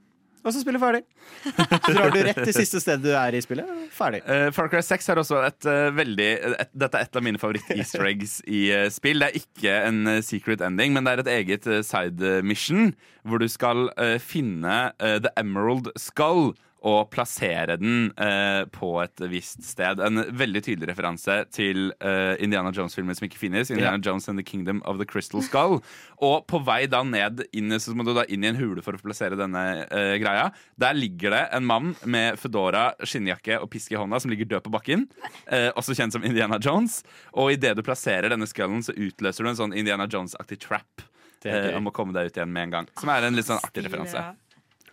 [0.41, 1.03] Og så spiller ferdig.
[1.45, 3.69] Så drar du rett til siste sted du er i spillet.
[3.93, 4.23] Ferdig.
[4.25, 7.41] Uh, Far Cry 6 er også et uh, veldig et, Dette er et av mine
[7.41, 9.21] favoritt-easter eggs i uh, spill.
[9.21, 12.95] Det er ikke en secret ending, men det er et eget side mission
[13.29, 13.91] hvor du skal
[14.25, 16.55] finne The Emerald Skull.
[16.87, 20.01] Og plassere den eh, på et visst sted.
[20.01, 23.69] En veldig tydelig referanse til eh, Indiana Jones-filmen som ikke finnes.
[23.73, 25.83] Indiana Jones and the Kingdom of the Crystal Skull.
[26.27, 28.97] Og på vei da ned inn, så må du da inn i en hule for
[28.97, 30.49] å plassere denne eh, greia.
[30.81, 34.65] Der ligger det en mann med fedora, skinnjakke og pisk i hånda som ligger død
[34.71, 35.05] på bakken.
[35.53, 37.03] Eh, også kjent som Indiana Jones.
[37.37, 41.05] Og idet du plasserer denne skullen, så utløser du en sånn Indiana Jones-aktig trap.
[41.41, 42.89] Det Eh, om å komme deg ut igjen med en gang.
[43.01, 44.25] Som er en litt sånn artig referanse.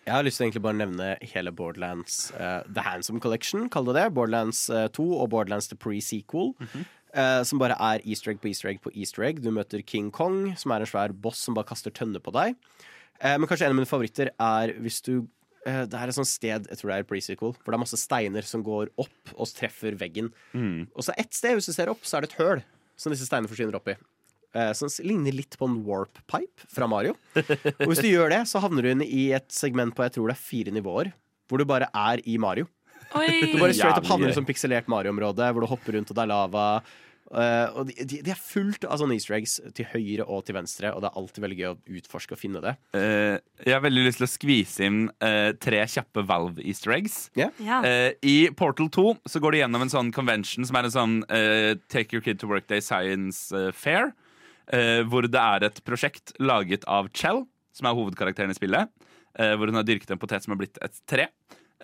[0.07, 3.89] Jeg har lyst til å egentlig bare nevne hele Borderlands uh, The Handsome Collection, kall
[3.89, 4.05] det det.
[4.15, 6.53] Borderlands uh, 2 og Borderlands The Pre-Sequel.
[7.17, 9.41] eh, som bare er easter egg på easter egg på easter egg.
[9.43, 12.55] Du møter King Kong, som er en svær boss som bare kaster tønner på deg.
[13.19, 15.13] Eh, men kanskje en av mine favoritter er hvis du
[15.65, 17.99] eh, Det er et sånt sted, jeg tror det er pre-sequel, hvor det er masse
[17.99, 20.29] steiner som går opp og treffer veggen.
[20.95, 22.63] Og så ett sted, hvis du ser opp, så er det et høl
[22.97, 23.97] som disse steinene forsvinner opp i.
[24.55, 27.15] Eh, Som ligner litt på en warp pipe fra Mario.
[27.35, 30.31] Og hvis du gjør det, så havner du inn i et segment på jeg tror
[30.31, 31.11] det er fire nivåer.
[31.47, 32.67] Hvor du bare er i Mario.
[33.15, 33.27] Oi.
[33.53, 36.17] Du bare straight up havner i et sånn pikselert Mario-område hvor du hopper rundt og
[36.17, 36.69] det er lava.
[37.27, 40.55] Uh, og de, de, de er fullt av sånne easter eggs til høyre og til
[40.55, 42.71] venstre, og det er alltid veldig gøy å utforske og finne det.
[42.95, 47.17] Uh, jeg har veldig lyst til å skvise inn uh, tre kjappe Valve-easter eggs.
[47.35, 47.51] Yeah.
[47.59, 47.83] Yeah.
[47.87, 51.17] Eh, I Portal 2 så går de gjennom en sånn convention som er en sånn
[51.27, 54.13] eh, Take Your Kid to Work Day Science Fair.
[54.73, 58.89] Eh, hvor det er et prosjekt laget av Chell, som er hovedkarakteren i spillet.
[59.37, 61.27] eh, hvor hun har dyrket en potet som har blitt et tre.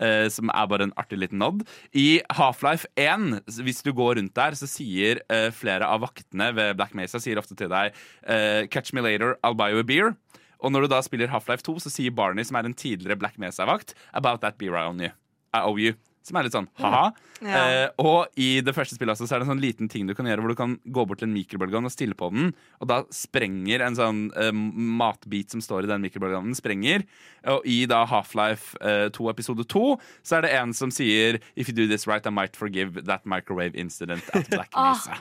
[0.01, 1.61] eh, som er bare en artig liten nod.
[1.93, 6.77] I Half-Life 1, hvis du går rundt der, så sier eh, flere av vaktene ved
[6.79, 7.93] Black Mesa sier ofte til deg
[8.25, 10.15] eh, 'Catch me later, I'll buy you a beer'.
[10.63, 13.37] Og når du da spiller Half-Life 2, så sier Barney, som er en tidligere Black
[13.37, 15.13] Mesa-vakt, 'About that beer I own you'.
[15.53, 15.93] I owe you.
[16.23, 17.09] Som er litt sånn ha-ha.
[17.43, 17.61] Ja.
[17.67, 20.13] Eh, og i det første spillet også, så er det en sånn liten ting du
[20.15, 22.87] kan gjøre, hvor du kan gå bort til en mikrobølgeovn og stille på den, og
[22.87, 27.03] da sprenger en sånn eh, matbit som står i den mikrobølgeovnen, sprenger.
[27.51, 29.83] Og i da Half-Life eh, 2 episode 2
[30.23, 33.25] så er det en som sier If you do this right, I might forgive that
[33.27, 34.93] microwave incident at Black Ah.
[34.95, 35.19] Mesa.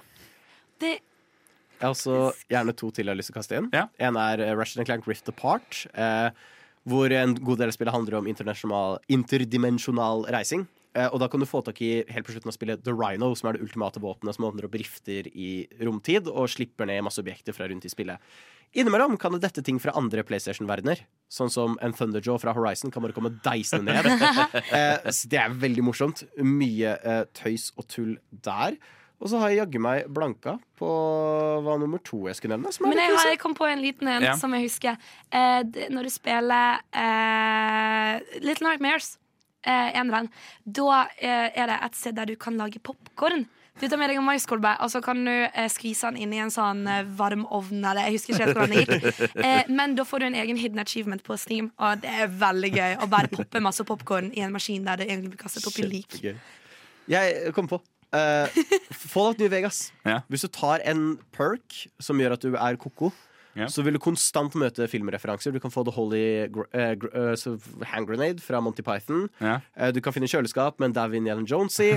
[0.79, 1.01] Det,
[1.83, 3.67] Jeg har også gjerne to til jeg har lyst til å kaste inn.
[3.75, 6.31] En er Russian Ratchet Clank Rift Apart, eh,
[6.87, 10.65] hvor en god del av spillet handler om internasjonal- interdimensjonal reising.
[10.95, 13.31] Eh, og da kan du få tak i helt på slutten av spillet The Rhino,
[13.39, 17.23] som er det ultimate våpenet som åpner opp rifter i romtid og slipper ned masse
[17.23, 18.21] objekter fra rundt i spillet.
[18.77, 21.03] Innimellom kan det dette ting fra andre PlayStation-verdener.
[21.33, 24.09] Sånn som en Thunderjaw fra Horizon kan bare komme deisende ned.
[24.79, 26.25] eh, så det er veldig morsomt.
[26.41, 28.15] Mye eh, tøys og tull
[28.45, 28.79] der.
[29.23, 30.89] Og så har jeg jaggu meg blanka på
[31.63, 32.73] hva nummer to jeg skulle nevne.
[32.75, 34.33] Som er Men jeg, har, jeg kom på en liten en Ja.
[34.41, 34.97] som jeg husker.
[35.31, 39.13] Eh, det, når du spiller eh, Little Nightmares,
[39.63, 40.31] eh, eneren,
[40.65, 43.47] da eh, er det et sted der du kan lage popkorn.
[43.81, 46.41] Du tar med deg en maiskolbe, og så kan du eh, skvise den inn i
[46.45, 47.81] en sånn eh, varmovn.
[47.81, 49.21] Eller jeg husker ikke helt hvordan det gikk.
[49.43, 52.71] Eh, men da får du en egen hidden achievement på Steam, og det er veldig
[52.75, 55.79] gøy å bare poppe masse popkorn i en maskin der det egentlig blir kastet opp
[55.81, 56.19] i lik.
[57.11, 58.61] Jeg kom på uh,
[58.93, 59.89] Fallout New Vegas.
[60.31, 63.11] Hvis du tar en perk som gjør at du er ko-ko,
[63.69, 65.55] så vil du konstant møte filmreferanser.
[65.55, 66.23] Du kan få The Holy
[66.53, 69.29] gr uh, gr eh, Hand Grenade fra Monty Python.
[69.41, 69.59] Ja.
[69.77, 71.93] Uh, du kan finne kjøleskap med en Davin Yellen Jones i.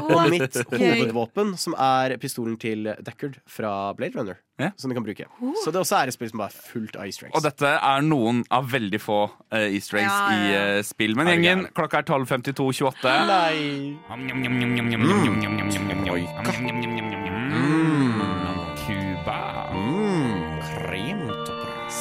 [0.00, 4.38] og mitt hovedvåpen, som er pistolen til Deckard fra Blade Runner.
[4.76, 5.24] Som du kan bruke.
[5.64, 7.36] Så det også er et spill som bare er fullt av easter eggs.
[7.38, 9.20] Og dette er noen av veldig få
[9.54, 10.36] eh, easter eggs Ja, ja, ja.
[10.36, 11.16] i eh, spill.
[11.18, 13.08] Men Er gjengen, klokka er 12.52,28.
[13.30, 13.56] Nei.
[16.44, 17.69] Cuba.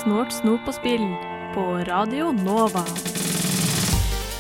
[0.10, 1.04] Snort, snop og spill
[1.54, 2.82] på Radio Nova.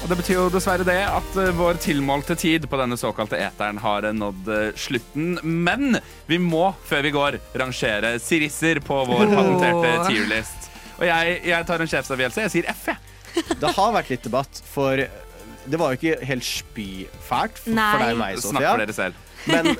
[0.01, 3.77] Og Det betyr jo dessverre det at eh, vår tilmålte tid på denne såkalte eteren
[3.83, 5.37] har eh, nådd eh, slutten.
[5.45, 10.71] Men vi må, før vi går, rangere sirisser på vår patenterte tierlist.
[10.97, 12.47] Og jeg, jeg tar en sjefsavgjørelse.
[12.47, 13.45] Jeg sier F, jeg.
[13.61, 17.91] Det har vært litt debatt, for det var jo ikke helt spyfælt for, Nei.
[17.93, 18.55] for deg og meg, Sofia.
[18.57, 19.25] Snakk for dere selv.
[19.45, 19.75] Men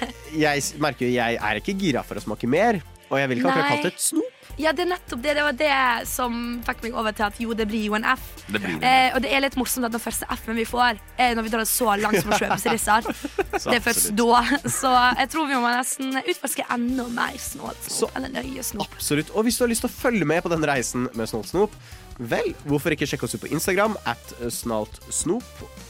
[0.46, 2.84] jeg merker jo jeg er ikke gira for å smake mer.
[3.10, 4.36] Og jeg vil ikke akkurat kalle det et snop.
[4.60, 5.34] Ja, det er nettopp det.
[5.38, 5.76] Det var det
[6.10, 6.34] som
[6.68, 8.26] fikk meg over til at jo, det blir jo en F.
[8.50, 8.90] Det blir det.
[8.90, 11.54] Eh, og det er litt morsomt at den første F-en vi får, er når vi
[11.54, 13.08] drar så langt som å kjøpe sirisser.
[13.70, 14.42] Det er først da.
[14.72, 18.14] Så jeg tror vi må nesten utforske enda mer snålt snop.
[18.20, 18.92] Eller nøye snop.
[18.96, 19.32] Absolutt.
[19.36, 21.76] Og hvis du har lyst til å følge med på den reisen med Snålt snop,
[22.20, 25.46] vel, hvorfor ikke sjekke oss ut på Instagram at snaltsnop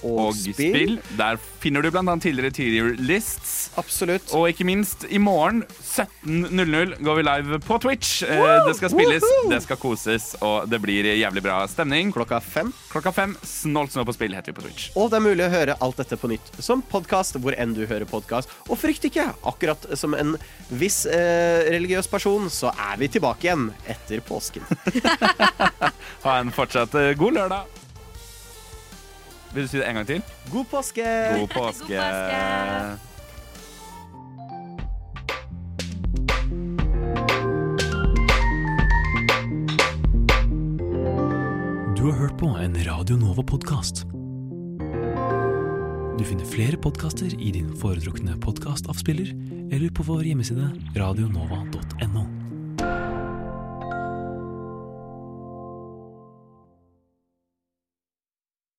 [0.05, 0.97] og, Og spill.
[1.17, 3.71] Der finner du annet tidligere tier lists.
[3.79, 4.29] Absolutt.
[4.37, 8.21] Og ikke minst, i morgen 17.00 går vi live på Twitch.
[8.23, 9.49] Eh, Det skal spilles, Woohoo!
[9.51, 12.13] det skal koses, og det blir jævlig bra stemning.
[12.15, 12.71] Klokka fem.
[12.93, 13.35] Klokka fem.
[13.43, 14.89] Snolt snå på spill heter vi på Twitch.
[14.95, 17.83] Og det er mulig å høre alt dette på nytt som podkast hvor enn du
[17.89, 18.51] hører podkast.
[18.69, 20.35] Og frykt ikke, akkurat som en
[20.69, 24.63] viss eh, religiøs person, så er vi tilbake igjen etter påsken.
[26.23, 27.77] Ha en fortsatt eh, god lørdag.
[29.53, 30.21] Vil du si det en gang til?
[30.51, 31.05] God påske!
[31.39, 31.99] God påske.
[41.97, 44.05] Du har hørt på en Radio Nova-podkast.
[46.19, 49.31] Du finner flere podkaster i din foretrukne podkastavspiller
[49.71, 52.38] eller på vår hjemmeside radionova.no.